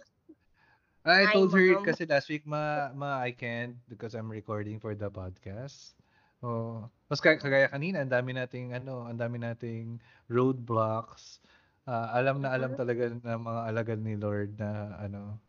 I 1.08 1.24
told 1.32 1.56
her 1.56 1.80
kasi 1.88 2.04
last 2.04 2.28
week 2.28 2.44
ma, 2.44 2.92
ma 2.92 3.24
I 3.24 3.32
can't 3.32 3.80
because 3.88 4.12
I'm 4.12 4.28
recording 4.28 4.84
for 4.84 4.92
the 4.92 5.08
podcast. 5.08 5.96
Oh, 6.44 6.92
kaya, 7.18 7.42
kagaya 7.42 7.68
kanina, 7.74 8.06
ang 8.06 8.14
dami 8.14 8.38
nating 8.38 8.78
ano, 8.78 9.10
ang 9.10 9.18
dami 9.18 9.42
nating 9.42 9.98
roadblocks. 10.30 11.42
Ah, 11.90 12.14
alam 12.14 12.38
na 12.46 12.54
alam 12.54 12.70
Mhm. 12.70 12.78
talaga 12.78 13.10
ng 13.10 13.26
mga 13.26 13.62
alagad 13.66 13.98
ni 13.98 14.14
Lord 14.14 14.62
na 14.62 14.94
ano, 15.02 15.42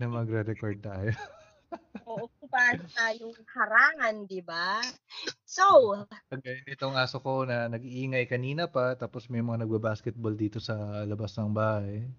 na 0.00 0.06
magre-record 0.08 0.80
tayo. 0.84 1.12
Oo, 2.06 2.30
paano 2.52 2.86
tayong 2.94 3.34
harangan, 3.50 4.30
di 4.30 4.38
ba? 4.38 4.94
So, 5.42 6.06
Kagaya 6.30 6.58
nitong 6.66 6.94
aso 6.98 7.16
ko 7.22 7.46
na 7.46 7.70
nag-iingay 7.70 8.26
kanina 8.26 8.66
pa, 8.66 8.98
tapos 8.98 9.30
may 9.30 9.42
mga 9.46 9.62
nagba-basketball 9.62 10.34
dito 10.34 10.58
sa 10.58 10.74
labas 11.06 11.30
ng 11.38 11.54
bahay. 11.54 12.10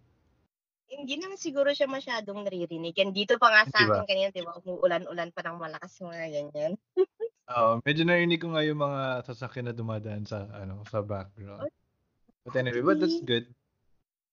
hindi 0.87 1.19
naman 1.19 1.35
siguro 1.35 1.69
siya 1.75 1.87
masyadong 1.91 2.47
naririnig. 2.47 2.95
And 3.03 3.11
dito 3.11 3.35
pa 3.35 3.51
nga 3.51 3.63
sa 3.67 3.77
Di 3.77 3.85
ba? 3.85 3.99
akin 3.99 4.07
kanina, 4.07 4.31
di 4.31 4.39
ba, 4.47 4.55
umuulan-ulan 4.63 5.29
pa 5.35 5.41
ng 5.43 5.57
malakas 5.59 5.99
mga 5.99 6.25
ganyan. 6.31 6.71
Oo, 7.47 7.79
medyo 7.87 8.03
narinig 8.03 8.43
ko 8.43 8.51
nga 8.51 8.63
yung 8.67 8.83
mga 8.83 9.23
sasakyan 9.23 9.71
na 9.71 9.75
dumadaan 9.75 10.27
sa 10.27 10.51
ano 10.51 10.83
sa 10.83 10.99
background. 10.99 11.71
But 12.43 12.55
anyway, 12.59 12.83
but 12.83 12.99
that's 12.99 13.23
good. 13.23 13.47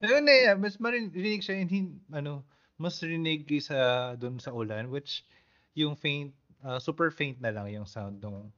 Ayun 0.02 0.26
eh, 0.26 0.52
mas 0.58 0.78
marinig 0.82 1.42
siya 1.42 1.62
hindi 1.62 1.94
ano, 2.10 2.42
mas 2.76 2.98
rinig 3.00 3.46
sa 3.62 4.12
doon 4.18 4.42
sa 4.42 4.50
ulan 4.50 4.90
which 4.90 5.22
yung 5.78 5.94
faint 5.94 6.34
ah, 6.66 6.82
super 6.82 7.14
faint 7.14 7.38
na 7.38 7.54
lang 7.54 7.70
yung 7.70 7.86
sound 7.86 8.18
ng 8.18 8.50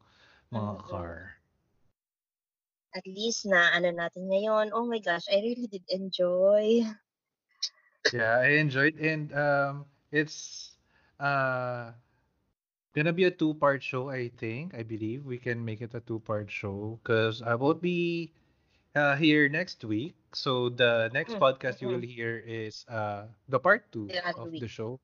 mga 0.53 0.73
Mm-mm. 0.81 0.89
car. 0.89 1.37
At 2.97 3.05
least 3.05 3.45
na 3.45 3.77
ano 3.77 3.93
natin 3.93 4.25
ngayon. 4.25 4.73
Oh 4.73 4.89
my 4.89 5.05
gosh, 5.05 5.29
I 5.29 5.45
really 5.45 5.69
did 5.69 5.85
enjoy. 5.93 6.81
Yeah, 8.15 8.41
I 8.41 8.63
enjoyed 8.63 8.97
and 9.03 9.35
um 9.35 9.87
it's 10.15 10.73
uh 11.21 11.93
gonna 12.97 13.13
be 13.13 13.25
a 13.25 13.31
two-part 13.31 13.83
show, 13.85 14.11
I 14.11 14.29
think. 14.29 14.75
I 14.75 14.83
believe 14.83 15.27
we 15.27 15.39
can 15.39 15.65
make 15.65 15.83
it 15.83 15.95
a 15.95 16.01
two-part 16.01 16.51
show 16.51 16.99
because 17.03 17.43
I 17.43 17.55
won't 17.55 17.83
be 17.83 18.33
uh, 18.95 19.17
here 19.17 19.49
next 19.49 19.85
week. 19.85 20.17
So 20.33 20.71
the 20.71 21.11
next 21.13 21.39
Mm, 21.39 21.41
podcast 21.41 21.81
you 21.83 21.89
will 21.89 22.03
hear 22.03 22.39
is 22.47 22.87
uh 22.89 23.27
the 23.49 23.61
part 23.61 23.91
two 23.93 24.19
other 24.25 24.51
of 24.51 24.51
week. 24.51 24.63
the 24.63 24.69
show. 24.69 25.01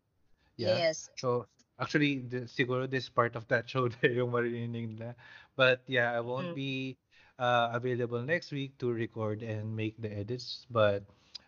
Yeah. 0.56 0.84
Yes. 0.84 1.10
So 1.16 1.46
actually, 1.80 2.20
the, 2.28 2.48
siguro 2.48 2.88
this 2.90 3.08
part 3.08 3.36
of 3.36 3.46
that 3.48 3.68
show 3.72 3.88
na 3.88 4.08
yung 4.08 4.32
nila. 4.72 5.14
But 5.56 5.82
yeah, 5.86 6.12
I 6.12 6.20
won't 6.20 6.52
Mm. 6.52 6.54
be 6.54 6.96
uh, 7.38 7.70
available 7.72 8.22
next 8.22 8.52
week 8.52 8.78
to 8.78 8.92
record 8.92 9.42
and 9.42 9.76
make 9.76 10.00
the 10.00 10.12
edits. 10.12 10.66
But 10.70 11.04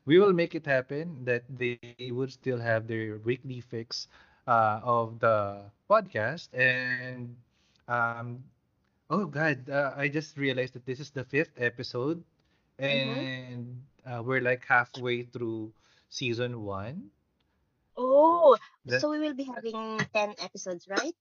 we 0.07 0.19
will 0.19 0.33
make 0.33 0.55
it 0.55 0.67
happen 0.67 1.25
that 1.25 1.45
they 1.49 1.81
would 2.11 2.33
still 2.33 2.59
have 2.59 2.87
their 2.87 3.19
weekly 3.19 3.61
fix 3.61 4.09
uh, 4.47 4.81
of 4.83 5.19
the 5.21 5.71
podcast. 5.89 6.49
And 6.55 7.37
um, 7.89 8.45
oh 9.11 9.27
God, 9.27 9.69
uh, 9.71 9.93
I 9.97 10.09
just 10.09 10.37
realized 10.37 10.75
that 10.75 10.87
this 10.87 11.01
is 11.01 11.11
the 11.11 11.25
fifth 11.25 11.55
episode, 11.59 12.23
Mm-hmm. 12.93 13.25
and 13.29 13.83
uh, 14.07 14.23
we're 14.25 14.41
like 14.43 14.65
halfway 14.67 15.23
through 15.25 15.73
season 16.09 16.63
one. 16.65 17.11
Oh, 17.97 18.57
That 18.87 19.07
so 19.07 19.11
we 19.11 19.19
will 19.19 19.35
be 19.35 19.45
having 19.45 20.07
10 20.13 20.35
episodes, 20.39 20.89
right? 20.89 21.15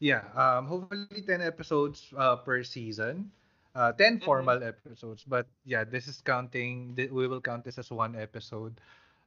Yeah, 0.00 0.24
um, 0.34 0.66
hopefully 0.66 1.22
10 1.22 1.40
episodes 1.42 2.12
uh, 2.16 2.36
per 2.36 2.62
season. 2.62 3.30
Uh, 3.74 3.92
10 3.92 4.20
Mm-hmm. 4.20 4.20
formal 4.20 4.62
episodes. 4.62 5.24
But 5.24 5.46
yeah, 5.64 5.84
this 5.84 6.06
is 6.08 6.20
counting, 6.20 6.94
we 6.96 7.26
will 7.26 7.40
count 7.40 7.64
this 7.64 7.78
as 7.78 7.90
one 7.90 8.14
episode. 8.16 8.80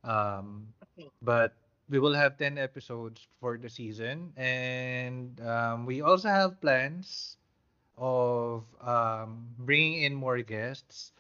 Um, 0.04 0.74
Okay. 0.84 1.12
but 1.22 1.54
we 1.94 2.00
will 2.02 2.14
have 2.18 2.38
10 2.42 2.58
episodes 2.58 3.28
for 3.40 3.58
the 3.62 3.70
season. 3.70 4.34
And 4.38 5.38
um, 5.46 5.86
we 5.86 6.02
also 6.02 6.30
have 6.30 6.60
plans 6.62 7.38
of 7.98 8.66
um, 8.82 9.48
bringing 9.60 10.04
in 10.04 10.14
more 10.16 10.42
guests. 10.42 11.14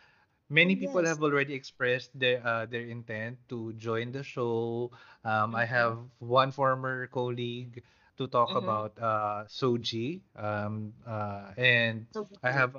Oh, 0.63 0.69
Many 0.69 0.75
people 0.75 1.03
yes. 1.03 1.07
have 1.07 1.23
already 1.23 1.53
expressed 1.53 2.11
their 2.17 2.41
uh, 2.45 2.65
their 2.65 2.85
intent 2.85 3.37
to 3.49 3.73
join 3.77 4.11
the 4.11 4.23
show. 4.23 4.91
Um, 5.25 5.55
I 5.55 5.65
Mm-hmm. 5.77 5.93
have 5.93 5.99
one 6.19 6.51
former 6.51 7.07
colleague 7.07 7.83
to 8.17 8.27
talk 8.27 8.55
Mm-hmm. 8.55 8.57
about 8.57 8.97
uh, 8.99 9.45
Soji, 9.49 10.21
um, 10.37 10.93
uh, 11.07 11.51
and 11.57 12.05
So, 12.13 12.27
I 12.43 12.51
have 12.51 12.77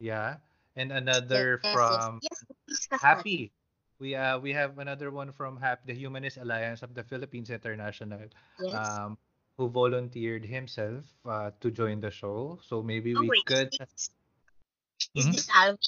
yeah, 0.00 0.36
and 0.76 0.92
another 0.92 1.58
yes, 1.62 1.70
from 1.70 2.20
Yes. 2.20 2.44
HAPI. 3.02 3.50
We 4.02 4.18
uh 4.18 4.42
we 4.42 4.50
have 4.50 4.82
another 4.82 5.14
one 5.14 5.30
from 5.30 5.62
HAP, 5.62 5.86
the 5.86 5.94
Humanist 5.94 6.34
Alliance 6.42 6.82
of 6.82 6.90
the 6.90 7.06
Philippines 7.06 7.54
International, 7.54 8.26
Yes. 8.58 8.98
um, 8.98 9.14
who 9.54 9.70
volunteered 9.70 10.42
himself 10.42 11.06
uh, 11.22 11.54
to 11.62 11.70
join 11.70 12.02
the 12.02 12.10
show. 12.10 12.58
So 12.66 12.82
maybe 12.82 13.14
Oh, 13.14 13.22
we 13.22 13.30
wait, 13.30 13.46
is 13.46 13.62
could. 13.62 13.70
this, 13.70 14.10
is 15.14 15.24
Mhm. 15.24 15.30
this 15.30 15.46
Alvin? 15.54 15.78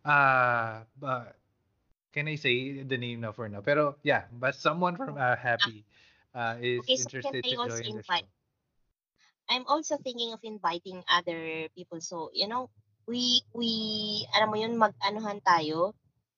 Uh, 0.00 0.88
but 0.96 1.36
can 2.16 2.26
I 2.32 2.40
say 2.40 2.82
the 2.82 2.96
name 2.96 3.20
now 3.20 3.36
for 3.36 3.52
now? 3.52 3.60
Pero 3.60 4.00
yeah, 4.00 4.24
but 4.32 4.56
someone 4.56 4.96
from 4.96 5.20
uh, 5.20 5.36
Ah, 5.36 5.36
HAPI 5.36 5.84
uh, 6.32 6.56
is 6.56 6.88
okay, 6.88 6.96
so 6.96 7.04
interested 7.04 7.44
to 7.44 7.56
join 7.68 7.84
the 7.84 8.00
invite? 8.00 8.24
show. 8.24 8.32
I'm 9.50 9.66
also 9.68 10.00
thinking 10.00 10.32
of 10.32 10.40
inviting 10.42 11.04
other 11.04 11.68
people. 11.76 12.00
So, 12.00 12.30
you 12.32 12.48
know, 12.48 12.70
we, 13.04 13.42
we, 13.52 14.24
alam 14.32 14.48
mo 14.48 14.56
yun, 14.56 14.80
mag-anuhan 14.80 15.44
tayo 15.44 15.92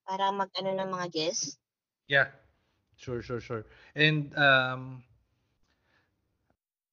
para 0.07 0.25
mag-ano 0.39 0.71
ng 0.75 0.89
mga 0.95 1.07
guests. 1.15 1.49
Yeah, 2.07 2.27
sure, 2.97 3.21
sure, 3.21 3.39
sure. 3.41 3.65
And 3.95 4.35
um, 4.37 5.03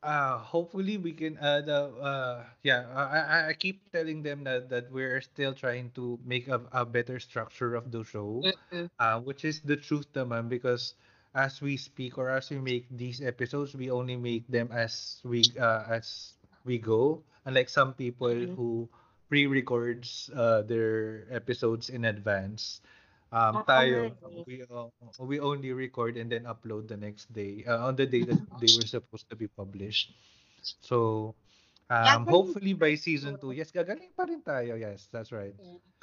uh, 0.02 0.38
hopefully 0.38 0.96
we 0.98 1.12
can 1.12 1.38
uh 1.38 1.60
the 1.62 1.80
uh 2.02 2.44
yeah 2.62 2.86
I 2.94 3.50
I 3.50 3.54
keep 3.54 3.90
telling 3.92 4.22
them 4.22 4.44
that 4.44 4.68
that 4.70 4.90
we're 4.92 5.20
still 5.20 5.54
trying 5.54 5.90
to 5.94 6.18
make 6.24 6.48
a, 6.48 6.60
a 6.72 6.84
better 6.84 7.18
structure 7.20 7.74
of 7.74 7.90
the 7.90 8.04
show, 8.04 8.44
Mm-mm. 8.44 8.88
uh, 8.98 9.20
which 9.20 9.44
is 9.44 9.60
the 9.62 9.76
truth 9.76 10.10
naman 10.14 10.48
because 10.48 10.94
as 11.34 11.60
we 11.62 11.76
speak 11.76 12.18
or 12.18 12.28
as 12.30 12.50
we 12.50 12.58
make 12.58 12.86
these 12.90 13.22
episodes, 13.22 13.74
we 13.74 13.90
only 13.90 14.16
make 14.16 14.46
them 14.48 14.70
as 14.72 15.20
we 15.24 15.54
uh, 15.58 15.84
as 15.88 16.34
we 16.64 16.78
go. 16.78 17.22
Unlike 17.44 17.68
some 17.70 17.94
people 17.94 18.30
Mm-mm. 18.30 18.58
who 18.58 18.88
pre-records 19.28 20.30
uh, 20.36 20.62
their 20.62 21.26
episodes 21.32 21.88
in 21.90 22.04
advance. 22.04 22.80
Um, 23.32 23.64
tayo, 23.64 24.12
eh. 24.12 24.44
we 24.44 24.60
uh, 24.68 24.92
we 25.24 25.40
only 25.40 25.72
record 25.72 26.20
and 26.20 26.28
then 26.28 26.44
upload 26.44 26.84
the 26.86 27.00
next 27.00 27.32
day 27.32 27.64
uh, 27.64 27.88
on 27.88 27.96
the 27.96 28.04
day 28.04 28.28
that 28.28 28.36
they 28.60 28.68
were 28.76 28.84
supposed 28.84 29.24
to 29.32 29.36
be 29.36 29.48
published. 29.48 30.12
So, 30.84 31.32
um, 31.88 32.28
hopefully 32.28 32.76
by 32.76 32.94
season 32.94 33.40
2, 33.40 33.56
yes, 33.56 33.72
gagaling 33.72 34.12
pa 34.12 34.28
rin 34.28 34.44
tayo. 34.44 34.76
Yes, 34.76 35.08
that's 35.08 35.32
right. 35.32 35.56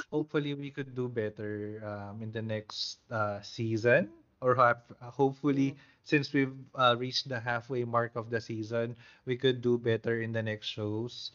Hopefully 0.09 0.57
we 0.57 0.73
could 0.73 0.97
do 0.97 1.07
better 1.07 1.77
um, 1.86 2.25
in 2.25 2.34
the 2.34 2.41
next 2.41 2.97
uh, 3.13 3.39
season 3.45 4.09
or 4.41 4.55
hop- 4.55 4.95
hopefully 4.99 5.75
since 6.03 6.34
we've 6.34 6.55
uh, 6.75 6.95
reached 6.97 7.30
the 7.30 7.39
halfway 7.39 7.84
mark 7.86 8.15
of 8.15 8.30
the 8.34 8.41
season, 8.41 8.95
we 9.25 9.38
could 9.38 9.61
do 9.61 9.77
better 9.77 10.21
in 10.21 10.34
the 10.34 10.41
next 10.41 10.67
shows. 10.67 11.32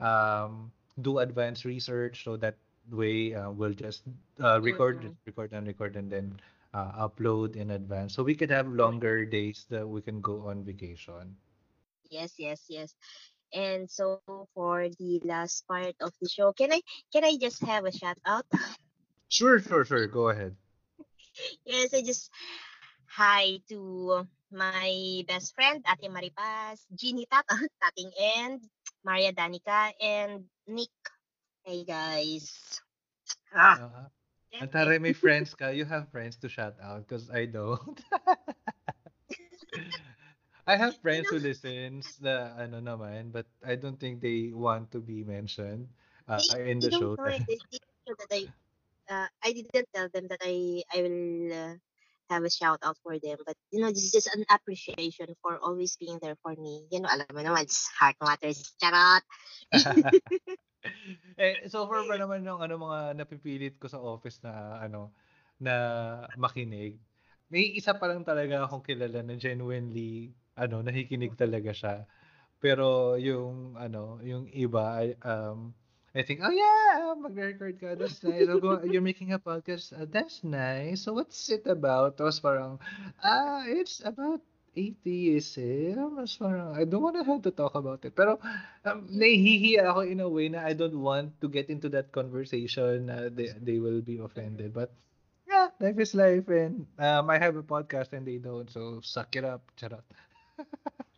Um, 0.00 0.70
do 1.00 1.18
advanced 1.18 1.64
research 1.64 2.22
so 2.24 2.36
that 2.36 2.56
way 2.90 3.34
uh, 3.34 3.50
we'll 3.50 3.74
just 3.74 4.02
uh, 4.42 4.60
record, 4.60 5.14
record 5.26 5.52
and 5.52 5.66
record 5.66 5.96
and 5.96 6.10
then 6.10 6.40
uh, 6.74 7.08
upload 7.08 7.56
in 7.56 7.70
advance 7.70 8.14
so 8.14 8.22
we 8.22 8.34
could 8.34 8.50
have 8.50 8.66
longer 8.68 9.24
days 9.24 9.66
that 9.70 9.86
we 9.86 10.02
can 10.02 10.20
go 10.20 10.48
on 10.48 10.64
vacation. 10.64 11.36
Yes, 12.10 12.34
yes, 12.36 12.64
yes. 12.68 12.94
And 13.54 13.88
so 13.88 14.20
for 14.54 14.88
the 14.98 15.20
last 15.24 15.66
part 15.68 15.94
of 16.00 16.12
the 16.20 16.28
show, 16.28 16.52
can 16.52 16.72
I 16.72 16.80
can 17.12 17.24
I 17.24 17.36
just 17.40 17.62
have 17.62 17.84
a 17.86 17.92
shout 17.92 18.18
out? 18.26 18.46
Sure, 19.28 19.58
sure, 19.58 19.84
sure. 19.84 20.06
Go 20.06 20.28
ahead. 20.28 20.54
yes, 21.64 21.94
I 21.94 22.02
just 22.02 22.30
hi 23.06 23.58
to 23.68 24.26
my 24.50 25.22
best 25.26 25.54
friend, 25.54 25.84
Ate 25.86 26.10
Maripas, 26.10 26.82
Jeannie 26.94 27.26
Tating 27.82 28.10
and 28.18 28.60
Maria 29.04 29.32
Danica, 29.32 29.92
and 30.00 30.44
Nick. 30.66 30.90
Hey 31.64 31.84
guys. 31.84 32.80
Ah, 33.54 33.76
Uh, 33.76 34.08
syempre. 34.52 34.60
Antare, 34.60 35.00
may 35.00 35.12
friends 35.12 35.54
ka. 35.54 35.68
You 35.68 35.84
have 35.84 36.08
friends 36.12 36.36
to 36.38 36.48
shout 36.48 36.76
out 36.80 37.06
because 37.06 37.30
I 37.30 37.46
don't. 37.46 38.00
I 40.66 40.76
have 40.76 40.96
You 41.02 41.02
friends 41.02 41.30
who 41.30 41.32
know, 41.36 41.40
listens 41.40 42.20
na 42.20 42.52
ano 42.56 42.80
naman, 42.80 43.32
but 43.32 43.46
I 43.64 43.76
don't 43.76 43.98
think 44.00 44.20
they 44.20 44.52
want 44.52 44.90
to 44.92 45.00
be 45.00 45.24
mentioned 45.24 45.88
uh, 46.28 46.44
they, 46.64 46.68
in 46.68 46.80
they 46.80 46.82
the 46.82 46.88
don't 46.88 46.92
show. 46.92 47.16
know 47.18 47.26
it. 47.26 47.42
They 47.48 47.58
didn't 47.70 48.18
that 48.18 48.32
I 48.32 48.48
uh, 49.10 49.28
I 49.44 49.52
didn't 49.52 49.88
tell 49.94 50.08
them 50.12 50.28
that 50.28 50.40
I 50.42 50.82
I 50.94 51.02
will 51.02 51.52
uh, 51.52 51.74
have 52.30 52.44
a 52.44 52.50
shout 52.50 52.80
out 52.82 52.96
for 53.02 53.18
them. 53.18 53.38
But 53.46 53.56
you 53.70 53.80
know, 53.80 53.90
this 53.90 54.04
is 54.04 54.12
just 54.12 54.34
an 54.34 54.44
appreciation 54.50 55.34
for 55.42 55.58
always 55.58 55.96
being 55.96 56.18
there 56.22 56.36
for 56.42 56.54
me. 56.56 56.86
You 56.92 57.00
know, 57.02 57.10
alam 57.12 57.28
mo 57.32 57.40
naman, 57.42 57.64
it's 57.68 57.88
heart 57.98 58.16
matters. 58.20 58.72
Charot. 58.80 59.22
Eh, 61.40 61.66
so 61.68 61.86
far 61.88 62.04
pa 62.06 62.16
naman 62.18 62.44
yung 62.44 62.60
ano 62.60 62.78
mga 62.78 63.18
napipilit 63.18 63.74
ko 63.80 63.86
sa 63.90 64.00
office 64.00 64.40
na 64.44 64.78
ano 64.82 65.10
na 65.60 65.74
makinig. 66.36 66.98
May 67.52 67.76
isa 67.76 67.94
pa 67.94 68.10
lang 68.10 68.26
talaga 68.26 68.64
akong 68.66 68.84
kilala 68.84 69.20
na 69.22 69.36
genuinely 69.38 70.34
ano 70.58 70.82
nakikinig 70.82 71.34
talaga 71.38 71.70
siya. 71.74 71.94
Pero 72.62 73.14
yung 73.20 73.76
ano, 73.76 74.18
yung 74.24 74.48
iba 74.50 75.02
I- 75.04 75.18
um 75.22 75.74
I 76.14 76.22
think, 76.22 76.46
oh 76.46 76.54
yeah, 76.54 77.10
mag-record 77.18 77.74
ka, 77.82 77.98
that's 77.98 78.22
nice. 78.22 78.46
Go, 78.46 78.78
you're 78.86 79.02
making 79.02 79.34
a 79.34 79.38
podcast, 79.42 79.90
uh, 79.98 80.06
that's 80.06 80.46
nice. 80.46 81.02
So 81.02 81.18
what's 81.18 81.50
it 81.50 81.66
about? 81.66 82.14
Tapos 82.14 82.38
parang, 82.38 82.78
ah, 83.18 83.66
it's 83.66 83.98
about 83.98 84.38
atheism. 84.76 86.18
Mas 86.18 86.36
parang, 86.36 86.74
I 86.74 86.84
don't 86.84 87.02
want 87.02 87.16
to 87.18 87.24
have 87.24 87.42
to 87.42 87.52
talk 87.54 87.74
about 87.74 88.04
it. 88.04 88.14
Pero, 88.14 88.38
um, 88.84 89.06
nahihiya 89.10 89.90
ako 89.90 90.00
in 90.06 90.20
a 90.20 90.28
way 90.28 90.48
na 90.50 90.62
I 90.66 90.74
don't 90.74 90.98
want 91.00 91.34
to 91.40 91.48
get 91.48 91.70
into 91.70 91.88
that 91.94 92.12
conversation 92.12 93.06
na 93.10 93.28
they, 93.32 93.52
they 93.58 93.78
will 93.80 94.02
be 94.02 94.18
offended. 94.18 94.74
But, 94.74 94.92
yeah, 95.48 95.70
life 95.80 95.98
is 95.98 96.14
life. 96.14 96.48
And 96.48 96.86
um, 96.98 97.30
I 97.30 97.38
have 97.38 97.56
a 97.56 97.64
podcast 97.64 98.12
and 98.12 98.26
they 98.26 98.38
don't. 98.38 98.70
So, 98.70 99.00
suck 99.02 99.36
it 99.36 99.44
up. 99.44 99.62
Charot. 99.78 100.04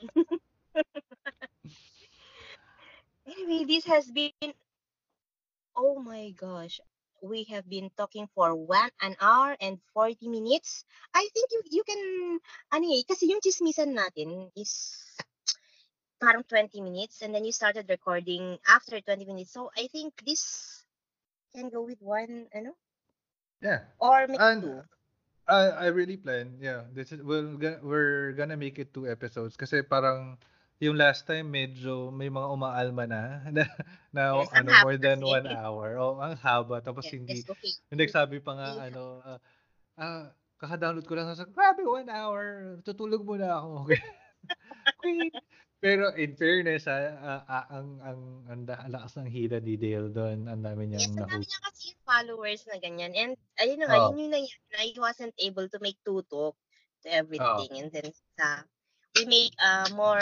Anyway, 3.26 3.64
this 3.64 3.84
has 3.84 4.10
been 4.10 4.32
oh 5.76 6.00
my 6.02 6.30
gosh. 6.30 6.80
We 7.26 7.44
have 7.50 7.68
been 7.68 7.90
talking 7.98 8.28
for 8.34 8.54
one 8.54 8.90
an 9.02 9.16
hour 9.20 9.56
and 9.60 9.82
40 9.92 10.28
minutes. 10.28 10.84
I 11.14 11.28
think 11.34 11.50
you 11.52 11.60
you 11.70 11.84
can 11.84 12.00
ano 12.72 12.86
eh, 12.94 13.02
kasi 13.04 13.28
yung 13.30 13.42
chismisan 13.42 13.92
natin 13.98 14.50
is 14.56 14.72
parang 16.20 16.44
20 16.44 16.80
minutes 16.80 17.22
and 17.22 17.34
then 17.34 17.44
you 17.44 17.52
started 17.52 17.88
recording 17.88 18.58
after 18.68 19.00
20 19.00 19.24
minutes. 19.24 19.52
So 19.52 19.70
I 19.76 19.88
think 19.88 20.14
this 20.24 20.84
can 21.54 21.70
go 21.70 21.82
with 21.82 22.00
one 22.02 22.48
ano 22.54 22.76
Yeah. 23.60 23.84
or 24.00 24.26
maybe 24.26 24.40
And 24.40 24.60
two. 24.60 24.86
I 25.48 25.70
I 25.70 25.86
really 25.94 26.16
plan. 26.18 26.58
Yeah, 26.60 26.86
this 26.92 27.12
is 27.12 27.22
we'll 27.22 27.56
we're 27.82 28.32
gonna 28.34 28.56
make 28.56 28.78
it 28.78 28.94
two 28.94 29.08
episodes 29.08 29.56
kasi 29.56 29.82
parang 29.82 30.38
yung 30.82 30.96
last 31.00 31.24
time 31.24 31.48
medyo 31.48 32.12
may 32.12 32.28
mga 32.28 32.48
umaalma 32.52 33.04
na 33.08 33.22
na, 33.56 33.64
na 34.12 34.22
Yes, 34.36 34.52
ano 34.52 34.70
more 34.84 34.96
than 35.00 35.20
kasi. 35.20 35.32
one 35.40 35.46
hour. 35.48 35.88
Oh, 35.96 36.20
ang 36.20 36.36
haba 36.36 36.84
tapos 36.84 37.08
Yes, 37.08 37.16
hindi 37.16 37.40
yes, 37.40 37.48
okay. 37.48 37.72
hindi 37.88 38.00
nagsabi 38.04 38.38
pa 38.44 38.52
nga 38.56 38.68
We 38.76 38.86
ano 38.92 39.02
ah 39.24 39.38
ah, 40.00 40.24
kaka-download 40.60 41.06
ko 41.08 41.14
lang. 41.16 41.32
Sabi, 41.36 41.52
grabe, 41.52 41.82
one 41.84 42.08
hour. 42.12 42.44
Tutulog 42.84 43.24
muna 43.24 43.60
ako. 43.60 43.88
Okay. 44.86 45.30
Pero 45.82 46.14
in 46.16 46.32
fairness, 46.38 46.88
ah, 46.88 47.12
ah, 47.20 47.42
ah, 47.46 47.66
ang, 47.68 48.00
ang, 48.00 48.20
ang, 48.48 48.60
lakas 48.88 49.18
ng 49.20 49.28
hila 49.28 49.60
ni 49.60 49.76
Dale 49.76 50.08
doon. 50.10 50.48
Ang 50.48 50.62
dami 50.64 50.88
Yes, 50.94 51.10
niyang 51.10 51.20
ang 51.20 51.28
dami 51.28 51.44
niya 51.44 51.58
kasi 51.68 51.82
yung 51.92 52.02
followers 52.06 52.62
na 52.70 52.76
ganyan. 52.80 53.12
And 53.12 53.32
ayun 53.60 53.78
na 53.82 53.86
nga, 53.90 53.98
Oh. 53.98 54.10
yun 54.10 54.18
yung 54.28 54.34
nangyari. 54.34 54.62
I 54.78 54.88
wasn't 54.96 55.34
able 55.38 55.66
to 55.68 55.78
make 55.82 55.98
tutok 56.06 56.54
to 57.04 57.08
Oh. 57.38 57.60
everything. 57.60 57.70
And 57.82 57.88
then 57.92 58.08
sa 58.38 58.64
we 59.16 59.24
make 59.26 59.52
uh, 59.58 59.88
more 59.96 60.20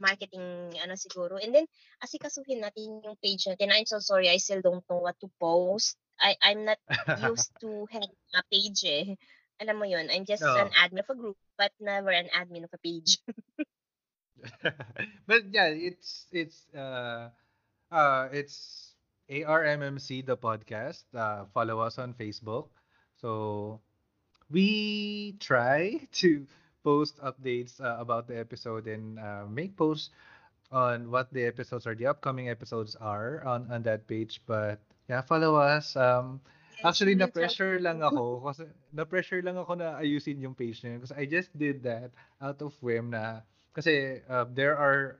marketing 0.00 0.76
ano 0.82 0.94
siguro. 0.94 1.40
And 1.40 1.54
then 1.54 1.66
asikasuhin 2.04 2.60
natin 2.62 3.02
yung 3.04 3.16
page 3.22 3.48
natin. 3.48 3.72
I'm 3.72 3.88
so 3.88 3.98
sorry, 4.00 4.28
I 4.28 4.38
still 4.38 4.60
don't 4.62 4.84
know 4.90 5.00
what 5.02 5.16
to 5.20 5.28
post. 5.40 5.96
I 6.20 6.36
I'm 6.44 6.64
not 6.64 6.78
used 7.16 7.52
to 7.60 7.86
have 7.94 8.08
a 8.36 8.42
page 8.52 8.84
eh. 8.86 9.16
Alam 9.60 9.76
mo 9.80 9.86
yun, 9.88 10.08
I'm 10.12 10.28
just 10.28 10.44
Oh. 10.44 10.56
an 10.60 10.68
admin 10.76 11.00
of 11.04 11.10
a 11.10 11.16
group, 11.16 11.36
but 11.56 11.72
never 11.80 12.12
an 12.12 12.28
admin 12.36 12.64
of 12.68 12.72
a 12.74 12.80
page. 12.80 13.18
but 15.26 15.42
yeah, 15.52 15.68
it's 15.72 16.26
it's 16.32 16.68
uh 16.74 17.30
uh 17.90 18.28
it's 18.32 18.94
ARMMC 19.30 20.24
the 20.26 20.36
podcast. 20.36 21.04
Uh, 21.14 21.46
follow 21.52 21.80
us 21.80 21.98
on 21.98 22.14
Facebook. 22.14 22.68
So 23.16 23.80
we 24.50 25.36
try 25.40 26.06
to 26.22 26.46
post 26.86 27.18
updates 27.18 27.82
uh, 27.82 27.98
about 27.98 28.30
the 28.30 28.38
episode 28.38 28.86
and 28.86 29.18
uh, 29.18 29.42
make 29.50 29.74
posts 29.74 30.14
on 30.72 31.10
what 31.10 31.30
the 31.32 31.44
episodes 31.44 31.86
or 31.86 31.94
the 31.94 32.06
upcoming 32.06 32.48
episodes 32.50 32.94
are 32.98 33.42
on 33.46 33.66
on 33.70 33.82
that 33.86 34.06
page. 34.06 34.42
But 34.46 34.78
yeah, 35.10 35.22
follow 35.22 35.56
us. 35.58 35.96
Um, 35.96 36.40
Actually, 36.84 37.16
na-pressure 37.16 37.80
lang 37.80 38.04
ako 38.04 38.44
kasi 38.46 38.68
na-pressure 38.92 39.40
lang 39.42 39.56
ako 39.58 39.80
na 39.80 39.96
ayusin 39.98 40.38
yung 40.44 40.54
page 40.54 40.84
na 40.84 40.94
yun 40.94 41.00
kasi 41.02 41.14
I 41.16 41.24
just 41.26 41.50
did 41.56 41.82
that 41.88 42.12
out 42.38 42.60
of 42.62 42.76
whim 42.84 43.10
na 43.10 43.42
kasi 43.74 44.20
uh, 44.28 44.44
there 44.52 44.76
are 44.76 45.18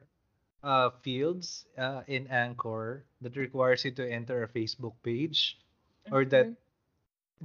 uh, 0.63 0.91
fields 1.03 1.65
uh, 1.79 2.03
in 2.07 2.27
Anchor 2.29 3.05
that 3.23 3.37
requires 3.37 3.85
you 3.85 3.93
to 3.97 4.05
enter 4.07 4.43
a 4.45 4.49
Facebook 4.51 4.95
page 5.03 5.59
or 6.13 6.25
that 6.29 6.53
Mhm. 6.53 6.57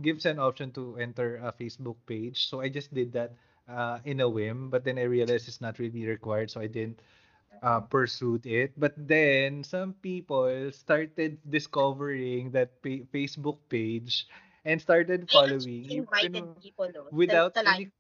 gives 0.02 0.26
an 0.26 0.40
option 0.40 0.72
to 0.72 0.96
enter 0.98 1.38
a 1.44 1.52
Facebook 1.52 1.98
page. 2.08 2.48
So 2.48 2.62
I 2.62 2.70
just 2.70 2.94
did 2.94 3.12
that 3.14 3.36
uh, 3.68 4.00
in 4.06 4.20
a 4.22 4.30
whim, 4.30 4.70
but 4.70 4.84
then 4.84 4.98
I 4.98 5.04
realized 5.04 5.48
it's 5.48 5.62
not 5.62 5.80
really 5.80 6.06
required, 6.08 6.52
so 6.52 6.62
I 6.62 6.68
didn't 6.68 7.02
uh, 7.62 7.82
pursued 7.82 8.46
it. 8.46 8.74
But 8.80 8.94
then 8.98 9.64
some 9.64 9.94
people 10.02 10.72
started 10.72 11.40
discovering 11.50 12.52
that 12.52 12.82
pa- 12.82 13.06
Facebook 13.14 13.60
page 13.70 14.28
and 14.66 14.82
started 14.82 15.30
following 15.30 15.86
actually 15.88 15.98
invited 15.98 16.46
people 16.62 16.90
though. 16.94 17.12
without 17.12 17.58
any. 17.58 17.92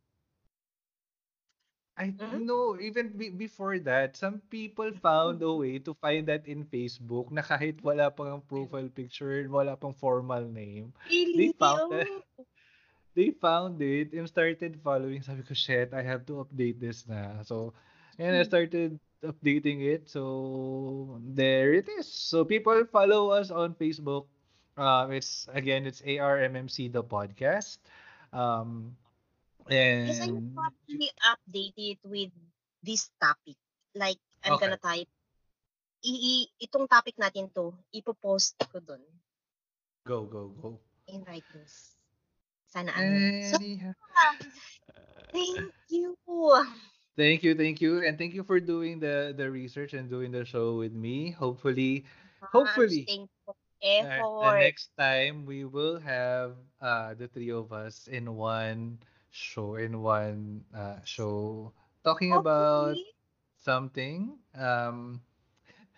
I 1.97 2.13
Mhm. 2.19 2.45
know 2.45 2.79
even 2.79 3.17
be- 3.17 3.29
before 3.29 3.79
that 3.79 4.15
some 4.17 4.39
people 4.49 4.91
found 4.93 5.41
a 5.41 5.53
way 5.53 5.79
to 5.79 5.93
find 5.93 6.27
that 6.27 6.47
in 6.47 6.65
Facebook 6.65 7.31
na 7.31 7.41
kahit 7.43 7.81
wala 7.83 8.09
pang 8.11 8.41
profile 8.47 8.89
picture, 8.89 9.45
wala 9.49 9.75
pang 9.77 9.93
formal 9.93 10.45
name, 10.47 10.93
Really? 11.09 11.53
found 11.59 11.91
that. 11.91 12.09
They 13.15 13.31
found 13.35 13.81
it 13.81 14.13
and 14.15 14.27
started 14.27 14.79
following. 14.83 15.21
Sabi 15.21 15.43
ko, 15.43 15.53
shit, 15.53 15.91
I 15.93 16.01
have 16.01 16.23
to 16.31 16.43
update 16.47 16.79
this 16.79 17.03
na. 17.07 17.43
So, 17.43 17.75
and 18.15 18.35
I 18.35 18.43
Hmm. 18.43 18.47
started 18.47 18.89
updating 19.19 19.83
it. 19.83 20.07
So, 20.07 21.19
there 21.21 21.73
it 21.75 21.91
is. 21.99 22.07
So, 22.07 22.45
people 22.47 22.87
follow 22.87 23.31
us 23.35 23.51
on 23.51 23.75
Facebook. 23.75 24.31
Um, 24.79 25.11
it's, 25.11 25.45
again, 25.51 25.83
it's 25.85 26.01
ARMMC, 26.01 26.87
the 26.91 27.03
podcast. 27.03 27.83
Um, 28.31 28.95
and... 29.67 30.07
Yes, 30.07 30.23
I 30.23 30.31
and, 30.31 30.31
will 30.31 30.47
probably 30.55 31.09
update 31.27 31.77
it 31.77 31.99
with 32.07 32.31
this 32.81 33.11
topic. 33.19 33.59
Like, 33.93 34.17
I'm 34.41 34.55
Okay. 34.55 34.65
gonna 34.71 34.79
type, 34.79 35.11
i, 36.01 36.11
i- 36.15 36.49
itong 36.63 36.87
topic 36.89 37.19
natin 37.19 37.51
to, 37.53 37.75
ipopost 37.93 38.57
ko 38.71 38.79
dun 38.79 39.03
go, 40.07 40.25
go, 40.25 40.49
go. 40.57 40.79
in 41.05 41.21
writings. 41.29 41.93
Sana. 42.71 42.91
So, 43.51 43.57
thank 45.35 45.71
you. 45.91 46.63
Thank 47.19 47.43
you, 47.43 47.53
thank 47.53 47.81
you, 47.83 48.01
and 48.07 48.17
thank 48.17 48.33
you 48.33 48.43
for 48.47 48.59
doing 48.63 48.99
the 49.03 49.35
the 49.35 49.51
research 49.51 49.91
and 49.93 50.07
doing 50.07 50.31
the 50.31 50.47
show 50.47 50.79
with 50.79 50.95
me. 50.95 51.35
Hopefully, 51.35 52.07
Hopefully. 52.49 53.05
Thank 53.05 53.29
you 53.29 53.39
for 53.45 53.55
Uh, 53.81 54.55
the 54.55 54.59
next 54.63 54.93
time 54.95 55.43
we 55.43 55.65
will 55.67 55.99
have 55.99 56.55
uh, 56.79 57.11
the 57.17 57.27
three 57.27 57.51
of 57.51 57.73
us 57.73 58.07
in 58.07 58.37
one 58.37 59.01
show, 59.33 59.75
in 59.75 59.99
one 59.99 60.63
uh, 60.71 61.01
show, 61.03 61.73
talking 62.05 62.31
about 62.31 62.95
something. 63.59 64.37
Um, 64.55 65.19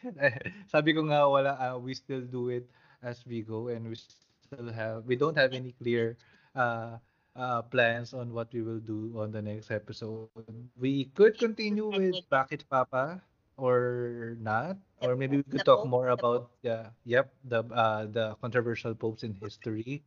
sabi 0.73 0.95
ko 0.95 1.05
nga 1.05 1.27
wala, 1.27 1.53
uh, 1.59 1.77
we 1.77 1.93
still 1.93 2.23
do 2.25 2.49
it 2.49 2.65
as 3.05 3.21
we 3.27 3.45
go, 3.45 3.67
and 3.69 3.85
we 3.85 3.95
still 3.99 4.71
have, 4.71 5.05
we 5.05 5.15
don't 5.15 5.37
have 5.37 5.53
any 5.53 5.75
clear 5.77 6.17
uh, 6.55 6.97
uh, 7.35 7.61
plans 7.63 8.13
on 8.13 8.33
what 8.33 8.53
we 8.53 8.61
will 8.61 8.79
do 8.79 9.13
on 9.19 9.31
the 9.31 9.41
next 9.41 9.71
episode. 9.71 10.29
We 10.77 11.05
could 11.15 11.37
continue 11.37 11.87
with 11.89 12.01
Bakit 12.29 12.45
Papa 12.69 13.21
or 13.57 14.35
not, 14.39 14.77
or 14.99 15.15
maybe 15.15 15.37
we 15.37 15.43
could 15.43 15.65
talk 15.65 15.83
more 15.83 16.09
about 16.09 16.49
yeah, 16.61 16.89
yep, 17.05 17.33
the 17.43 17.63
uh, 17.71 18.05
the 18.05 18.35
controversial 18.41 18.93
popes 18.95 19.23
in 19.23 19.33
history, 19.35 20.03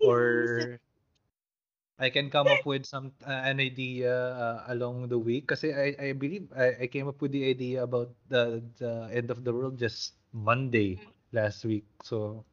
or 0.00 0.78
I 1.98 2.10
can 2.10 2.30
come 2.30 2.50
up 2.50 2.66
with 2.66 2.86
some 2.86 3.12
uh, 3.26 3.42
an 3.46 3.60
idea 3.60 4.10
uh, 4.34 4.64
along 4.68 5.08
the 5.08 5.18
week. 5.18 5.46
Because 5.46 5.64
I 5.64 5.94
I 5.98 6.12
believe 6.12 6.50
I, 6.54 6.84
I 6.84 6.86
came 6.88 7.06
up 7.08 7.20
with 7.22 7.32
the 7.32 7.46
idea 7.48 7.82
about 7.84 8.14
the 8.28 8.62
the 8.78 9.08
end 9.12 9.30
of 9.30 9.44
the 9.44 9.52
world 9.54 9.78
just 9.78 10.14
Monday 10.32 11.02
last 11.32 11.64
week. 11.64 11.86
So 12.02 12.44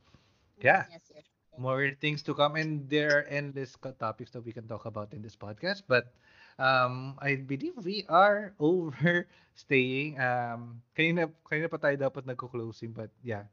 yeah, 0.61 0.88
Yes, 0.89 1.11
yes. 1.15 1.30
More 1.58 1.91
things 1.99 2.24
to 2.24 2.34
come 2.34 2.56
and 2.56 2.89
there 2.89 3.20
are 3.20 3.24
endless 3.28 3.76
topics 3.99 4.32
that 4.32 4.41
we 4.45 4.52
can 4.52 4.68
talk 4.68 4.86
about 4.86 5.12
in 5.14 5.22
this 5.22 5.36
podcast 5.36 5.84
but 5.88 6.14
um 6.60 7.16
I 7.20 7.36
believe 7.36 7.76
we 7.84 8.06
are 8.10 8.54
over 8.60 9.28
overstaying 9.56 10.20
um 10.20 10.82
kanina 10.95 11.30
kanina 11.45 11.68
pa 11.70 11.78
tayo 11.78 11.95
dapat 11.99 12.24
nagko-closing 12.28 12.91
but 12.95 13.12
yeah 13.24 13.45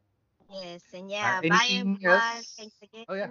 Yes, 0.48 0.80
and 0.96 1.12
yeah, 1.12 1.44
bye 1.44 1.68
everyone. 1.68 2.00
else? 2.08 2.56
Thanks 2.56 2.80
again. 2.80 3.04
Oh, 3.04 3.12
yeah. 3.12 3.28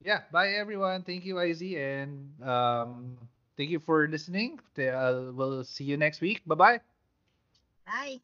yeah 0.00 0.24
bye 0.32 0.56
everyone 0.56 1.04
thank 1.04 1.28
you 1.28 1.36
IZ 1.36 1.60
and 1.76 2.32
um 2.40 3.20
thank 3.60 3.68
you 3.68 3.76
for 3.82 4.08
listening 4.08 4.56
uh, 4.80 5.28
we'll 5.36 5.60
see 5.64 5.84
you 5.84 6.00
next 6.00 6.24
week 6.24 6.40
bye 6.48 6.56
bye 6.56 6.78
Bye. 7.84 8.20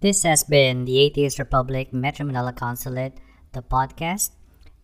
This 0.00 0.22
has 0.24 0.44
been 0.44 0.84
the 0.88 0.98
Atheist 0.98 1.38
Republic 1.38 1.92
Metro 1.92 2.24
Manila 2.24 2.52
Consulate, 2.56 3.20
the 3.52 3.60
podcast. 3.60 4.32